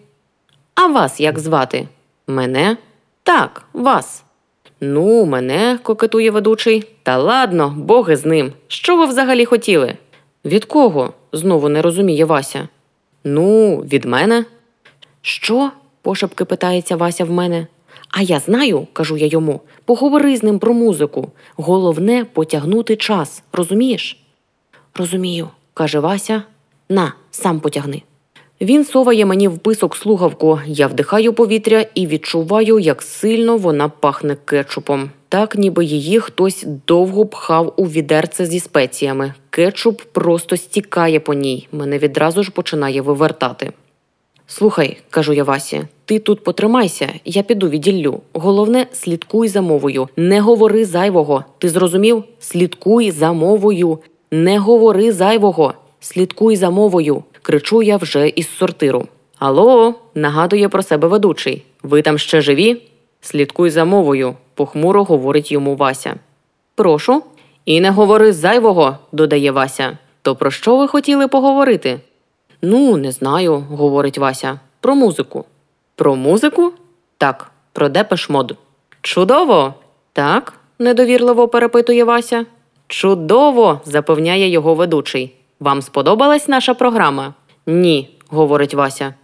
А 0.74 0.86
вас 0.86 1.20
як 1.20 1.38
звати? 1.38 1.88
Мене? 2.26 2.76
Так, 3.22 3.62
вас. 3.72 4.24
Ну, 4.80 5.24
мене, 5.24 5.78
кокетує 5.82 6.30
ведучий. 6.30 6.84
Та 7.02 7.18
ладно, 7.18 7.74
боги 7.76 8.16
з 8.16 8.24
ним. 8.24 8.52
Що 8.68 8.96
ви 8.96 9.06
взагалі 9.06 9.44
хотіли? 9.44 9.96
Від 10.44 10.64
кого? 10.64 11.12
знову 11.32 11.68
не 11.68 11.82
розуміє 11.82 12.24
Вася. 12.24 12.68
Ну, 13.24 13.76
від 13.76 14.04
мене. 14.04 14.44
Що? 15.22 15.70
пошепки 16.02 16.44
питається 16.44 16.96
Вася 16.96 17.24
в 17.24 17.30
мене. 17.30 17.66
А 18.10 18.22
я 18.22 18.40
знаю, 18.40 18.86
кажу 18.92 19.16
я 19.16 19.26
йому, 19.26 19.60
поговори 19.84 20.36
з 20.36 20.42
ним 20.42 20.58
про 20.58 20.74
музику. 20.74 21.30
Головне 21.56 22.26
потягнути 22.32 22.96
час, 22.96 23.42
розумієш? 23.52 24.24
Розумію, 24.94 25.48
каже 25.74 25.98
Вася. 25.98 26.42
На, 26.88 27.12
сам 27.30 27.60
потягни. 27.60 28.02
Він 28.60 28.84
соває 28.84 29.26
мені 29.26 29.48
в 29.48 29.58
писок 29.58 29.96
слухавку, 29.96 30.60
я 30.66 30.86
вдихаю 30.86 31.32
повітря 31.32 31.86
і 31.94 32.06
відчуваю, 32.06 32.78
як 32.78 33.02
сильно 33.02 33.56
вона 33.56 33.88
пахне 33.88 34.36
кетчупом. 34.44 35.10
Так, 35.28 35.56
ніби 35.56 35.84
її 35.84 36.20
хтось 36.20 36.66
довго 36.86 37.26
пхав 37.26 37.74
у 37.76 37.84
відерце 37.84 38.46
зі 38.46 38.60
спеціями. 38.60 39.34
Кетчуп 39.54 40.02
просто 40.02 40.56
стікає 40.56 41.20
по 41.20 41.34
ній. 41.34 41.68
Мене 41.72 41.98
відразу 41.98 42.42
ж 42.42 42.50
починає 42.50 43.00
вивертати. 43.00 43.72
Слухай, 44.46 44.96
кажу 45.10 45.32
я 45.32 45.44
Васі, 45.44 45.82
ти 46.04 46.18
тут 46.18 46.44
потримайся, 46.44 47.08
я 47.24 47.42
піду 47.42 47.68
відділлю. 47.68 48.20
Головне, 48.32 48.86
слідкуй 48.92 49.48
за 49.48 49.60
мовою. 49.60 50.08
Не 50.16 50.40
говори 50.40 50.84
зайвого. 50.84 51.44
Ти 51.58 51.68
зрозумів? 51.68 52.24
Слідкуй 52.38 53.10
за 53.10 53.32
мовою. 53.32 53.98
Не 54.30 54.58
говори 54.58 55.12
зайвого. 55.12 55.74
Слідкуй 56.00 56.56
за 56.56 56.70
мовою. 56.70 57.22
Кричу 57.42 57.82
я 57.82 57.96
вже 57.96 58.28
із 58.28 58.56
сортиру. 58.56 59.06
Алло, 59.38 59.94
нагадує 60.14 60.68
про 60.68 60.82
себе 60.82 61.08
ведучий. 61.08 61.64
Ви 61.82 62.02
там 62.02 62.18
ще 62.18 62.40
живі? 62.40 62.82
Слідкуй 63.20 63.70
за 63.70 63.84
мовою, 63.84 64.34
похмуро 64.54 65.04
говорить 65.04 65.52
йому 65.52 65.76
Вася. 65.76 66.14
Прошу. 66.74 67.22
І 67.64 67.80
не 67.80 67.90
говори 67.90 68.32
зайвого, 68.32 68.98
додає 69.12 69.50
Вася. 69.50 69.98
То 70.22 70.36
про 70.36 70.50
що 70.50 70.76
ви 70.76 70.88
хотіли 70.88 71.28
поговорити? 71.28 72.00
Ну, 72.62 72.96
не 72.96 73.12
знаю, 73.12 73.64
говорить 73.70 74.18
Вася. 74.18 74.60
Про 74.80 74.94
музику. 74.94 75.44
Про 75.94 76.16
музику? 76.16 76.72
Так, 77.18 77.50
про 77.72 77.88
депешмод. 77.88 78.56
Чудово! 79.02 79.74
Так, 80.12 80.52
недовірливо 80.78 81.48
перепитує 81.48 82.04
Вася. 82.04 82.46
Чудово! 82.86 83.80
запевняє 83.84 84.48
його 84.48 84.74
ведучий. 84.74 85.34
Вам 85.60 85.82
сподобалась 85.82 86.48
наша 86.48 86.74
програма? 86.74 87.34
Ні, 87.66 88.18
говорить 88.28 88.74
Вася. 88.74 89.14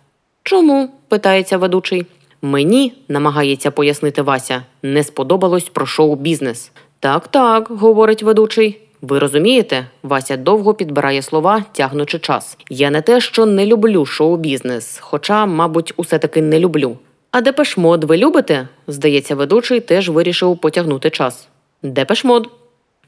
Чому? 0.43 0.91
питається 1.09 1.59
ведучий. 1.59 2.07
Мені, 2.43 2.93
намагається 3.09 3.71
пояснити 3.71 4.23
Вася, 4.23 4.63
не 4.83 5.05
сподобалось 5.05 5.69
про 5.69 5.87
шоу-бізнес. 5.87 6.73
Так, 7.01 7.29
так, 7.29 7.69
говорить 7.71 8.23
ведучий. 8.23 8.81
Ви 9.03 9.19
розумієте, 9.19 9.87
Вася 10.03 10.37
довго 10.37 10.75
підбирає 10.75 11.23
слова, 11.23 11.65
тягнучи 11.73 12.19
час. 12.19 12.57
Я 12.71 12.91
не 12.91 13.03
те, 13.03 13.21
що 13.21 13.47
не 13.47 13.67
люблю 13.67 14.07
шоу-бізнес, 14.07 14.99
хоча, 15.01 15.47
мабуть, 15.47 15.93
усе 15.97 16.19
таки 16.19 16.43
не 16.43 16.59
люблю. 16.59 16.99
А 17.31 17.41
депешмод 17.41 18.05
ви 18.05 18.17
любите? 18.17 18.69
Здається, 18.87 19.35
ведучий 19.35 19.81
теж 19.81 20.09
вирішив 20.09 20.59
потягнути 20.59 21.11
час. 21.11 21.49
Депешмод? 21.83 22.49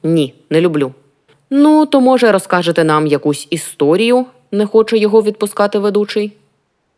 Ні, 0.02 0.34
не 0.50 0.60
люблю. 0.60 0.92
Ну, 1.50 1.86
то, 1.86 2.00
може, 2.00 2.32
розкажете 2.32 2.84
нам 2.84 3.06
якусь 3.06 3.46
історію, 3.50 4.26
не 4.52 4.66
хоче 4.66 4.98
його 4.98 5.22
відпускати 5.22 5.78
ведучий. 5.78 6.32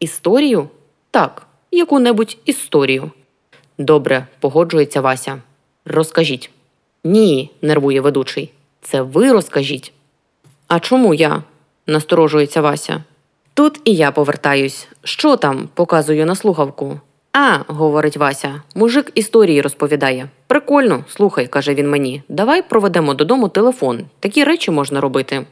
Історію? 0.00 0.68
Так, 1.10 1.46
яку-небудь 1.70 2.36
історію. 2.44 3.10
Добре, 3.78 4.26
погоджується 4.40 5.00
Вася. 5.00 5.42
Розкажіть. 5.84 6.50
Ні, 7.04 7.50
нервує 7.62 8.00
ведучий. 8.00 8.52
Це 8.82 9.02
ви 9.02 9.32
розкажіть. 9.32 9.92
А 10.68 10.80
чому 10.80 11.14
я? 11.14 11.42
насторожується 11.86 12.60
Вася. 12.60 13.04
Тут 13.54 13.80
і 13.84 13.94
я 13.94 14.10
повертаюсь. 14.10 14.88
Що 15.02 15.36
там? 15.36 15.68
показую 15.74 16.26
на 16.26 16.34
слухавку. 16.34 17.00
А, 17.32 17.58
говорить 17.66 18.16
Вася, 18.16 18.62
мужик 18.74 19.12
історії 19.14 19.60
розповідає. 19.60 20.28
Прикольно, 20.46 21.04
слухай, 21.08 21.46
каже 21.46 21.74
він 21.74 21.90
мені. 21.90 22.22
Давай 22.28 22.62
проведемо 22.62 23.14
додому 23.14 23.48
телефон. 23.48 24.04
Такі 24.20 24.44
речі 24.44 24.70
можна 24.70 25.00
робити. 25.00 25.46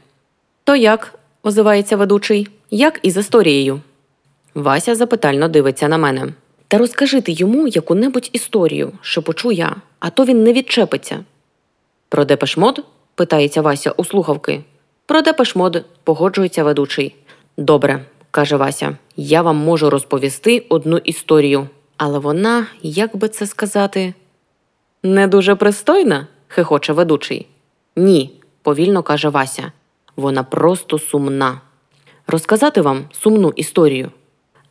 То 0.63 0.75
як? 0.75 1.19
озивається 1.43 1.97
ведучий. 1.97 2.47
Як 2.71 2.99
із 3.01 3.17
історією? 3.17 3.81
Вася 4.55 4.95
запитально 4.95 5.47
дивиться 5.47 5.87
на 5.87 5.97
мене. 5.97 6.33
Та 6.67 6.77
розкажи 6.77 7.21
ти 7.21 7.31
йому 7.31 7.67
яку-небудь 7.67 8.29
історію, 8.33 8.91
шепочу 9.01 9.51
я, 9.51 9.75
а 9.99 10.09
то 10.09 10.25
він 10.25 10.43
не 10.43 10.53
відчепиться. 10.53 11.19
Про 12.13 12.25
депешмод? 12.25 12.83
питається 13.15 13.61
Вася 13.61 13.91
у 13.91 14.05
слухавки. 14.05 14.63
Про 15.05 15.21
депешмод, 15.21 15.85
погоджується 16.03 16.63
ведучий. 16.63 17.15
Добре, 17.57 18.05
каже 18.31 18.55
Вася, 18.55 18.97
я 19.15 19.41
вам 19.41 19.55
можу 19.55 19.89
розповісти 19.89 20.65
одну 20.69 20.97
історію, 20.97 21.67
але 21.97 22.19
вона, 22.19 22.67
як 22.81 23.15
би 23.17 23.27
це 23.27 23.47
сказати, 23.47 24.13
не 25.03 25.27
дуже 25.27 25.55
пристойна, 25.55 26.27
хихоче 26.47 26.93
ведучий. 26.93 27.47
Ні, 27.95 28.41
повільно 28.61 29.03
каже 29.03 29.29
Вася. 29.29 29.71
Вона 30.15 30.43
просто 30.43 30.99
сумна. 30.99 31.61
Розказати 32.27 32.81
вам 32.81 33.05
сумну 33.11 33.53
історію. 33.55 34.11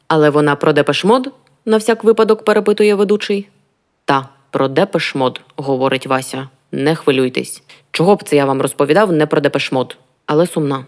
Але 0.09 0.30
вона 0.30 0.57
про 0.57 0.72
депешмод? 0.72 1.32
на 1.64 1.76
всяк 1.76 2.05
випадок 2.05 2.45
перепитує 2.45 2.95
ведучий. 2.95 3.49
Та, 4.05 4.28
про 4.51 4.68
Депеш 4.68 5.12
Мод, 5.12 5.40
говорить 5.57 6.07
Вася. 6.07 6.49
Не 6.73 6.95
хвилюйтесь. 6.95 7.62
Чого 7.91 8.16
б 8.16 8.23
це 8.23 8.37
я 8.37 8.45
вам 8.45 8.62
розповідав 8.62 9.12
не 9.12 9.27
про 9.27 9.41
Депеш 9.40 9.74
Мод, 9.74 9.97
але 10.27 10.47
сумна. 10.47 10.87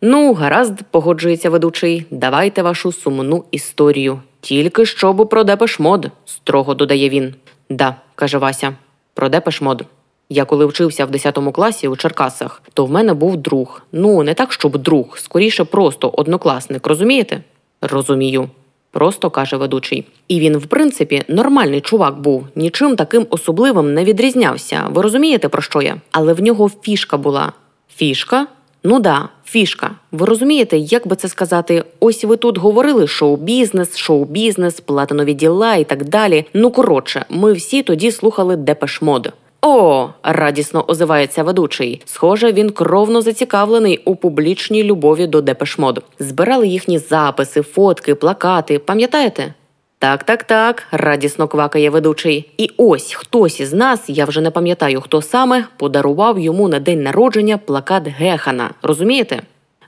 Ну, 0.00 0.32
гаразд, 0.32 0.82
погоджується 0.90 1.50
ведучий, 1.50 2.06
давайте 2.10 2.62
вашу 2.62 2.92
сумну 2.92 3.44
історію. 3.50 4.20
Тільки 4.40 4.86
щоб 4.86 5.28
про 5.28 5.44
Депеш 5.44 5.84
Мод, 5.84 6.10
строго 6.24 6.74
додає 6.74 7.08
він. 7.08 7.34
Да, 7.70 7.96
каже 8.14 8.38
Вася, 8.38 8.74
про 9.14 9.28
Депеш 9.28 9.62
Мод. 9.62 9.84
Я 10.28 10.44
коли 10.44 10.66
вчився 10.66 11.04
в 11.04 11.10
10 11.10 11.38
класі 11.52 11.88
у 11.88 11.96
Черкасах, 11.96 12.62
то 12.74 12.86
в 12.86 12.90
мене 12.90 13.14
був 13.14 13.36
друг. 13.36 13.82
Ну, 13.92 14.22
не 14.22 14.34
так, 14.34 14.52
щоб 14.52 14.78
друг, 14.78 15.18
скоріше 15.18 15.64
просто 15.64 16.08
однокласник, 16.08 16.86
розумієте? 16.86 17.42
Розумію. 17.80 18.48
Просто 18.92 19.30
каже 19.30 19.56
ведучий. 19.56 20.06
І 20.28 20.40
він, 20.40 20.56
в 20.56 20.66
принципі, 20.66 21.22
нормальний 21.28 21.80
чувак 21.80 22.20
був, 22.20 22.46
нічим 22.54 22.96
таким 22.96 23.26
особливим 23.30 23.94
не 23.94 24.04
відрізнявся. 24.04 24.84
Ви 24.90 25.02
розумієте, 25.02 25.48
про 25.48 25.62
що 25.62 25.82
я? 25.82 25.96
Але 26.10 26.32
в 26.32 26.42
нього 26.42 26.70
фішка 26.82 27.16
була. 27.16 27.52
Фішка? 27.94 28.46
Ну 28.84 29.00
да, 29.00 29.28
фішка. 29.44 29.90
Ви 30.12 30.26
розумієте, 30.26 30.76
як 30.76 31.06
би 31.06 31.16
це 31.16 31.28
сказати? 31.28 31.84
Ось 32.00 32.24
ви 32.24 32.36
тут 32.36 32.58
говорили 32.58 33.06
шоу-бізнес, 33.06 33.96
шоу-бізнес, 33.96 34.80
платинові 34.80 35.34
діла 35.34 35.74
і 35.74 35.84
так 35.84 36.04
далі. 36.04 36.44
Ну 36.54 36.70
коротше, 36.70 37.24
ми 37.30 37.52
всі 37.52 37.82
тоді 37.82 38.10
слухали 38.10 38.56
Депеш 38.56 39.02
Мод. 39.02 39.32
О, 39.64 40.08
радісно 40.22 40.84
озивається 40.88 41.42
ведучий. 41.42 42.02
Схоже, 42.04 42.52
він 42.52 42.70
кровно 42.70 43.22
зацікавлений 43.22 44.02
у 44.04 44.16
публічній 44.16 44.82
любові 44.82 45.26
до 45.26 45.40
Депеш 45.40 45.78
Мод. 45.78 46.04
Збирали 46.18 46.68
їхні 46.68 46.98
записи, 46.98 47.62
фотки, 47.62 48.14
плакати. 48.14 48.78
Пам'ятаєте? 48.78 49.54
Так, 49.98 50.24
так, 50.24 50.44
так, 50.44 50.82
радісно 50.90 51.48
квакає 51.48 51.90
ведучий. 51.90 52.50
І 52.58 52.70
ось 52.76 53.14
хтось 53.14 53.60
із 53.60 53.72
нас, 53.72 54.04
я 54.06 54.24
вже 54.24 54.40
не 54.40 54.50
пам'ятаю, 54.50 55.00
хто 55.00 55.22
саме, 55.22 55.64
подарував 55.76 56.38
йому 56.38 56.68
на 56.68 56.80
день 56.80 57.02
народження 57.02 57.58
плакат 57.58 58.08
Гехана. 58.08 58.70
Розумієте? 58.82 59.42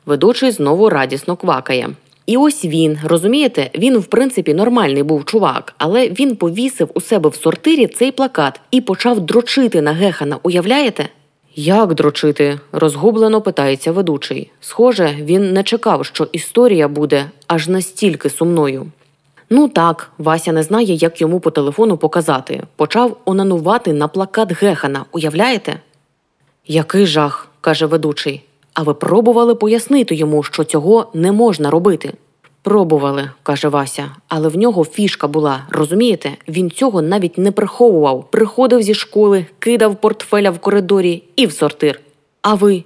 Ведучий 0.06 0.50
знову 0.50 0.88
радісно 0.90 1.36
квакає. 1.36 1.88
І 2.26 2.36
ось 2.36 2.64
він, 2.64 2.98
розумієте, 3.04 3.70
він 3.74 3.98
в 3.98 4.06
принципі 4.06 4.54
нормальний 4.54 5.02
був 5.02 5.24
чувак, 5.24 5.74
але 5.78 6.08
він 6.08 6.36
повісив 6.36 6.90
у 6.94 7.00
себе 7.00 7.28
в 7.28 7.34
сортирі 7.34 7.86
цей 7.86 8.12
плакат 8.12 8.60
і 8.70 8.80
почав 8.80 9.20
дрочити 9.20 9.82
на 9.82 9.92
Гехана. 9.92 10.38
Уявляєте? 10.42 11.08
Як 11.56 11.94
дрочити? 11.94 12.60
розгублено 12.72 13.40
питається 13.40 13.92
ведучий. 13.92 14.50
Схоже, 14.60 15.16
він 15.20 15.52
не 15.52 15.62
чекав, 15.62 16.06
що 16.06 16.28
історія 16.32 16.88
буде 16.88 17.30
аж 17.46 17.68
настільки 17.68 18.30
сумною. 18.30 18.86
Ну 19.50 19.68
так, 19.68 20.10
Вася 20.18 20.52
не 20.52 20.62
знає, 20.62 20.94
як 20.94 21.20
йому 21.20 21.40
по 21.40 21.50
телефону 21.50 21.96
показати. 21.96 22.62
Почав 22.76 23.16
онанувати 23.24 23.92
на 23.92 24.08
плакат 24.08 24.52
Гехана, 24.52 25.04
уявляєте? 25.12 25.80
Який 26.66 27.06
жах, 27.06 27.48
каже 27.60 27.86
ведучий. 27.86 28.42
А 28.74 28.82
ви 28.82 28.94
пробували 28.94 29.54
пояснити 29.54 30.14
йому, 30.14 30.42
що 30.42 30.64
цього 30.64 31.10
не 31.14 31.32
можна 31.32 31.70
робити? 31.70 32.12
Пробували, 32.62 33.30
каже 33.42 33.68
Вася, 33.68 34.10
але 34.28 34.48
в 34.48 34.56
нього 34.56 34.84
фішка 34.84 35.28
була. 35.28 35.62
Розумієте? 35.70 36.30
Він 36.48 36.70
цього 36.70 37.02
навіть 37.02 37.38
не 37.38 37.52
приховував. 37.52 38.30
Приходив 38.30 38.82
зі 38.82 38.94
школи, 38.94 39.46
кидав 39.58 39.96
портфеля 39.96 40.50
в 40.50 40.58
коридорі 40.58 41.22
і 41.36 41.46
в 41.46 41.52
сортир. 41.52 42.00
А 42.42 42.54
ви? 42.54 42.84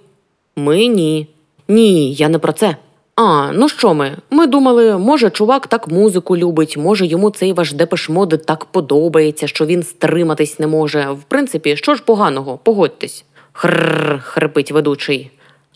Ми 0.57 0.87
ні. 0.87 1.27
Ні, 1.69 2.13
я 2.15 2.29
не 2.29 2.39
про 2.39 2.53
це. 2.53 2.77
А, 3.17 3.53
ну 3.53 3.69
що 3.69 3.95
ми? 3.95 4.17
Ми 4.31 4.47
думали, 4.47 4.99
може, 4.99 5.31
чувак 5.31 5.67
так 5.67 5.89
музику 5.89 6.37
любить, 6.37 6.77
може 6.77 7.07
йому 7.07 7.31
цей 7.31 7.53
ваш 7.53 7.73
депешмод 7.73 8.43
так 8.47 8.65
подобається, 8.65 9.47
що 9.47 9.67
він 9.67 9.83
стриматись 9.83 10.59
не 10.59 10.67
може. 10.67 11.11
В 11.11 11.23
принципі, 11.23 11.77
що 11.77 11.95
ж 11.95 12.03
поганого, 12.03 12.59
погодьтесь. 12.63 13.25
Хрррр, 13.53 14.21
хрипить 14.23 14.73
ведучий. 14.73 15.31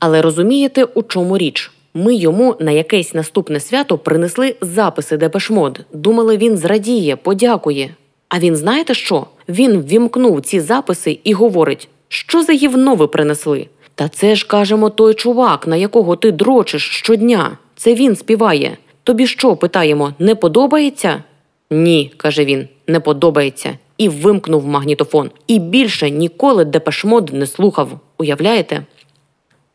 Але 0.05 0.23
розумієте, 0.23 0.85
у 0.85 1.03
чому 1.03 1.39
річ? 1.39 1.71
Ми 1.95 2.15
йому 2.15 2.57
на 2.61 2.71
якесь 2.71 3.15
наступне 3.15 3.61
свято 3.61 3.99
принесли 3.99 4.55
записи 4.61 5.17
Депешмод. 5.17 5.81
Думали, 5.93 6.37
він 6.37 6.57
зрадіє, 6.57 7.17
подякує. 7.17 7.95
А 8.29 8.39
він 8.39 8.57
знаєте 8.57 8.95
що? 8.95 9.27
Він 9.49 9.83
вімкнув 9.83 10.41
ці 10.41 10.61
записи 10.61 11.19
і 11.25 11.33
говорить, 11.33 11.89
що 12.09 12.43
за 12.43 12.53
гівно 12.53 12.95
ви 12.95 13.07
принесли? 13.07 13.67
Та 13.95 14.09
це 14.09 14.35
ж 14.37 14.47
кажемо 14.47 14.91
той 14.91 15.15
чувак, 15.15 15.67
на 15.67 15.77
якого 15.77 16.17
ти 16.17 16.33
дрочиш 16.33 16.89
щодня. 16.89 17.59
Це 17.77 17.95
він 17.95 18.17
співає. 18.17 18.77
Тобі 19.05 19.27
що, 19.27 19.57
питаємо, 19.57 20.15
не 20.19 20.35
подобається? 20.35 21.23
Ні, 21.71 22.13
каже 22.17 22.45
він, 22.45 22.69
не 22.87 23.01
подобається. 23.01 23.79
І 23.99 24.09
вимкнув 24.09 24.67
магнітофон. 24.67 25.31
І 25.47 25.59
більше 25.59 26.11
ніколи 26.11 26.65
Депешмод 26.65 27.33
не 27.33 27.47
слухав. 27.47 28.01
Уявляєте? 28.19 28.83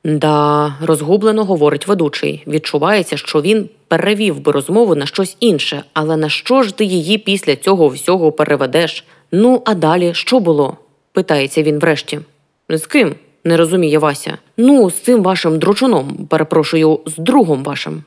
Да, 0.04 0.76
розгублено 0.82 1.44
говорить 1.44 1.88
ведучий. 1.88 2.44
Відчувається, 2.48 3.18
що 3.18 3.42
він 3.42 3.70
перевів 3.88 4.40
би 4.40 4.52
розмову 4.52 4.96
на 4.96 5.06
щось 5.06 5.38
інше, 5.40 5.84
але 5.94 6.18
на 6.18 6.30
що 6.30 6.64
ж 6.64 6.78
ти 6.78 6.86
її 6.86 7.18
після 7.18 7.56
цього 7.56 7.88
всього 7.88 8.32
переведеш? 8.32 9.06
Ну, 9.32 9.62
а 9.66 9.74
далі 9.74 10.14
що 10.14 10.40
було? 10.40 10.78
питається 11.14 11.64
він 11.64 11.80
врешті. 11.80 12.20
З 12.70 12.86
ким? 12.86 13.16
не 13.44 13.58
розуміє 13.58 14.00
Вася. 14.00 14.38
Ну, 14.58 14.90
з 14.90 14.94
цим 14.94 15.24
вашим 15.24 15.60
дручуном, 15.60 16.28
перепрошую, 16.30 17.00
з 17.06 17.18
другом 17.18 17.64
вашим. 17.64 18.04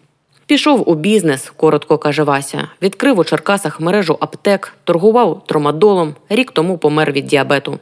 Пішов 0.47 0.91
у 0.91 0.95
бізнес, 0.95 1.53
коротко 1.57 1.99
каже 1.99 2.23
Вася. 2.23 2.69
Відкрив 2.83 3.19
у 3.19 3.25
Черкасах 3.25 3.81
мережу 3.81 4.17
аптек, 4.21 4.75
торгував 4.85 5.43
тромадолом, 5.47 6.15
рік 6.29 6.51
тому 6.53 6.79
помер 6.79 7.13
від 7.13 7.27
діабету. 7.27 7.79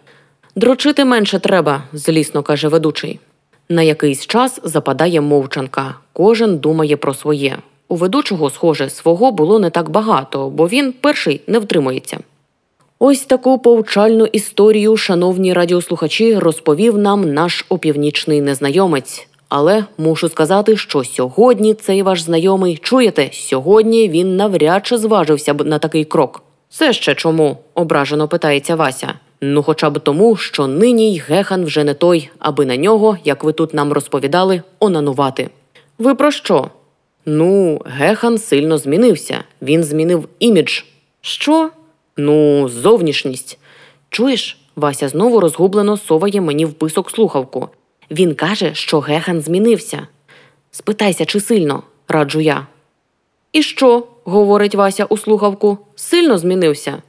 Дрочити 0.56 1.04
менше 1.04 1.38
треба, 1.38 1.82
злісно 1.92 2.42
каже 2.42 2.68
ведучий. 2.68 3.20
На 3.69 3.83
якийсь 3.83 4.27
час 4.27 4.61
западає 4.64 5.21
мовчанка. 5.21 5.95
Кожен 6.12 6.59
думає 6.59 6.97
про 6.97 7.14
своє. 7.14 7.59
У 7.89 7.97
ведучого, 7.97 8.51
схоже, 8.51 8.91
свого 8.91 9.33
було 9.33 9.59
не 9.59 9.71
так 9.71 9.91
багато, 9.91 10.51
бо 10.51 10.69
він 10.69 10.93
перший 11.01 11.41
не 11.47 11.59
втримується. 11.59 12.19
Ось 12.99 13.21
таку 13.21 13.59
повчальну 13.59 14.27
історію, 14.27 14.97
шановні 14.97 15.53
радіослухачі, 15.53 16.39
розповів 16.39 16.99
нам 16.99 17.35
наш 17.35 17.66
опівнічний 17.69 18.41
незнайомець. 18.41 19.29
Але 19.49 19.85
мушу 19.99 20.29
сказати, 20.29 20.77
що 20.77 21.05
сьогодні 21.05 21.75
цей 21.75 22.03
ваш 22.03 22.23
знайомий, 22.23 22.77
чуєте, 22.83 23.31
сьогодні 23.33 24.09
він 24.09 24.37
навряд 24.37 24.87
чи 24.87 24.99
зважився 24.99 25.55
б 25.55 25.66
на 25.66 25.79
такий 25.79 26.05
крок. 26.05 26.43
Це 26.69 26.93
ще 26.93 27.14
чому? 27.14 27.57
ображено 27.75 28.29
питається 28.29 28.77
Вася. 28.77 29.14
Ну, 29.41 29.62
хоча 29.62 29.91
б 29.91 29.99
тому, 29.99 30.36
що 30.36 30.66
нині 30.66 31.14
й 31.14 31.18
гехан 31.18 31.64
вже 31.64 31.84
не 31.84 31.95
той, 31.95 32.30
аби 32.39 32.66
на 32.66 32.76
нього, 32.76 33.18
як 33.24 33.45
ви 33.45 33.53
тут 33.53 33.74
нам 33.74 33.93
розповідали, 33.93 34.62
онанувати. 34.78 35.51
Ви 35.99 36.14
про 36.14 36.30
що? 36.30 36.70
Ну, 37.26 37.80
гехан 37.86 38.39
сильно 38.39 38.78
змінився. 38.78 39.45
Він 39.62 39.84
змінив 39.84 40.28
імідж. 40.39 40.80
Що? 41.20 41.70
Ну, 42.16 42.68
зовнішність. 42.68 43.59
Чуєш, 44.11 44.59
Вася 44.76 45.09
знову 45.09 45.41
розгублено 45.41 45.97
соває 45.97 46.41
мені 46.41 46.64
в 46.64 46.72
писок 46.72 47.11
слухавку. 47.11 47.68
Він 48.11 48.34
каже, 48.34 48.74
що 48.74 49.01
гехан 49.01 49.41
змінився. 49.41 50.07
Спитайся, 50.70 51.24
чи 51.24 51.41
сильно, 51.41 51.82
раджу 52.09 52.41
я. 52.41 52.66
І 53.53 53.62
що? 53.62 54.07
говорить 54.24 54.74
Вася 54.74 55.05
у 55.05 55.16
слухавку, 55.16 55.78
сильно 55.97 56.39
змінився. 56.39 57.03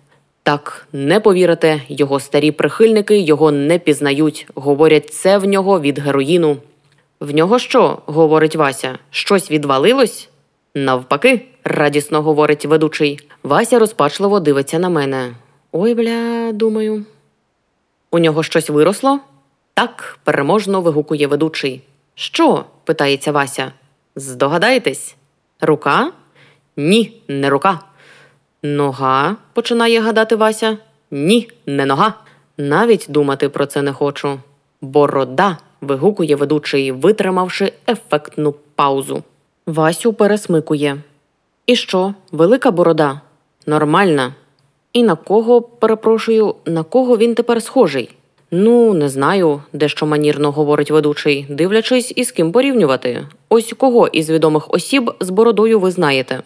Так, 0.49 0.87
не 0.93 1.19
повірите, 1.19 1.81
його 1.87 2.19
старі 2.19 2.51
прихильники 2.51 3.19
його 3.19 3.51
не 3.51 3.79
пізнають. 3.79 4.47
Говорять, 4.55 5.13
це 5.13 5.37
в 5.37 5.45
нього 5.45 5.79
від 5.79 5.99
героїну. 5.99 6.57
В 7.19 7.33
нього 7.33 7.59
що? 7.59 7.97
говорить 8.05 8.55
Вася, 8.55 8.97
щось 9.09 9.51
відвалилось? 9.51 10.29
Навпаки, 10.75 11.45
радісно 11.63 12.21
говорить 12.21 12.65
ведучий. 12.65 13.19
Вася 13.43 13.79
розпачливо 13.79 14.39
дивиться 14.39 14.79
на 14.79 14.89
мене. 14.89 15.35
Ой, 15.71 15.95
бля, 15.95 16.51
думаю. 16.53 17.05
У 18.11 18.19
нього 18.19 18.43
щось 18.43 18.69
виросло? 18.69 19.19
Так, 19.73 20.19
переможно 20.23 20.81
вигукує 20.81 21.27
ведучий. 21.27 21.81
Що? 22.15 22.65
питається 22.83 23.31
Вася. 23.31 23.71
Здогадаєтесь? 24.15 25.15
Рука? 25.61 26.11
Ні, 26.77 27.21
не 27.27 27.49
рука. 27.49 27.79
Нога, 28.63 29.35
починає 29.53 29.99
гадати 29.99 30.35
Вася. 30.35 30.77
Ні, 31.11 31.49
не 31.65 31.85
нога. 31.85 32.13
Навіть 32.57 33.05
думати 33.09 33.49
про 33.49 33.65
це 33.65 33.81
не 33.81 33.93
хочу. 33.93 34.39
Борода. 34.81 35.57
вигукує 35.81 36.35
ведучий, 36.35 36.91
витримавши 36.91 37.73
ефектну 37.87 38.55
паузу. 38.75 39.23
Васю 39.67 40.13
пересмикує. 40.13 40.97
І 41.65 41.75
що, 41.75 42.13
велика 42.31 42.71
борода? 42.71 43.21
Нормальна. 43.65 44.33
І 44.93 45.03
на 45.03 45.15
кого, 45.15 45.61
перепрошую, 45.61 46.55
на 46.65 46.83
кого 46.83 47.17
він 47.17 47.35
тепер 47.35 47.63
схожий? 47.63 48.09
Ну, 48.51 48.93
не 48.93 49.09
знаю, 49.09 49.61
дещо 49.73 50.05
манірно 50.05 50.51
говорить 50.51 50.91
ведучий, 50.91 51.45
дивлячись, 51.49 52.13
із 52.15 52.31
ким 52.31 52.51
порівнювати. 52.51 53.27
Ось 53.49 53.73
кого 53.77 54.07
із 54.07 54.29
відомих 54.29 54.73
осіб 54.73 55.11
з 55.19 55.29
бородою 55.29 55.79
ви 55.79 55.91
знаєте? 55.91 56.41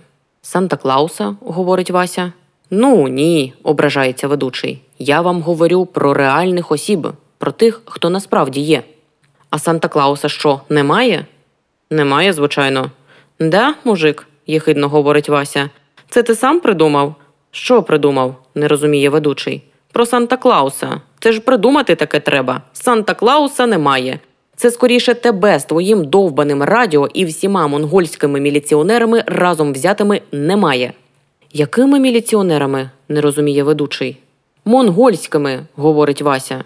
Санта 0.45 0.77
Клауса, 0.77 1.35
говорить 1.41 1.91
Вася. 1.91 2.33
Ну 2.69 3.07
ні, 3.07 3.53
ображається 3.63 4.27
ведучий. 4.27 4.81
Я 4.99 5.21
вам 5.21 5.41
говорю 5.41 5.85
про 5.85 6.13
реальних 6.13 6.71
осіб, 6.71 7.07
про 7.37 7.51
тих, 7.51 7.81
хто 7.85 8.09
насправді 8.09 8.61
є. 8.61 8.83
А 9.49 9.59
Санта 9.59 9.87
Клауса 9.87 10.29
що, 10.29 10.61
немає? 10.69 11.25
Немає, 11.89 12.33
звичайно. 12.33 12.91
Да, 13.39 13.75
мужик, 13.83 14.27
єхидно 14.47 14.89
говорить 14.89 15.29
Вася. 15.29 15.69
Це 16.09 16.23
ти 16.23 16.35
сам 16.35 16.59
придумав? 16.59 17.15
Що 17.51 17.83
придумав? 17.83 18.35
не 18.55 18.67
розуміє 18.67 19.09
ведучий. 19.09 19.63
Про 19.91 20.05
Санта 20.05 20.37
Клауса. 20.37 21.01
Це 21.19 21.31
ж 21.31 21.39
придумати 21.39 21.95
таке 21.95 22.19
треба. 22.19 22.61
Санта 22.73 23.13
Клауса 23.13 23.65
немає. 23.67 24.19
Це 24.55 24.71
скоріше 24.71 25.13
тебе 25.13 25.59
з 25.59 25.65
твоїм 25.65 26.05
довбаним 26.05 26.63
радіо 26.63 27.09
і 27.13 27.25
всіма 27.25 27.67
монгольськими 27.67 28.39
міліціонерами 28.39 29.23
разом 29.25 29.73
взятими 29.73 30.21
немає. 30.31 30.93
Якими 31.53 31.99
міліціонерами? 31.99 32.89
не 33.09 33.21
розуміє 33.21 33.63
ведучий. 33.63 34.17
Монгольськими, 34.65 35.65
говорить 35.75 36.21
Вася. 36.21 36.63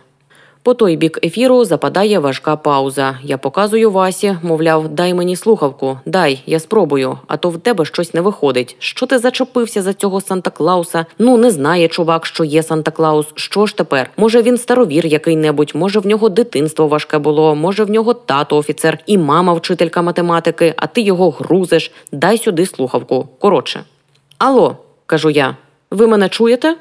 По 0.67 0.73
той 0.73 0.95
бік 0.95 1.19
ефіру 1.23 1.65
западає 1.65 2.19
важка 2.19 2.55
пауза. 2.55 3.19
Я 3.23 3.37
показую 3.37 3.91
Васі, 3.91 4.37
мовляв, 4.43 4.89
дай 4.89 5.13
мені 5.13 5.35
слухавку, 5.35 5.99
дай, 6.05 6.43
я 6.45 6.59
спробую, 6.59 7.17
а 7.27 7.37
то 7.37 7.49
в 7.49 7.59
тебе 7.59 7.85
щось 7.85 8.13
не 8.13 8.21
виходить. 8.21 8.75
Що 8.79 9.05
ти 9.05 9.17
зачепився 9.17 9.81
за 9.81 9.93
цього 9.93 10.21
Санта 10.21 10.49
Клауса? 10.49 11.05
Ну 11.19 11.37
не 11.37 11.51
знає 11.51 11.87
чувак, 11.87 12.25
що 12.25 12.43
є 12.43 12.63
Санта 12.63 12.91
Клаус. 12.91 13.27
Що 13.35 13.65
ж 13.65 13.77
тепер? 13.77 14.09
Може 14.17 14.41
він 14.41 14.57
старовір 14.57 15.05
який-небудь, 15.05 15.71
може 15.75 15.99
в 15.99 16.07
нього 16.07 16.29
дитинство 16.29 16.87
важке 16.87 17.17
було, 17.17 17.55
може 17.55 17.83
в 17.83 17.89
нього 17.89 18.13
тато 18.13 18.57
офіцер 18.57 18.99
і 19.05 19.17
мама 19.17 19.53
вчителька 19.53 20.01
математики, 20.01 20.73
а 20.77 20.87
ти 20.87 21.01
його 21.01 21.29
грузиш. 21.29 21.91
Дай 22.11 22.37
сюди 22.37 22.65
слухавку. 22.65 23.27
Коротше. 23.39 23.83
Алло, 24.37 24.77
кажу 25.05 25.29
я. 25.29 25.55
Ви 25.91 26.07
мене 26.07 26.29
чуєте? 26.29 26.75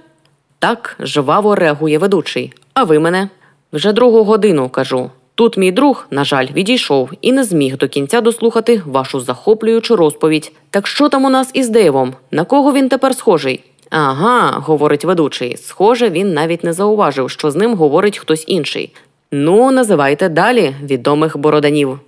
Так, 0.58 0.96
жваво 1.00 1.54
реагує 1.54 1.98
ведучий. 1.98 2.52
А 2.74 2.84
ви 2.84 2.98
мене? 2.98 3.28
Вже 3.72 3.92
другу 3.92 4.24
годину 4.24 4.68
кажу. 4.68 5.10
Тут 5.34 5.56
мій 5.56 5.72
друг, 5.72 6.06
на 6.10 6.24
жаль, 6.24 6.46
відійшов 6.52 7.10
і 7.20 7.32
не 7.32 7.44
зміг 7.44 7.76
до 7.76 7.88
кінця 7.88 8.20
дослухати 8.20 8.82
вашу 8.86 9.20
захоплюючу 9.20 9.96
розповідь. 9.96 10.52
Так 10.70 10.86
що 10.86 11.08
там 11.08 11.24
у 11.24 11.30
нас 11.30 11.50
із 11.54 11.68
Дейвом? 11.68 12.14
На 12.30 12.44
кого 12.44 12.72
він 12.72 12.88
тепер 12.88 13.14
схожий? 13.14 13.64
Ага, 13.90 14.50
говорить 14.50 15.04
ведучий. 15.04 15.56
Схоже, 15.56 16.10
він 16.10 16.34
навіть 16.34 16.64
не 16.64 16.72
зауважив, 16.72 17.30
що 17.30 17.50
з 17.50 17.56
ним 17.56 17.74
говорить 17.74 18.18
хтось 18.18 18.44
інший. 18.46 18.92
Ну, 19.32 19.70
називайте 19.70 20.28
далі 20.28 20.74
відомих 20.82 21.36
бороданів. 21.36 22.00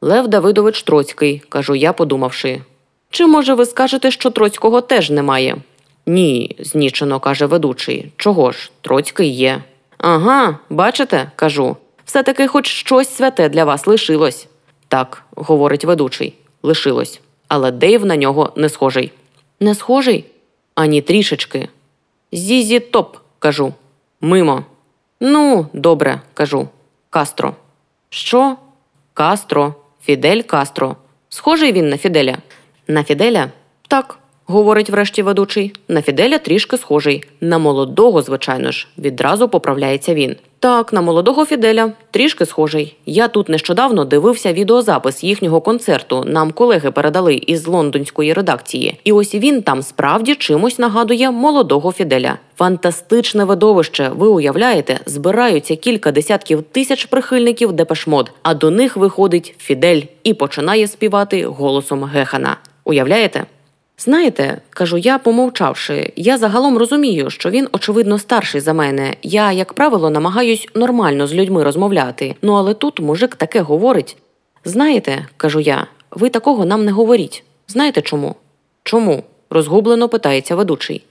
Лев 0.00 0.28
Давидович 0.28 0.82
Троцький, 0.82 1.42
кажу 1.48 1.74
я, 1.74 1.92
подумавши. 1.92 2.60
Чи 3.10 3.26
може 3.26 3.54
ви 3.54 3.66
скажете, 3.66 4.10
що 4.10 4.30
Троцького 4.30 4.80
теж 4.80 5.10
немає? 5.10 5.56
Ні, 6.06 6.56
знічено 6.58 7.20
каже 7.20 7.46
ведучий. 7.46 8.12
Чого 8.16 8.52
ж, 8.52 8.70
Троцький 8.80 9.30
є. 9.36 9.62
Ага, 10.02 10.58
бачите, 10.70 11.30
кажу. 11.36 11.76
Все 12.04 12.22
таки 12.22 12.46
хоч 12.46 12.66
щось 12.66 13.14
святе 13.16 13.48
для 13.48 13.64
вас 13.64 13.86
лишилось. 13.86 14.48
Так, 14.88 15.22
говорить 15.36 15.84
ведучий, 15.84 16.34
лишилось. 16.62 17.20
Але 17.48 17.70
Дейв 17.70 18.06
на 18.06 18.16
нього 18.16 18.52
не 18.56 18.68
схожий. 18.68 19.12
Не 19.60 19.74
схожий? 19.74 20.24
Ані 20.74 21.02
трішечки. 21.02 21.68
Зізі 22.32 22.80
топ, 22.80 23.16
кажу. 23.38 23.74
Мимо. 24.20 24.64
Ну, 25.20 25.66
добре, 25.72 26.20
кажу. 26.34 26.68
Кастро. 27.10 27.54
Що? 28.08 28.56
Кастро. 29.14 29.74
Фідель 30.02 30.42
Кастро. 30.42 30.96
Схожий 31.28 31.72
він 31.72 31.88
на 31.88 31.98
Фіделя. 31.98 32.36
На 32.88 33.04
Фіделя? 33.04 33.50
Так, 33.88 34.18
говорить 34.50 34.90
врешті 34.90 35.22
ведучий. 35.22 35.72
На 35.88 36.02
Фіделя 36.02 36.38
трішки 36.38 36.76
схожий. 36.76 37.24
На 37.40 37.58
молодого, 37.58 38.22
звичайно 38.22 38.70
ж, 38.70 38.86
відразу 38.98 39.48
поправляється 39.48 40.14
він. 40.14 40.36
Так, 40.58 40.92
на 40.92 41.00
молодого 41.00 41.44
Фіделя 41.44 41.92
трішки 42.10 42.46
схожий. 42.46 42.96
Я 43.06 43.28
тут 43.28 43.48
нещодавно 43.48 44.04
дивився 44.04 44.52
відеозапис 44.52 45.24
їхнього 45.24 45.60
концерту. 45.60 46.24
Нам 46.26 46.52
колеги 46.52 46.90
передали 46.90 47.34
із 47.34 47.66
лондонської 47.66 48.32
редакції. 48.32 49.00
І 49.04 49.12
ось 49.12 49.34
він 49.34 49.62
там 49.62 49.82
справді 49.82 50.34
чимось 50.34 50.78
нагадує 50.78 51.30
молодого 51.30 51.92
Фіделя. 51.92 52.38
Фантастичне 52.56 53.44
видовище. 53.44 54.10
Ви 54.14 54.28
уявляєте, 54.28 55.00
збираються 55.06 55.76
кілька 55.76 56.12
десятків 56.12 56.62
тисяч 56.62 57.04
прихильників 57.04 57.72
Депеш 57.72 58.07
Мод, 58.07 58.30
а 58.42 58.54
до 58.54 58.70
них 58.70 58.96
виходить 58.96 59.54
Фідель 59.58 60.02
і 60.24 60.34
починає 60.34 60.86
співати 60.86 61.46
голосом 61.46 62.04
Гехана. 62.04 62.56
Уявляєте? 62.84 63.46
Знаєте, 64.04 64.60
кажу 64.70 64.98
я, 64.98 65.18
помовчавши, 65.18 66.12
я 66.16 66.38
загалом 66.38 66.78
розумію, 66.78 67.30
що 67.30 67.50
він, 67.50 67.68
очевидно, 67.72 68.18
старший 68.18 68.60
за 68.60 68.72
мене. 68.72 69.14
Я, 69.22 69.52
як 69.52 69.72
правило, 69.72 70.10
намагаюсь 70.10 70.68
нормально 70.74 71.26
з 71.26 71.34
людьми 71.34 71.64
розмовляти. 71.64 72.34
Ну 72.42 72.52
але 72.52 72.74
тут 72.74 73.00
мужик 73.00 73.34
таке 73.34 73.60
говорить. 73.60 74.16
Знаєте, 74.64 75.26
кажу 75.36 75.60
я, 75.60 75.86
ви 76.10 76.28
такого 76.28 76.64
нам 76.64 76.84
не 76.84 76.92
говоріть. 76.92 77.44
Знаєте 77.68 78.02
чому? 78.02 78.34
Чому? 78.84 79.24
розгублено 79.50 80.08
питається 80.08 80.54
ведучий. 80.54 81.04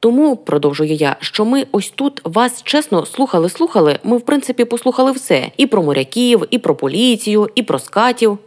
Тому, 0.00 0.36
продовжую 0.36 0.94
я, 0.94 1.16
що 1.20 1.44
ми 1.44 1.66
ось 1.72 1.90
тут 1.90 2.20
вас 2.24 2.62
чесно 2.62 3.06
слухали-слухали. 3.06 3.98
Ми, 4.04 4.16
в 4.16 4.20
принципі, 4.20 4.64
послухали 4.64 5.12
все: 5.12 5.50
і 5.56 5.66
про 5.66 5.82
моряків, 5.82 6.44
і 6.50 6.58
про 6.58 6.74
поліцію, 6.74 7.50
і 7.54 7.62
про 7.62 7.78
скатів. 7.78 8.38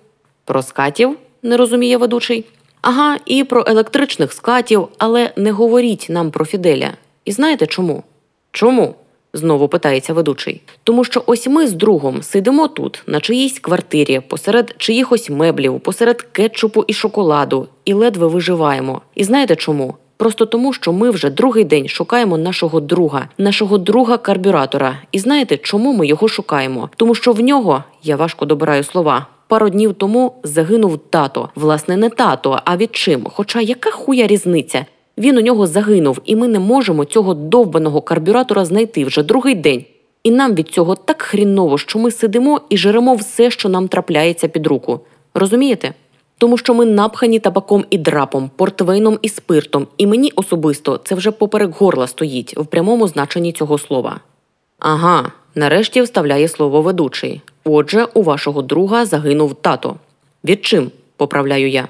Про 0.45 0.61
скатів? 0.63 1.17
не 1.43 1.57
розуміє 1.57 1.97
ведучий. 1.97 2.45
Ага, 2.81 3.17
і 3.25 3.43
про 3.43 3.63
електричних 3.67 4.33
скатів, 4.33 4.87
але 4.97 5.31
не 5.35 5.51
говоріть 5.51 6.07
нам 6.09 6.31
про 6.31 6.45
Фіделя. 6.45 6.91
І 7.25 7.31
знаєте 7.31 7.67
чому? 7.67 8.03
Чому? 8.51 8.95
знову 9.33 9.67
питається 9.67 10.13
ведучий. 10.13 10.61
Тому 10.83 11.03
що 11.03 11.23
ось 11.25 11.47
ми 11.47 11.67
з 11.67 11.73
другом 11.73 12.23
сидимо 12.23 12.67
тут, 12.67 13.03
на 13.07 13.19
чиїсь 13.19 13.59
квартирі, 13.59 14.21
посеред 14.27 14.75
чиїхось 14.77 15.29
меблів, 15.29 15.79
посеред 15.79 16.21
кетчупу 16.21 16.83
і 16.87 16.93
шоколаду, 16.93 17.67
і 17.85 17.93
ледве 17.93 18.27
виживаємо. 18.27 19.01
І 19.15 19.23
знаєте 19.23 19.55
чому? 19.55 19.95
Просто 20.17 20.45
тому, 20.45 20.73
що 20.73 20.93
ми 20.93 21.09
вже 21.09 21.29
другий 21.29 21.63
день 21.63 21.87
шукаємо 21.87 22.37
нашого 22.37 22.79
друга, 22.79 23.29
нашого 23.37 23.77
друга 23.77 24.17
карбюратора. 24.17 24.97
І 25.11 25.19
знаєте, 25.19 25.57
чому 25.57 25.93
ми 25.93 26.07
його 26.07 26.27
шукаємо? 26.27 26.89
Тому 26.95 27.15
що 27.15 27.33
в 27.33 27.39
нього 27.39 27.83
я 28.03 28.15
важко 28.15 28.45
добираю 28.45 28.83
слова. 28.83 29.27
Пару 29.49 29.69
днів 29.69 29.93
тому 29.93 30.33
загинув 30.43 30.97
тато. 31.09 31.49
Власне, 31.55 31.97
не 31.97 32.09
тато, 32.09 32.59
а 32.65 32.77
відчим. 32.77 33.27
Хоча 33.33 33.61
яка 33.61 33.91
хуя 33.91 34.27
різниця? 34.27 34.85
Він 35.17 35.37
у 35.37 35.41
нього 35.41 35.67
загинув, 35.67 36.21
і 36.25 36.35
ми 36.35 36.47
не 36.47 36.59
можемо 36.59 37.05
цього 37.05 37.33
довбаного 37.33 38.01
карбюратора 38.01 38.65
знайти 38.65 39.05
вже 39.05 39.23
другий 39.23 39.55
день. 39.55 39.85
І 40.23 40.31
нам 40.31 40.55
від 40.55 40.67
цього 40.69 40.95
так 40.95 41.21
хріново, 41.21 41.77
що 41.77 41.99
ми 41.99 42.11
сидимо 42.11 42.61
і 42.69 42.77
жеремо 42.77 43.15
все, 43.15 43.51
що 43.51 43.69
нам 43.69 43.87
трапляється 43.87 44.47
під 44.47 44.67
руку. 44.67 44.99
Розумієте? 45.33 45.93
Тому 46.37 46.57
що 46.57 46.73
ми 46.73 46.85
напхані 46.85 47.39
табаком 47.39 47.85
і 47.89 47.97
драпом, 47.97 48.51
портвейном 48.55 49.19
і 49.21 49.29
спиртом, 49.29 49.87
і 49.97 50.07
мені 50.07 50.31
особисто 50.35 50.99
це 51.03 51.15
вже 51.15 51.31
поперек 51.31 51.71
горла 51.75 52.07
стоїть 52.07 52.57
в 52.57 52.65
прямому 52.65 53.07
значенні 53.07 53.51
цього 53.51 53.77
слова. 53.77 54.19
Ага, 54.79 55.31
нарешті 55.55 56.01
вставляє 56.01 56.47
слово 56.47 56.81
ведучий. 56.81 57.41
Отже, 57.71 58.07
у 58.13 58.23
вашого 58.23 58.61
друга 58.61 59.05
загинув 59.05 59.53
тато. 59.53 59.95
Від 60.43 60.65
чим? 60.65 60.91
поправляю 61.17 61.69
я. 61.69 61.87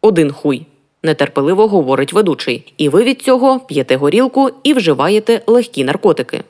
Один 0.00 0.32
хуй, 0.32 0.66
нетерпеливо 1.02 1.68
говорить 1.68 2.12
ведучий. 2.12 2.72
І 2.76 2.88
ви 2.88 3.04
від 3.04 3.22
цього 3.22 3.60
п'єте 3.60 3.96
горілку 3.96 4.50
і 4.62 4.74
вживаєте 4.74 5.42
легкі 5.46 5.84
наркотики. 5.84 6.44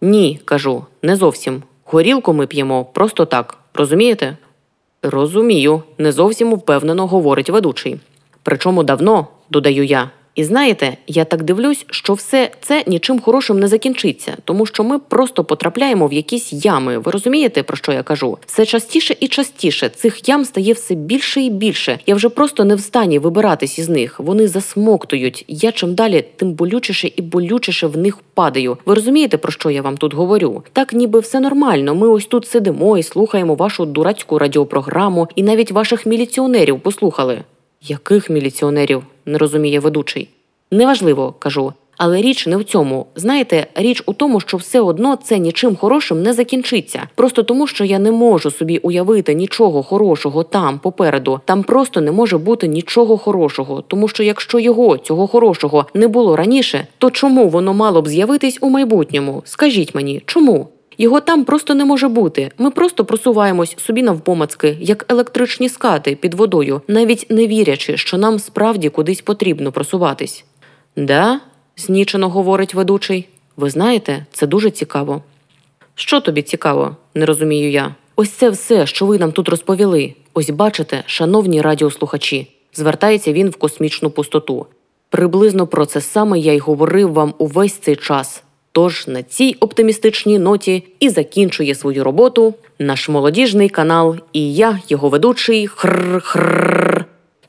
Ні, 0.00 0.40
кажу, 0.44 0.84
не 1.02 1.16
зовсім. 1.16 1.62
Горілку 1.84 2.32
ми 2.32 2.46
п'ємо 2.46 2.84
просто 2.84 3.24
так. 3.24 3.58
Розумієте? 3.74 4.36
Розумію, 5.02 5.82
не 5.98 6.12
зовсім 6.12 6.54
впевнено 6.54 7.06
говорить 7.06 7.50
ведучий. 7.50 8.00
Причому 8.42 8.82
давно, 8.82 9.26
додаю 9.50 9.84
я. 9.84 10.10
І 10.34 10.44
знаєте, 10.44 10.96
я 11.06 11.24
так 11.24 11.42
дивлюсь, 11.42 11.86
що 11.90 12.14
все 12.14 12.50
це 12.60 12.84
нічим 12.86 13.20
хорошим 13.20 13.60
не 13.60 13.68
закінчиться, 13.68 14.32
тому 14.44 14.66
що 14.66 14.84
ми 14.84 14.98
просто 14.98 15.44
потрапляємо 15.44 16.06
в 16.06 16.12
якісь 16.12 16.52
ями. 16.52 16.98
Ви 16.98 17.12
розумієте, 17.12 17.62
про 17.62 17.76
що 17.76 17.92
я 17.92 18.02
кажу? 18.02 18.38
Все 18.46 18.66
частіше 18.66 19.16
і 19.20 19.28
частіше 19.28 19.88
цих 19.88 20.28
ям 20.28 20.44
стає 20.44 20.72
все 20.72 20.94
більше 20.94 21.40
і 21.40 21.50
більше. 21.50 21.98
Я 22.06 22.14
вже 22.14 22.28
просто 22.28 22.64
не 22.64 22.74
в 22.74 22.80
стані 22.80 23.18
вибиратись 23.18 23.78
із 23.78 23.88
них. 23.88 24.20
Вони 24.20 24.48
засмоктують. 24.48 25.44
Я 25.48 25.72
чим 25.72 25.94
далі, 25.94 26.24
тим 26.36 26.52
болючіше 26.52 27.10
і 27.16 27.22
болючіше 27.22 27.86
в 27.86 27.96
них 27.96 28.18
падаю. 28.34 28.78
Ви 28.86 28.94
розумієте, 28.94 29.36
про 29.36 29.52
що 29.52 29.70
я 29.70 29.82
вам 29.82 29.96
тут 29.96 30.14
говорю? 30.14 30.62
Так, 30.72 30.92
ніби 30.92 31.20
все 31.20 31.40
нормально. 31.40 31.94
Ми 31.94 32.08
ось 32.08 32.26
тут 32.26 32.46
сидимо 32.46 32.98
і 32.98 33.02
слухаємо 33.02 33.54
вашу 33.54 33.86
дурацьку 33.86 34.38
радіопрограму, 34.38 35.28
і 35.36 35.42
навіть 35.42 35.70
ваших 35.70 36.06
міліціонерів 36.06 36.80
послухали. 36.80 37.44
Яких 37.86 38.30
міліціонерів? 38.30 39.02
не 39.26 39.38
розуміє 39.38 39.80
ведучий. 39.80 40.28
Неважливо, 40.70 41.34
кажу. 41.38 41.72
Але 41.96 42.22
річ 42.22 42.46
не 42.46 42.56
в 42.56 42.64
цьому. 42.64 43.06
Знаєте, 43.16 43.66
річ 43.74 44.02
у 44.06 44.12
тому, 44.12 44.40
що 44.40 44.56
все 44.56 44.80
одно 44.80 45.16
це 45.16 45.38
нічим 45.38 45.76
хорошим 45.76 46.22
не 46.22 46.32
закінчиться. 46.32 47.02
Просто 47.14 47.42
тому, 47.42 47.66
що 47.66 47.84
я 47.84 47.98
не 47.98 48.12
можу 48.12 48.50
собі 48.50 48.78
уявити 48.78 49.34
нічого 49.34 49.82
хорошого 49.82 50.42
там 50.42 50.78
попереду. 50.78 51.40
Там 51.44 51.62
просто 51.62 52.00
не 52.00 52.12
може 52.12 52.38
бути 52.38 52.68
нічого 52.68 53.18
хорошого. 53.18 53.82
Тому 53.88 54.08
що 54.08 54.22
якщо 54.22 54.58
його 54.58 54.98
цього 54.98 55.26
хорошого 55.26 55.86
не 55.94 56.08
було 56.08 56.36
раніше, 56.36 56.86
то 56.98 57.10
чому 57.10 57.48
воно 57.48 57.74
мало 57.74 58.02
б 58.02 58.08
з'явитись 58.08 58.58
у 58.60 58.70
майбутньому? 58.70 59.42
Скажіть 59.44 59.94
мені, 59.94 60.22
чому? 60.26 60.68
Його 60.98 61.20
там 61.20 61.44
просто 61.44 61.74
не 61.74 61.84
може 61.84 62.08
бути. 62.08 62.50
Ми 62.58 62.70
просто 62.70 63.04
просуваємось 63.04 63.76
собі 63.78 64.02
навпомацки, 64.02 64.76
як 64.80 65.06
електричні 65.08 65.68
скати 65.68 66.16
під 66.16 66.34
водою, 66.34 66.80
навіть 66.88 67.26
не 67.30 67.46
вірячи, 67.46 67.96
що 67.96 68.18
нам 68.18 68.38
справді 68.38 68.88
кудись 68.88 69.20
потрібно 69.20 69.72
просуватись. 69.72 70.44
Да? 70.96 71.40
знічено 71.76 72.28
говорить 72.28 72.74
ведучий. 72.74 73.28
Ви 73.56 73.70
знаєте, 73.70 74.26
це 74.32 74.46
дуже 74.46 74.70
цікаво. 74.70 75.22
Що 75.94 76.20
тобі 76.20 76.42
цікаво, 76.42 76.96
не 77.14 77.26
розумію 77.26 77.70
я. 77.70 77.94
Ось 78.16 78.30
це 78.30 78.50
все, 78.50 78.86
що 78.86 79.06
ви 79.06 79.18
нам 79.18 79.32
тут 79.32 79.48
розповіли. 79.48 80.14
Ось 80.34 80.50
бачите, 80.50 81.04
шановні 81.06 81.60
радіослухачі, 81.60 82.50
звертається 82.74 83.32
він 83.32 83.50
в 83.50 83.56
космічну 83.56 84.10
пустоту. 84.10 84.66
Приблизно 85.10 85.66
про 85.66 85.86
це 85.86 86.00
саме 86.00 86.38
я 86.38 86.52
й 86.52 86.58
говорив 86.58 87.12
вам 87.12 87.34
увесь 87.38 87.72
цей 87.72 87.96
час. 87.96 88.43
Тож 88.76 89.06
на 89.08 89.22
цій 89.22 89.56
оптимістичній 89.60 90.38
ноті 90.38 90.84
і 91.00 91.08
закінчує 91.08 91.74
свою 91.74 92.04
роботу 92.04 92.54
наш 92.78 93.08
молодіжний 93.08 93.68
канал, 93.68 94.16
і 94.32 94.54
я, 94.54 94.78
його 94.88 95.08
ведучий, 95.08 95.68
хр-хр. 95.68 97.04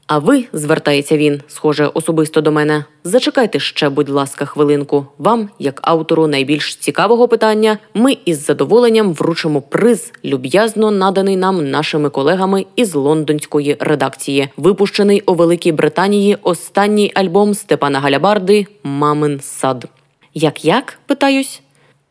А 0.07 0.17
ви, 0.17 0.45
звертається 0.53 1.17
він, 1.17 1.41
схоже, 1.47 1.89
особисто 1.93 2.41
до 2.41 2.51
мене. 2.51 2.85
Зачекайте 3.03 3.59
ще, 3.59 3.89
будь 3.89 4.09
ласка, 4.09 4.45
хвилинку. 4.45 5.05
Вам, 5.17 5.49
як 5.59 5.79
автору 5.83 6.27
найбільш 6.27 6.75
цікавого 6.75 7.27
питання, 7.27 7.77
ми 7.93 8.17
із 8.25 8.45
задоволенням 8.45 9.13
вручимо 9.13 9.61
приз, 9.61 10.13
люб'язно 10.25 10.91
наданий 10.91 11.35
нам 11.35 11.69
нашими 11.69 12.09
колегами 12.09 12.65
із 12.75 12.95
лондонської 12.95 13.77
редакції, 13.79 14.49
випущений 14.57 15.21
у 15.21 15.33
Великій 15.33 15.71
Британії 15.71 16.37
останній 16.43 17.11
альбом 17.15 17.53
Степана 17.53 17.99
Галябарди 17.99 18.67
Мамин 18.83 19.39
сад. 19.39 19.87
Як 20.37 20.65
як? 20.65 20.99
питаюсь? 21.05 21.61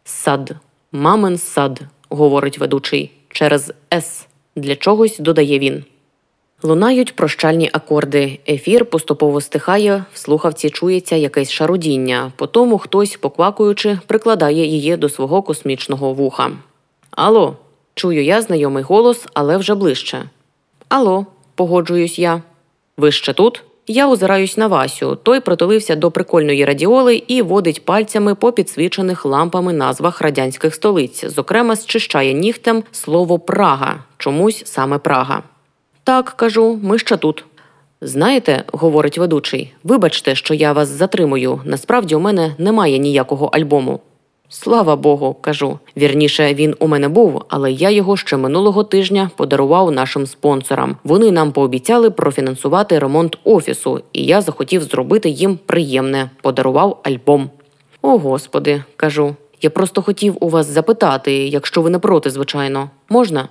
Сад, 0.05 0.57
мамин 0.93 1.39
сад, 1.39 1.81
говорить 2.09 2.59
ведучий 2.59 3.13
через 3.29 3.73
С. 3.93 4.27
Для 4.57 4.77
чогось 4.77 5.19
додає 5.19 5.59
він. 5.59 5.85
Лунають 6.63 7.17
прощальні 7.17 7.71
акорди. 7.73 8.39
Ефір 8.49 8.87
поступово 8.87 9.41
стихає, 9.41 10.05
в 10.13 10.19
слухавці 10.19 10.71
чується 10.71 11.17
якесь 11.17 11.51
шарудіння, 11.51 12.33
потому 12.37 12.79
хтось, 12.79 13.17
поквакуючи, 13.17 13.99
прикладає 14.07 14.67
її 14.67 14.97
до 14.97 15.09
свого 15.09 15.43
космічного 15.43 16.15
вуха. 16.15 16.51
Алло, 17.11 17.57
чую 17.95 18.25
я 18.25 18.43
знайомий 18.43 18.83
голос, 18.83 19.27
але 19.35 19.57
вже 19.57 19.75
ближче. 19.75 20.25
Алло, 20.89 21.27
погоджуюсь 21.55 22.19
я. 22.19 22.43
Ви 22.97 23.13
ще 23.13 23.33
тут? 23.33 23.63
Я 23.87 24.09
озираюсь 24.09 24.57
на 24.57 24.67
Васю. 24.67 25.17
Той 25.23 25.41
притулився 25.41 25.97
до 25.97 26.11
прикольної 26.11 26.65
радіоли 26.65 27.23
і 27.29 27.43
водить 27.43 27.85
пальцями 27.85 28.35
по 28.35 28.53
підсвічених 28.53 29.25
лампами 29.25 29.73
назвах 29.73 30.21
радянських 30.21 30.75
столиць. 30.75 31.25
Зокрема, 31.25 31.77
зчищає 31.77 32.33
нігтем 32.33 32.85
слово 32.93 33.39
Прага. 33.39 34.05
Чомусь 34.19 34.63
саме 34.67 34.99
Прага. 34.99 35.43
Так, 36.05 36.35
кажу, 36.37 36.79
ми 36.83 36.99
ще 36.99 37.17
тут. 37.17 37.45
Знаєте, 38.01 38.65
говорить 38.73 39.19
ведучий, 39.19 39.75
вибачте, 39.83 40.35
що 40.35 40.55
я 40.55 40.73
вас 40.73 40.89
затримую. 40.89 41.61
Насправді 41.65 42.15
у 42.15 42.21
мене 42.21 42.55
немає 42.59 42.99
ніякого 42.99 43.47
альбому. 43.47 44.01
Слава 44.63 44.97
Богу, 44.97 45.37
кажу. 45.41 45.79
Вірніше, 45.97 46.55
він 46.55 46.75
у 46.79 46.89
мене 46.89 47.09
був, 47.09 47.43
але 47.49 47.73
я 47.73 47.91
його 47.91 48.17
ще 48.17 48.37
минулого 48.37 48.85
тижня 48.85 49.31
подарував 49.37 49.93
нашим 49.93 50.27
спонсорам. 50.27 50.97
Вони 51.05 51.31
нам 51.31 51.53
пообіцяли 51.53 52.11
профінансувати 52.11 52.99
ремонт 52.99 53.39
офісу, 53.45 54.03
і 54.13 54.25
я 54.25 54.41
захотів 54.41 54.83
зробити 54.83 55.29
їм 55.29 55.59
приємне 55.67 56.31
подарував 56.43 57.01
альбом. 57.05 57.51
О, 58.03 58.19
господи, 58.19 58.85
кажу. 58.97 59.35
Я 59.63 59.71
просто 59.71 60.03
хотів 60.03 60.37
у 60.41 60.49
вас 60.49 60.67
запитати, 60.67 61.33
якщо 61.33 61.83
ви 61.83 61.91
не 61.91 61.99
проти, 61.99 62.31
звичайно. 62.31 62.91
Можна? 63.09 63.49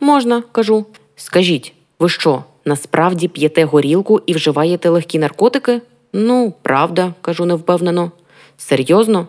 Можна, 0.00 0.42
кажу. 0.52 0.86
Скажіть, 1.16 1.72
ви 1.98 2.08
що, 2.08 2.42
насправді 2.64 3.28
п'єте 3.28 3.64
горілку 3.64 4.20
і 4.26 4.34
вживаєте 4.34 4.88
легкі 4.88 5.18
наркотики? 5.18 5.80
Ну, 6.12 6.52
правда, 6.62 7.14
кажу 7.20 7.44
невпевнено. 7.44 8.10
Серйозно? 8.56 9.26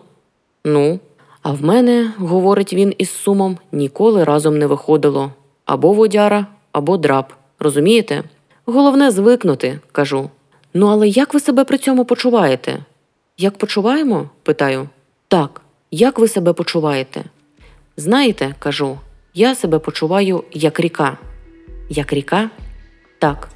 Ну, 0.64 0.98
а 1.46 1.52
в 1.52 1.64
мене, 1.64 2.12
говорить 2.18 2.72
він 2.72 2.94
із 2.98 3.10
сумом, 3.10 3.58
ніколи 3.72 4.24
разом 4.24 4.58
не 4.58 4.66
виходило 4.66 5.32
або 5.64 5.92
водяра, 5.92 6.46
або 6.72 6.96
драп. 6.96 7.32
Розумієте? 7.58 8.22
Головне 8.64 9.10
звикнути, 9.10 9.80
кажу. 9.92 10.30
Ну, 10.74 10.86
але 10.86 11.08
як 11.08 11.34
ви 11.34 11.40
себе 11.40 11.64
при 11.64 11.78
цьому 11.78 12.04
почуваєте? 12.04 12.78
Як 13.38 13.58
почуваємо? 13.58 14.30
питаю. 14.42 14.88
Так, 15.28 15.60
як 15.90 16.18
ви 16.18 16.28
себе 16.28 16.52
почуваєте? 16.52 17.24
Знаєте, 17.96 18.54
кажу, 18.58 18.98
я 19.34 19.54
себе 19.54 19.78
почуваю 19.78 20.44
як 20.52 20.80
ріка. 20.80 21.18
Як 21.90 22.12
ріка? 22.12 22.50
Так, 23.18 23.48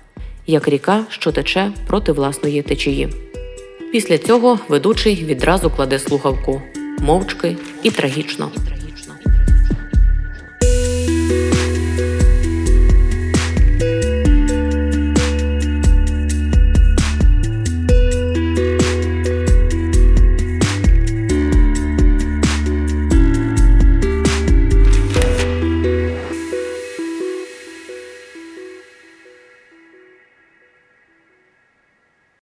як 0.46 0.68
ріка, 0.68 1.04
що 1.08 1.32
тече 1.32 1.72
проти 1.86 2.12
власної 2.12 2.62
течії. 2.62 3.08
Після 3.92 4.18
цього 4.18 4.58
ведучий 4.68 5.24
відразу 5.24 5.70
кладе 5.70 5.98
слухавку 5.98 6.62
мовчки 7.00 7.56
і 7.82 7.90
трагічно. 7.90 8.50